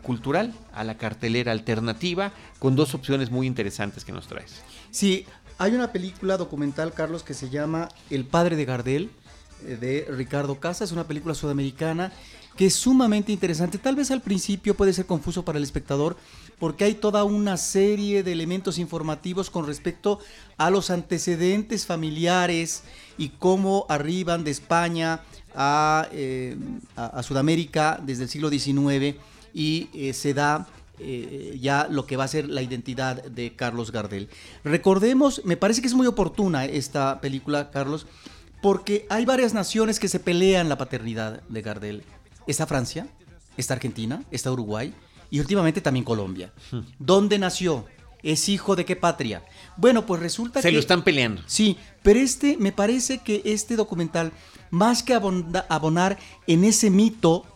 cultural, 0.03 0.53
a 0.73 0.85
la 0.85 0.97
cartelera 0.97 1.51
alternativa, 1.51 2.31
con 2.61 2.77
dos 2.77 2.95
opciones 2.95 3.33
muy 3.33 3.49
interesantes 3.49 4.05
que 4.05 4.13
nos 4.13 4.29
traes. 4.29 4.63
Sí, 4.91 5.25
hay 5.61 5.75
una 5.75 5.93
película 5.93 6.39
documental, 6.39 6.95
Carlos, 6.95 7.23
que 7.23 7.35
se 7.35 7.51
llama 7.51 7.91
El 8.09 8.25
padre 8.25 8.57
de 8.57 8.65
Gardel, 8.65 9.11
eh, 9.67 9.77
de 9.79 10.07
Ricardo 10.11 10.59
Casa. 10.59 10.85
Es 10.85 10.91
una 10.91 11.05
película 11.05 11.35
sudamericana 11.35 12.13
que 12.57 12.65
es 12.65 12.75
sumamente 12.75 13.31
interesante. 13.31 13.77
Tal 13.77 13.95
vez 13.95 14.11
al 14.11 14.23
principio 14.23 14.75
puede 14.75 14.95
ser 14.95 15.05
confuso 15.05 15.45
para 15.45 15.59
el 15.59 15.65
espectador 15.65 16.17
porque 16.59 16.85
hay 16.85 16.95
toda 16.95 17.25
una 17.25 17.59
serie 17.59 18.23
de 18.23 18.33
elementos 18.33 18.79
informativos 18.79 19.51
con 19.51 19.67
respecto 19.67 20.19
a 20.57 20.71
los 20.71 20.89
antecedentes 20.89 21.85
familiares 21.85 22.83
y 23.19 23.29
cómo 23.29 23.85
arriban 23.91 24.45
de 24.45 24.53
España 24.53 25.21
a, 25.55 26.09
eh, 26.11 26.57
Sudamérica 27.23 28.01
desde 28.03 28.23
el 28.23 28.31
siglo 28.31 28.49
XIX 28.49 29.15
y 29.53 29.91
eh, 29.93 30.15
se 30.15 30.33
da 30.33 30.67
eh, 31.01 31.59
ya 31.61 31.89
lo 31.91 32.07
que 32.07 32.17
va 32.17 32.25
a 32.25 32.29
ser 32.29 32.49
la 32.49 32.63
identidad 32.63 33.25
de 33.25 33.57
Carlos 33.57 33.91
Gardel. 33.91 34.29
Recordemos, 34.65 35.43
me 35.45 35.57
parece 35.57 35.81
que 35.81 35.89
es 35.89 35.95
muy 35.95 36.07
oportuna 36.07 36.65
esta 36.65 37.21
película, 37.21 37.71
Carlos, 37.71 38.07
porque 38.63 39.07
hay 39.09 39.25
varias 39.25 39.55
naciones 39.55 39.99
que 39.99 40.09
se 40.09 40.21
pelean 40.21 40.69
la 40.69 40.79
paternidad 40.79 41.43
de 41.49 41.63
Gardel. 41.63 42.03
Está 42.47 42.67
Francia, 42.67 43.07
está 43.57 43.75
Argentina, 43.75 44.23
está 44.31 44.53
Uruguay 44.53 44.95
y 45.31 45.41
últimamente 45.41 45.81
también 45.81 46.05
Colombia. 46.05 46.53
Hmm. 46.71 46.81
¿Dónde 46.99 47.39
nació? 47.39 47.87
¿Es 48.23 48.49
hijo 48.49 48.77
de 48.77 48.85
qué 48.85 48.97
patria? 48.97 49.43
Bueno, 49.77 50.05
pues 50.05 50.21
resulta 50.21 50.61
que... 50.61 50.69
Se 50.69 50.73
lo 50.73 50.79
están 50.79 51.03
peleando. 51.05 51.43
Sí, 51.47 51.79
pero 52.03 52.21
este, 52.21 52.57
me 52.59 52.73
parece 52.73 53.19
que 53.19 53.41
este 53.45 53.77
documental, 53.77 54.33
más 54.71 55.03
que 55.03 55.15
abonar 55.15 56.19
en 56.47 56.65
ese 56.65 56.91
mito, 56.91 57.47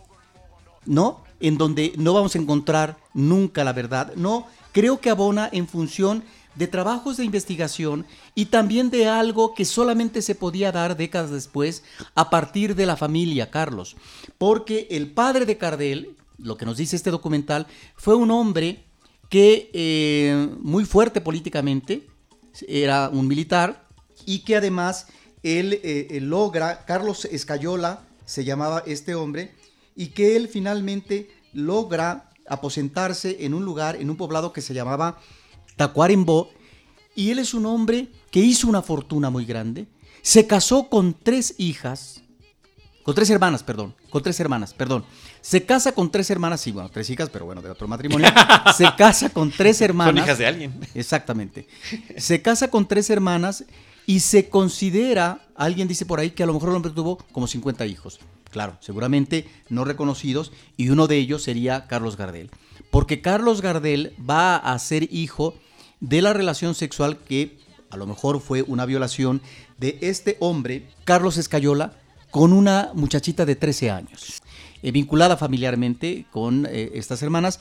¿no? 0.85 1.24
En 1.39 1.57
donde 1.57 1.93
no 1.97 2.13
vamos 2.13 2.35
a 2.35 2.39
encontrar 2.39 2.97
nunca 3.13 3.63
la 3.63 3.73
verdad. 3.73 4.13
No, 4.15 4.47
creo 4.71 4.99
que 4.99 5.09
abona 5.09 5.49
en 5.51 5.67
función 5.67 6.23
de 6.55 6.67
trabajos 6.67 7.17
de 7.17 7.25
investigación 7.25 8.05
y 8.33 8.45
también 8.45 8.89
de 8.89 9.07
algo 9.07 9.53
que 9.53 9.65
solamente 9.65 10.21
se 10.21 10.35
podía 10.35 10.71
dar 10.71 10.95
décadas 10.97 11.31
después 11.31 11.83
a 12.15 12.29
partir 12.29 12.75
de 12.75 12.85
la 12.85 12.95
familia 12.95 13.51
Carlos. 13.51 13.95
Porque 14.37 14.87
el 14.91 15.11
padre 15.11 15.45
de 15.45 15.57
Cardel, 15.57 16.15
lo 16.37 16.57
que 16.57 16.65
nos 16.65 16.77
dice 16.77 16.95
este 16.95 17.11
documental, 17.11 17.67
fue 17.95 18.15
un 18.15 18.31
hombre 18.31 18.85
que 19.29 19.69
eh, 19.73 20.49
muy 20.61 20.85
fuerte 20.85 21.19
políticamente, 21.19 22.07
era 22.67 23.09
un 23.09 23.27
militar 23.27 23.85
y 24.25 24.39
que 24.39 24.55
además 24.55 25.07
él 25.43 25.79
eh, 25.83 26.19
logra, 26.21 26.85
Carlos 26.85 27.25
Escayola 27.25 28.03
se 28.25 28.45
llamaba 28.45 28.83
este 28.85 29.13
hombre, 29.13 29.53
y 29.95 30.07
que 30.07 30.35
él 30.35 30.47
finalmente 30.47 31.29
logra 31.53 32.29
aposentarse 32.47 33.37
en 33.45 33.53
un 33.53 33.65
lugar, 33.65 33.95
en 33.95 34.09
un 34.09 34.17
poblado 34.17 34.53
que 34.53 34.61
se 34.61 34.73
llamaba 34.73 35.19
Tacuarembó, 35.77 36.49
y 37.15 37.31
él 37.31 37.39
es 37.39 37.53
un 37.53 37.65
hombre 37.65 38.09
que 38.29 38.41
hizo 38.41 38.67
una 38.67 38.81
fortuna 38.81 39.29
muy 39.29 39.45
grande, 39.45 39.87
se 40.21 40.45
casó 40.47 40.89
con 40.89 41.13
tres 41.13 41.55
hijas, 41.57 42.21
con 43.03 43.15
tres 43.15 43.29
hermanas, 43.29 43.63
perdón, 43.63 43.95
con 44.09 44.21
tres 44.21 44.39
hermanas, 44.39 44.73
perdón. 44.73 45.05
Se 45.39 45.63
casa 45.63 45.91
con 45.91 46.11
tres 46.11 46.29
hermanas, 46.31 46.61
sí, 46.61 46.71
bueno, 46.71 46.89
tres 46.89 47.09
hijas, 47.09 47.29
pero 47.29 47.45
bueno, 47.45 47.61
de 47.61 47.69
otro 47.69 47.87
matrimonio. 47.87 48.27
Se 48.75 48.87
casa 48.97 49.29
con 49.29 49.51
tres 49.51 49.79
hermanas. 49.79 50.15
Son 50.15 50.23
hijas 50.23 50.37
de 50.39 50.47
alguien. 50.47 50.79
Exactamente. 50.95 51.67
Se 52.17 52.41
casa 52.41 52.71
con 52.71 52.87
tres 52.87 53.11
hermanas 53.11 53.63
y 54.07 54.21
se 54.21 54.49
considera, 54.49 55.45
alguien 55.55 55.87
dice 55.87 56.07
por 56.07 56.19
ahí 56.19 56.31
que 56.31 56.41
a 56.41 56.47
lo 56.47 56.53
mejor 56.53 56.69
el 56.69 56.75
hombre 56.77 56.91
tuvo 56.91 57.17
como 57.31 57.45
50 57.45 57.85
hijos. 57.85 58.19
Claro, 58.55 58.77
seguramente 58.79 59.49
no 59.67 59.83
reconocidos 59.83 60.53
y 60.77 60.87
uno 60.87 61.07
de 61.07 61.17
ellos 61.17 61.43
sería 61.43 61.87
Carlos 61.87 62.15
Gardel. 62.15 62.49
Porque 62.89 63.19
Carlos 63.19 63.61
Gardel 63.61 64.13
va 64.17 64.55
a 64.55 64.79
ser 64.79 65.13
hijo 65.13 65.55
de 65.99 66.21
la 66.21 66.31
relación 66.31 66.73
sexual 66.73 67.17
que 67.17 67.57
a 67.89 67.97
lo 67.97 68.05
mejor 68.05 68.39
fue 68.39 68.61
una 68.61 68.85
violación 68.85 69.41
de 69.77 69.97
este 69.99 70.37
hombre, 70.39 70.87
Carlos 71.03 71.35
Escayola, 71.35 71.95
con 72.31 72.53
una 72.53 72.91
muchachita 72.93 73.45
de 73.45 73.57
13 73.57 73.91
años, 73.91 74.41
eh, 74.81 74.91
vinculada 74.91 75.35
familiarmente 75.35 76.25
con 76.31 76.65
eh, 76.65 76.91
estas 76.93 77.21
hermanas 77.23 77.59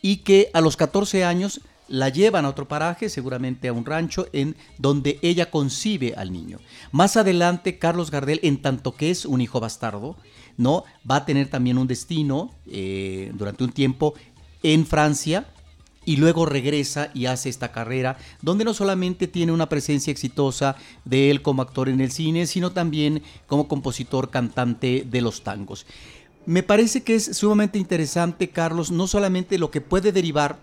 y 0.00 0.18
que 0.18 0.50
a 0.52 0.60
los 0.60 0.76
14 0.76 1.24
años 1.24 1.60
la 1.88 2.08
llevan 2.08 2.44
a 2.44 2.48
otro 2.48 2.68
paraje, 2.68 3.08
seguramente 3.08 3.68
a 3.68 3.72
un 3.72 3.84
rancho, 3.84 4.26
en 4.32 4.56
donde 4.78 5.18
ella 5.22 5.50
concibe 5.50 6.14
al 6.16 6.32
niño. 6.32 6.58
Más 6.92 7.16
adelante, 7.16 7.78
Carlos 7.78 8.10
Gardel, 8.10 8.40
en 8.42 8.60
tanto 8.62 8.92
que 8.92 9.10
es 9.10 9.24
un 9.24 9.40
hijo 9.40 9.60
bastardo, 9.60 10.16
¿no? 10.56 10.84
va 11.08 11.16
a 11.16 11.26
tener 11.26 11.48
también 11.48 11.78
un 11.78 11.86
destino 11.86 12.50
eh, 12.66 13.30
durante 13.34 13.64
un 13.64 13.72
tiempo 13.72 14.14
en 14.62 14.86
Francia, 14.86 15.46
y 16.06 16.16
luego 16.16 16.46
regresa 16.46 17.10
y 17.12 17.26
hace 17.26 17.50
esta 17.50 17.72
carrera, 17.72 18.16
donde 18.40 18.64
no 18.64 18.72
solamente 18.72 19.26
tiene 19.26 19.52
una 19.52 19.68
presencia 19.68 20.12
exitosa 20.12 20.76
de 21.04 21.30
él 21.30 21.42
como 21.42 21.60
actor 21.60 21.90
en 21.90 22.00
el 22.00 22.12
cine, 22.12 22.46
sino 22.46 22.70
también 22.70 23.22
como 23.46 23.68
compositor 23.68 24.30
cantante 24.30 25.04
de 25.04 25.20
los 25.20 25.42
tangos. 25.42 25.84
Me 26.46 26.62
parece 26.62 27.02
que 27.02 27.16
es 27.16 27.36
sumamente 27.36 27.76
interesante, 27.76 28.50
Carlos, 28.50 28.92
no 28.92 29.08
solamente 29.08 29.58
lo 29.58 29.72
que 29.72 29.80
puede 29.80 30.12
derivar 30.12 30.58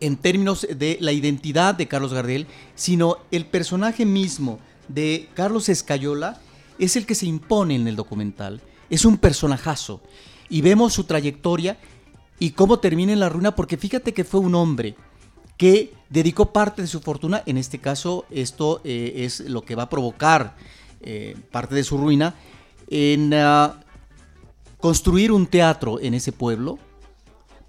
en 0.00 0.16
términos 0.16 0.66
de 0.68 0.98
la 1.00 1.12
identidad 1.12 1.74
de 1.74 1.88
Carlos 1.88 2.12
Gardel, 2.12 2.46
sino 2.74 3.18
el 3.30 3.46
personaje 3.46 4.04
mismo 4.04 4.58
de 4.88 5.28
Carlos 5.34 5.68
Escayola 5.68 6.40
es 6.78 6.96
el 6.96 7.06
que 7.06 7.14
se 7.14 7.26
impone 7.26 7.74
en 7.74 7.88
el 7.88 7.96
documental. 7.96 8.60
Es 8.90 9.04
un 9.04 9.18
personajazo 9.18 10.00
y 10.48 10.60
vemos 10.62 10.94
su 10.94 11.04
trayectoria 11.04 11.78
y 12.38 12.50
cómo 12.50 12.78
termina 12.78 13.12
en 13.12 13.20
la 13.20 13.28
ruina, 13.28 13.54
porque 13.54 13.76
fíjate 13.76 14.14
que 14.14 14.24
fue 14.24 14.40
un 14.40 14.54
hombre 14.54 14.94
que 15.56 15.92
dedicó 16.08 16.52
parte 16.52 16.82
de 16.82 16.88
su 16.88 17.00
fortuna, 17.00 17.42
en 17.46 17.58
este 17.58 17.78
caso 17.78 18.24
esto 18.30 18.80
eh, 18.84 19.12
es 19.16 19.40
lo 19.40 19.62
que 19.62 19.74
va 19.74 19.84
a 19.84 19.90
provocar 19.90 20.56
eh, 21.00 21.36
parte 21.50 21.74
de 21.74 21.84
su 21.84 21.98
ruina, 21.98 22.34
en 22.88 23.34
ah, 23.34 23.80
construir 24.78 25.32
un 25.32 25.46
teatro 25.46 26.00
en 26.00 26.14
ese 26.14 26.32
pueblo 26.32 26.78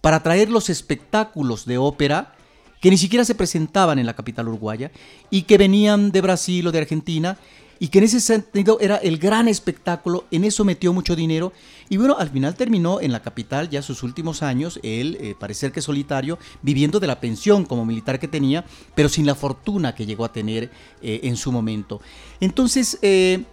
para 0.02 0.24
traer 0.24 0.50
los 0.50 0.70
espectáculos 0.70 1.66
de 1.66 1.78
ópera 1.78 2.34
que 2.82 2.90
ni 2.90 2.98
siquiera 2.98 3.26
se 3.26 3.36
presentaban 3.36 4.00
en 4.00 4.06
la 4.06 4.16
capital 4.16 4.48
uruguaya 4.48 4.92
y 5.30 5.44
que 5.44 5.58
venían 5.58 6.12
de 6.12 6.22
Brasil 6.22 6.66
o 6.68 6.72
de 6.72 6.80
Argentina 6.80 7.38
y 7.80 7.88
que 7.88 8.00
en 8.00 8.04
ese 8.04 8.20
sentido 8.20 8.78
era 8.82 8.98
el 8.98 9.18
gran 9.18 9.48
espectáculo, 9.48 10.26
en 10.32 10.44
eso 10.44 10.66
metió 10.66 10.92
mucho 10.92 11.16
dinero 11.16 11.54
y 11.88 11.98
bueno, 11.98 12.18
al 12.20 12.30
final 12.30 12.56
terminó 12.56 13.00
en 13.00 13.14
la 13.14 13.22
capital 13.22 13.70
ya 13.70 13.82
sus 13.82 14.04
últimos 14.04 14.44
años, 14.44 14.80
él 14.84 15.18
eh, 15.22 15.36
parecer 15.40 15.72
que 15.72 15.82
solitario, 15.82 16.38
viviendo 16.62 17.00
de 17.00 17.08
la 17.08 17.22
pensión 17.22 17.66
como 17.66 17.86
militar 17.86 18.20
que 18.20 18.28
tenía, 18.28 18.66
pero 18.96 19.08
sin 19.08 19.26
la 19.26 19.36
fortuna 19.36 19.96
que 19.96 20.06
llegó 20.06 20.26
a 20.26 20.34
tener 20.34 20.70
eh, 21.02 21.22
en 21.24 21.38
su 21.38 21.54
momento. 21.54 22.02
Entonces, 22.42 23.00
eh, 23.02 23.46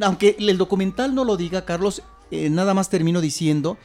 aunque 0.00 0.36
el 0.38 0.56
documental 0.56 1.14
no 1.14 1.24
lo 1.24 1.36
diga, 1.36 1.66
Carlos, 1.66 2.02
nada 2.30 2.74
más 2.74 2.88
termino 2.90 3.20
diciendo 3.20 3.78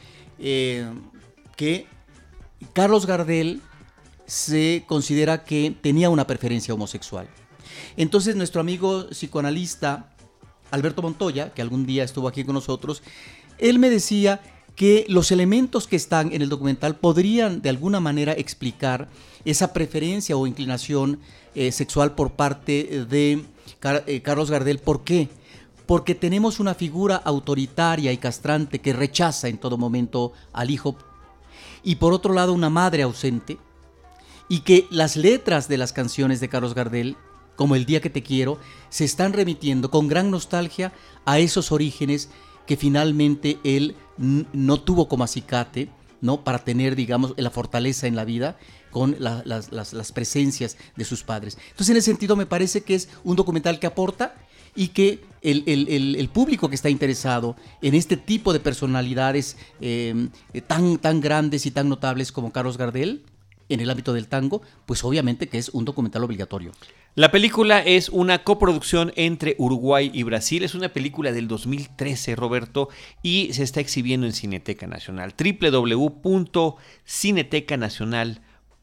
que 1.56 1.86
Carlos 2.72 3.06
Gardel 3.06 3.60
se 4.26 4.84
considera 4.86 5.44
que 5.44 5.74
tenía 5.80 6.10
una 6.10 6.26
preferencia 6.26 6.74
homosexual. 6.74 7.28
Entonces 7.96 8.36
nuestro 8.36 8.60
amigo 8.60 9.06
psicoanalista 9.10 10.14
Alberto 10.70 11.02
Montoya, 11.02 11.52
que 11.52 11.62
algún 11.62 11.86
día 11.86 12.04
estuvo 12.04 12.28
aquí 12.28 12.44
con 12.44 12.54
nosotros, 12.54 13.02
él 13.58 13.78
me 13.78 13.90
decía 13.90 14.40
que 14.74 15.06
los 15.08 15.30
elementos 15.30 15.86
que 15.86 15.96
están 15.96 16.32
en 16.32 16.42
el 16.42 16.48
documental 16.48 16.96
podrían 16.96 17.62
de 17.62 17.68
alguna 17.68 18.00
manera 18.00 18.32
explicar 18.32 19.08
esa 19.44 19.72
preferencia 19.72 20.36
o 20.36 20.46
inclinación 20.46 21.20
eh, 21.54 21.70
sexual 21.70 22.14
por 22.14 22.32
parte 22.32 23.04
de 23.08 23.44
eh, 24.06 24.20
Carlos 24.22 24.50
Gardel. 24.50 24.78
¿Por 24.78 25.04
qué? 25.04 25.28
Porque 25.86 26.14
tenemos 26.14 26.58
una 26.58 26.74
figura 26.74 27.16
autoritaria 27.16 28.10
y 28.10 28.16
castrante 28.16 28.80
que 28.80 28.92
rechaza 28.92 29.48
en 29.48 29.58
todo 29.58 29.76
momento 29.76 30.32
al 30.52 30.70
hijo 30.70 30.96
y 31.84 31.96
por 31.96 32.12
otro 32.12 32.32
lado 32.32 32.52
una 32.52 32.70
madre 32.70 33.02
ausente 33.02 33.58
y 34.48 34.60
que 34.60 34.86
las 34.90 35.16
letras 35.16 35.68
de 35.68 35.78
las 35.78 35.92
canciones 35.92 36.40
de 36.40 36.48
Carlos 36.48 36.74
Gardel 36.74 37.16
como 37.56 37.76
El 37.76 37.86
día 37.86 38.00
que 38.00 38.10
te 38.10 38.22
quiero, 38.22 38.58
se 38.88 39.04
están 39.04 39.32
remitiendo 39.32 39.90
con 39.90 40.08
gran 40.08 40.30
nostalgia 40.30 40.92
a 41.24 41.38
esos 41.38 41.72
orígenes 41.72 42.28
que 42.66 42.76
finalmente 42.76 43.58
él 43.64 43.96
no 44.16 44.80
tuvo 44.80 45.08
como 45.08 45.24
acicate, 45.24 45.90
¿no? 46.20 46.42
Para 46.44 46.64
tener, 46.64 46.96
digamos, 46.96 47.34
la 47.36 47.50
fortaleza 47.50 48.06
en 48.06 48.16
la 48.16 48.24
vida 48.24 48.58
con 48.90 49.16
las, 49.18 50.12
presencias 50.12 50.76
de 50.96 51.04
sus 51.04 51.22
padres. 51.22 51.58
Entonces, 51.70 51.90
en 51.90 51.96
ese 51.98 52.10
sentido, 52.10 52.36
me 52.36 52.46
parece 52.46 52.82
que 52.82 52.94
es 52.94 53.08
un 53.24 53.36
documental 53.36 53.78
que 53.78 53.86
aporta 53.86 54.34
y 54.74 54.88
que 54.88 55.20
el, 55.42 56.30
público 56.32 56.68
que 56.68 56.74
está 56.74 56.90
interesado 56.90 57.56
en 57.82 57.94
este 57.94 58.16
tipo 58.16 58.52
de 58.52 58.60
personalidades 58.60 59.56
eh, 59.80 60.28
tan, 60.66 60.98
tan 60.98 61.20
grandes 61.20 61.66
y 61.66 61.70
tan 61.70 61.88
notables 61.88 62.32
como 62.32 62.52
Carlos 62.52 62.78
Gardel, 62.78 63.22
en 63.68 63.80
el 63.80 63.90
ámbito 63.90 64.12
del 64.12 64.28
tango, 64.28 64.62
pues 64.86 65.04
obviamente 65.04 65.48
que 65.48 65.58
es 65.58 65.70
un 65.70 65.84
documental 65.84 66.24
obligatorio. 66.24 66.72
La 67.16 67.30
película 67.30 67.78
es 67.80 68.08
una 68.08 68.42
coproducción 68.42 69.12
entre 69.14 69.54
Uruguay 69.58 70.10
y 70.12 70.24
Brasil. 70.24 70.64
Es 70.64 70.74
una 70.74 70.88
película 70.88 71.30
del 71.30 71.46
2013, 71.46 72.34
Roberto, 72.34 72.88
y 73.22 73.52
se 73.52 73.62
está 73.62 73.80
exhibiendo 73.80 74.26
en 74.26 74.32
Cineteca 74.32 74.88
Nacional. 77.78 78.34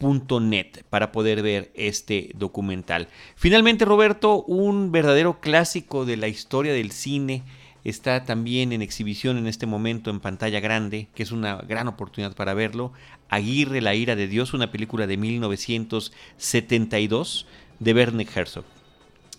www.cinetecanacional.net 0.02 0.84
para 0.90 1.12
poder 1.12 1.42
ver 1.42 1.70
este 1.74 2.30
documental. 2.34 3.08
Finalmente, 3.36 3.84
Roberto, 3.84 4.42
un 4.44 4.92
verdadero 4.92 5.40
clásico 5.40 6.04
de 6.04 6.16
la 6.16 6.28
historia 6.28 6.72
del 6.72 6.92
cine 6.92 7.42
está 7.84 8.24
también 8.24 8.72
en 8.72 8.82
exhibición 8.82 9.38
en 9.38 9.46
este 9.46 9.66
momento 9.66 10.10
en 10.10 10.18
pantalla 10.20 10.60
grande, 10.60 11.08
que 11.14 11.22
es 11.22 11.32
una 11.32 11.56
gran 11.56 11.88
oportunidad 11.88 12.34
para 12.34 12.54
verlo. 12.54 12.92
Aguirre, 13.28 13.80
la 13.80 13.94
ira 13.94 14.14
de 14.14 14.28
Dios, 14.28 14.54
una 14.54 14.70
película 14.70 15.06
de 15.06 15.16
1972 15.16 17.46
de 17.80 17.94
Werner 17.94 18.28
Herzog. 18.32 18.64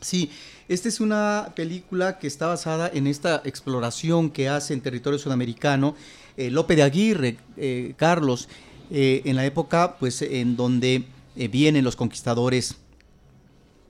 Sí, 0.02 0.32
esta 0.68 0.90
es 0.90 1.00
una 1.00 1.54
película 1.56 2.20
que 2.20 2.28
está 2.28 2.48
basada 2.48 2.92
en 2.94 3.08
esta 3.08 3.42
exploración 3.46 4.30
que 4.30 4.50
hace 4.50 4.74
en 4.74 4.82
territorio 4.82 5.20
sudamericano 5.20 5.96
eh, 6.36 6.50
Lope 6.50 6.76
de 6.76 6.84
Aguirre, 6.84 7.38
eh, 7.58 7.94
Carlos, 7.96 8.50
eh, 8.92 9.22
en 9.26 9.36
la 9.36 9.46
época 9.46 9.98
pues 10.00 10.22
en 10.22 10.56
donde 10.56 11.06
vienen 11.36 11.84
los 11.84 11.96
conquistadores 11.96 12.76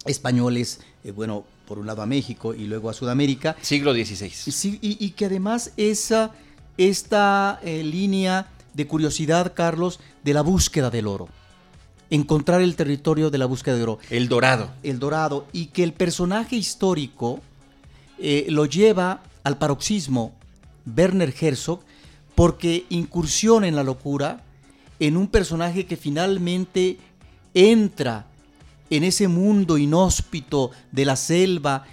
españoles, 0.06 0.80
bueno, 1.16 1.46
por 1.68 1.78
un 1.78 1.88
lado 1.88 2.02
a 2.02 2.06
México 2.06 2.54
y 2.54 2.66
luego 2.66 2.90
a 2.90 2.94
Sudamérica. 2.94 3.58
Siglo 3.62 3.94
XVI. 3.94 4.30
Sí, 4.30 4.80
y, 4.82 5.06
y 5.06 5.12
que 5.12 5.26
además 5.26 5.72
esa, 5.76 6.32
esta 6.78 7.60
línea 7.64 8.48
de 8.74 8.88
curiosidad, 8.88 9.54
Carlos, 9.54 10.00
de 10.24 10.34
la 10.34 10.42
búsqueda 10.42 10.90
del 10.90 11.08
oro 11.08 11.28
encontrar 12.16 12.62
el 12.62 12.76
territorio 12.76 13.32
de 13.32 13.38
la 13.40 13.46
búsqueda 13.46 13.76
de 13.76 13.84
oro. 13.84 14.00
El 14.10 14.30
dorado. 14.30 14.70
El 14.84 15.00
dorado. 15.00 15.48
Y 15.52 15.68
que 15.68 15.84
el 15.84 15.94
personaje 15.94 16.56
histórico 16.56 17.42
eh, 18.20 18.46
lo 18.50 18.66
lleva 18.66 19.24
al 19.44 19.58
paroxismo 19.58 20.34
Werner 20.86 21.34
Herzog 21.40 21.82
porque 22.36 22.86
incursiona 22.90 23.68
en 23.68 23.76
la 23.76 23.84
locura 23.84 24.44
en 25.00 25.18
un 25.18 25.28
personaje 25.28 25.86
que 25.86 25.98
finalmente 25.98 26.98
entra 27.54 28.26
en 28.90 29.04
ese 29.04 29.28
mundo 29.28 29.78
inhóspito 29.78 30.72
de 30.92 31.06
la 31.06 31.16
selva, 31.16 31.86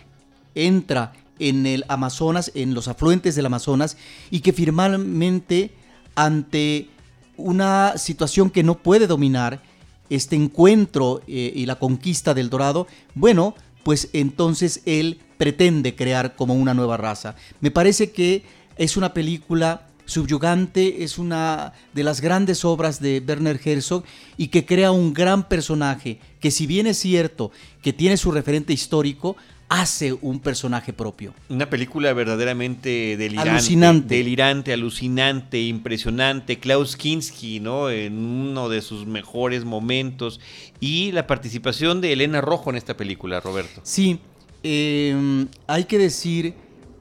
entra 0.55 1.13
en 1.39 1.67
el 1.67 1.85
Amazonas, 1.89 2.53
en 2.55 2.75
los 2.75 2.89
afluentes 2.89 3.35
del 3.35 3.47
Amazonas, 3.47 3.97
y 4.31 4.41
que 4.41 4.53
finalmente 4.53 5.73
ante 6.15 6.91
una 7.37 7.97
situación 7.97 8.51
que 8.51 8.63
no 8.63 8.79
puede 8.79 9.07
dominar, 9.07 9.63
este 10.11 10.35
encuentro 10.35 11.23
eh, 11.27 11.53
y 11.55 11.67
la 11.67 11.77
conquista 11.77 12.35
del 12.35 12.51
Dorado, 12.51 12.87
bueno, 13.15 13.55
pues 13.85 14.11
entonces 14.13 14.83
él 14.85 15.21
pretende 15.39 15.95
crear 15.95 16.35
como 16.35 16.55
una 16.55 16.75
nueva 16.75 16.97
raza. 16.97 17.37
Me 17.61 17.71
parece 17.71 18.11
que 18.11 18.45
es 18.77 18.97
una 18.97 19.15
película 19.15 19.87
subyugante, 20.11 21.03
es 21.05 21.19
una 21.19 21.73
de 21.95 22.05
las 22.05 22.21
grandes 22.21 22.65
obras 22.65 23.01
de 23.01 23.23
Werner 23.27 23.61
Herzog 23.65 24.05
y 24.37 24.49
que 24.49 24.67
crea 24.67 24.91
un 24.91 25.15
gran 25.15 25.49
personaje 25.49 26.19
que 26.41 26.51
si 26.51 26.67
bien 26.67 26.87
es 26.87 26.99
cierto 26.99 27.51
que 27.83 27.93
tiene 27.93 28.17
su 28.17 28.31
referente 28.33 28.73
histórico, 28.73 29.37
hace 29.71 30.13
un 30.13 30.41
personaje 30.41 30.93
propio. 30.93 31.33
Una 31.49 31.71
película 31.71 32.13
verdaderamente 32.13 33.17
delirante. 33.17 33.51
Alucinante. 33.51 34.15
Delirante, 34.17 34.73
alucinante, 34.73 35.61
impresionante. 35.61 36.59
Klaus 36.59 36.97
Kinski, 36.97 37.61
¿no? 37.61 37.89
En 37.89 38.19
uno 38.19 38.69
de 38.69 38.83
sus 38.83 39.07
mejores 39.07 39.65
momentos. 39.65 40.41
Y 40.81 41.13
la 41.13 41.29
participación 41.29 42.01
de 42.01 42.13
Elena 42.13 42.41
Rojo 42.41 42.71
en 42.71 42.77
esta 42.77 42.97
película, 42.97 43.39
Roberto. 43.39 43.81
Sí, 43.85 44.19
eh, 44.65 45.47
hay 45.69 45.85
que 45.85 45.99
decir 45.99 46.55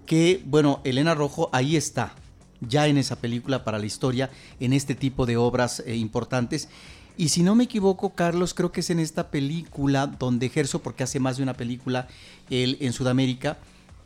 que, 0.06 0.42
bueno, 0.46 0.82
Elena 0.84 1.16
Rojo 1.16 1.50
ahí 1.52 1.76
está, 1.76 2.16
ya 2.62 2.88
en 2.88 2.98
esa 2.98 3.18
película 3.18 3.64
para 3.64 3.80
la 3.80 3.86
historia, 3.86 4.30
en 4.60 4.74
este 4.74 4.96
tipo 4.96 5.26
de 5.26 5.38
obras 5.38 5.84
eh, 5.86 5.96
importantes. 5.96 6.70
Y 7.18 7.30
si 7.30 7.44
no 7.44 7.56
me 7.56 7.66
equivoco, 7.66 8.16
Carlos, 8.16 8.54
creo 8.54 8.72
que 8.72 8.80
es 8.80 8.90
en 8.90 9.00
esta 9.00 9.30
película 9.30 10.08
donde 10.08 10.50
Gerso, 10.50 10.82
porque 10.82 11.04
hace 11.04 11.20
más 11.20 11.38
de 11.38 11.44
una 11.44 11.54
película 11.54 12.08
él 12.50 12.78
en 12.80 12.94
Sudamérica, 12.94 13.58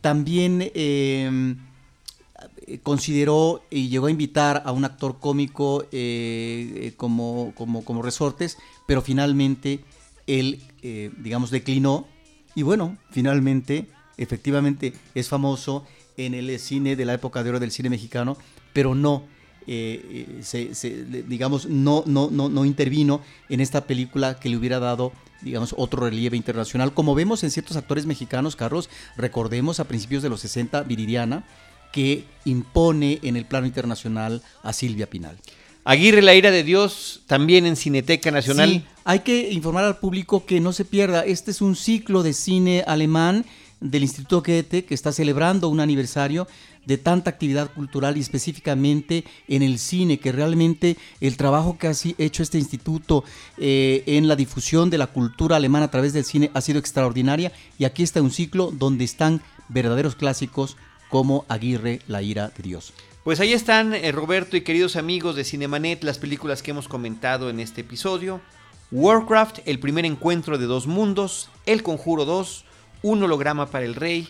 también 0.02 0.72
eh, 2.66 2.80
consideró 2.82 3.64
y 3.70 3.90
llegó 3.90 4.08
a 4.08 4.12
invitar 4.12 4.64
a 4.66 4.72
un 4.72 4.86
actor 4.86 5.20
cómico 5.20 5.86
eh, 5.92 6.94
como, 6.98 7.54
como, 7.56 7.84
como 7.84 8.02
resortes, 8.02 8.58
pero 8.88 9.02
finalmente 9.02 9.84
él, 10.28 10.62
eh, 10.82 11.12
digamos, 11.18 11.52
declinó. 11.52 12.08
Y 12.56 12.64
bueno, 12.64 12.98
finalmente, 13.12 13.88
efectivamente, 14.18 14.94
es 15.16 15.28
famoso 15.28 15.86
en 16.18 16.34
el 16.34 16.60
cine 16.60 16.96
de 16.96 17.06
la 17.06 17.14
época 17.14 17.44
de 17.44 17.50
oro 17.50 17.60
del 17.60 17.72
cine 17.72 17.90
mexicano, 17.90 18.38
pero 18.74 18.96
no 18.96 19.24
eh, 19.66 20.28
eh, 20.40 20.44
se, 20.44 20.76
se, 20.76 21.06
digamos, 21.06 21.68
no, 21.68 22.04
no, 22.06 22.30
no, 22.30 22.50
no 22.50 22.66
intervino 22.66 23.22
en 23.50 23.62
esta 23.62 23.86
película 23.86 24.40
que 24.40 24.50
le 24.50 24.58
hubiera 24.58 24.80
dado 24.80 25.14
digamos, 25.44 25.76
otro 25.78 26.06
relieve 26.06 26.38
internacional, 26.38 26.94
como 26.94 27.16
vemos 27.16 27.44
en 27.44 27.52
ciertos 27.52 27.78
actores 27.78 28.06
mexicanos, 28.06 28.56
Carlos, 28.56 28.90
recordemos 29.18 29.80
a 29.80 29.84
principios 29.86 30.24
de 30.24 30.30
los 30.30 30.40
60, 30.42 30.84
Viridiana, 30.84 31.44
que 31.92 32.26
impone 32.46 33.20
en 33.24 33.36
el 33.36 33.46
plano 33.46 33.68
internacional 33.68 34.42
a 34.64 34.74
Silvia 34.74 35.10
Pinal. 35.10 35.38
Aguirre, 35.86 36.22
la 36.22 36.34
ira 36.34 36.50
de 36.50 36.64
Dios, 36.64 37.24
también 37.28 37.66
en 37.66 37.76
Cineteca 37.76 38.32
Nacional. 38.32 38.70
Sí, 38.70 38.84
hay 39.04 39.20
que 39.20 39.52
informar 39.52 39.84
al 39.84 40.00
público 40.00 40.46
que 40.46 40.62
no 40.62 40.72
se 40.72 40.86
pierda, 40.86 41.26
este 41.26 41.52
es 41.52 41.62
un 41.62 41.76
ciclo 41.76 42.24
de 42.24 42.34
cine 42.34 42.84
alemán 42.88 43.46
del 43.84 44.04
Instituto 44.04 44.42
Goethe 44.42 44.86
que 44.86 44.94
está 44.94 45.12
celebrando 45.12 45.70
un 45.70 45.80
aniversario 45.80 46.48
de 46.86 46.98
tanta 46.98 47.30
actividad 47.30 47.72
cultural 47.72 48.18
y 48.18 48.22
específicamente 48.22 49.24
en 49.48 49.62
el 49.62 49.80
cine, 49.80 50.20
que 50.20 50.32
realmente 50.32 50.98
el 51.22 51.38
trabajo 51.38 51.78
que 51.78 51.88
ha 51.88 51.94
hecho 52.18 52.44
este 52.44 52.58
instituto 52.58 53.24
eh, 53.58 54.04
en 54.06 54.28
la 54.28 54.36
difusión 54.36 54.90
de 54.90 54.98
la 54.98 55.08
cultura 55.08 55.56
alemana 55.56 55.86
a 55.86 55.92
través 55.92 56.14
del 56.14 56.26
cine 56.26 56.52
ha 56.54 56.62
sido 56.62 56.80
extraordinaria 56.80 57.52
y 57.78 57.86
aquí 57.86 58.04
está 58.04 58.22
un 58.22 58.32
ciclo 58.32 58.72
donde 58.72 59.04
están 59.06 59.42
verdaderos 59.70 60.16
clásicos 60.16 60.78
como 61.10 61.46
Aguirre, 61.48 62.00
La 62.08 62.22
ira 62.22 62.50
de 62.50 62.64
Dios. 62.64 62.94
Pues 63.24 63.40
ahí 63.40 63.54
están, 63.54 63.94
eh, 63.94 64.12
Roberto 64.12 64.58
y 64.58 64.62
queridos 64.62 64.96
amigos 64.98 65.36
de 65.36 65.46
Cinemanet, 65.46 66.04
las 66.04 66.18
películas 66.18 66.62
que 66.62 66.72
hemos 66.72 66.88
comentado 66.88 67.50
en 67.50 67.60
este 67.60 67.82
episodio. 67.82 68.42
Warcraft, 68.92 69.60
el 69.66 69.80
primer 69.80 70.06
encuentro 70.06 70.58
de 70.58 70.66
dos 70.66 70.88
mundos, 70.88 71.50
El 71.66 71.84
Conjuro 71.84 72.26
2, 72.26 72.66
Un 73.04 73.22
holograma 73.22 73.68
para 73.68 73.86
el 73.86 73.96
rey, 73.96 74.30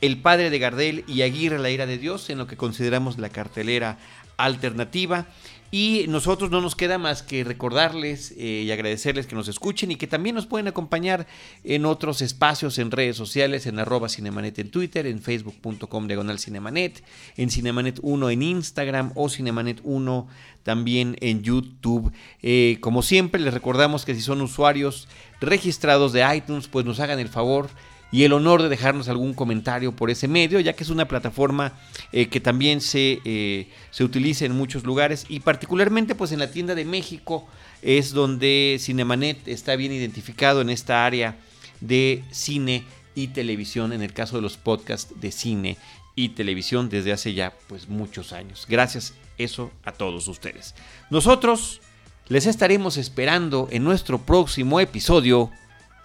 El 0.00 0.16
padre 0.16 0.48
de 0.48 0.58
Gardel 0.58 1.04
y 1.06 1.22
Aguirre 1.22 1.58
la 1.58 1.70
ira 1.70 1.86
de 1.86 1.98
Dios, 1.98 2.30
en 2.30 2.38
lo 2.38 2.46
que 2.46 2.56
consideramos 2.56 3.18
la 3.18 3.28
cartelera 3.28 3.98
alternativa. 4.36 5.26
Y 5.74 6.04
nosotros 6.08 6.50
no 6.50 6.60
nos 6.60 6.76
queda 6.76 6.98
más 6.98 7.22
que 7.22 7.44
recordarles 7.44 8.34
eh, 8.36 8.62
y 8.66 8.70
agradecerles 8.70 9.26
que 9.26 9.34
nos 9.34 9.48
escuchen 9.48 9.90
y 9.90 9.96
que 9.96 10.06
también 10.06 10.36
nos 10.36 10.44
pueden 10.44 10.68
acompañar 10.68 11.26
en 11.64 11.86
otros 11.86 12.20
espacios 12.20 12.78
en 12.78 12.90
redes 12.90 13.16
sociales, 13.16 13.64
en 13.64 13.78
arroba 13.78 14.10
cinemanet 14.10 14.58
en 14.58 14.70
Twitter, 14.70 15.06
en 15.06 15.22
facebook.com 15.22 16.08
diagonal 16.08 16.38
cinemanet, 16.38 17.02
en 17.38 17.48
cinemanet 17.48 17.98
1 18.02 18.30
en 18.30 18.42
Instagram 18.42 19.12
o 19.14 19.30
cinemanet 19.30 19.80
1 19.82 20.28
también 20.62 21.16
en 21.22 21.42
YouTube. 21.42 22.12
Eh, 22.42 22.76
como 22.80 23.02
siempre 23.02 23.40
les 23.40 23.54
recordamos 23.54 24.04
que 24.04 24.14
si 24.14 24.20
son 24.20 24.42
usuarios 24.42 25.08
registrados 25.40 26.12
de 26.12 26.36
iTunes, 26.36 26.68
pues 26.68 26.84
nos 26.84 27.00
hagan 27.00 27.18
el 27.18 27.28
favor 27.28 27.70
y 28.12 28.24
el 28.24 28.34
honor 28.34 28.62
de 28.62 28.68
dejarnos 28.68 29.08
algún 29.08 29.32
comentario 29.32 29.96
por 29.96 30.10
ese 30.10 30.28
medio, 30.28 30.60
ya 30.60 30.74
que 30.74 30.84
es 30.84 30.90
una 30.90 31.08
plataforma 31.08 31.72
eh, 32.12 32.28
que 32.28 32.40
también 32.40 32.82
se, 32.82 33.20
eh, 33.24 33.68
se, 33.90 34.04
utiliza 34.04 34.44
en 34.44 34.52
muchos 34.52 34.84
lugares 34.84 35.24
y 35.28 35.40
particularmente 35.40 36.14
pues 36.14 36.30
en 36.30 36.38
la 36.38 36.50
tienda 36.50 36.74
de 36.74 36.84
México 36.84 37.48
es 37.80 38.12
donde 38.12 38.76
Cinemanet 38.78 39.48
está 39.48 39.74
bien 39.76 39.92
identificado 39.92 40.60
en 40.60 40.68
esta 40.68 41.06
área 41.06 41.38
de 41.80 42.22
cine 42.30 42.84
y 43.14 43.28
televisión, 43.28 43.92
en 43.92 44.02
el 44.02 44.12
caso 44.12 44.36
de 44.36 44.42
los 44.42 44.58
podcasts 44.58 45.18
de 45.18 45.32
cine 45.32 45.78
y 46.14 46.30
televisión 46.30 46.90
desde 46.90 47.12
hace 47.12 47.32
ya 47.32 47.54
pues 47.66 47.88
muchos 47.88 48.34
años. 48.34 48.66
Gracias 48.68 49.14
eso 49.38 49.70
a 49.84 49.92
todos 49.92 50.28
ustedes. 50.28 50.74
Nosotros 51.08 51.80
les 52.28 52.46
estaremos 52.46 52.98
esperando 52.98 53.68
en 53.70 53.84
nuestro 53.84 54.18
próximo 54.18 54.80
episodio 54.80 55.50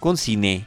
con 0.00 0.16
Cine 0.16 0.66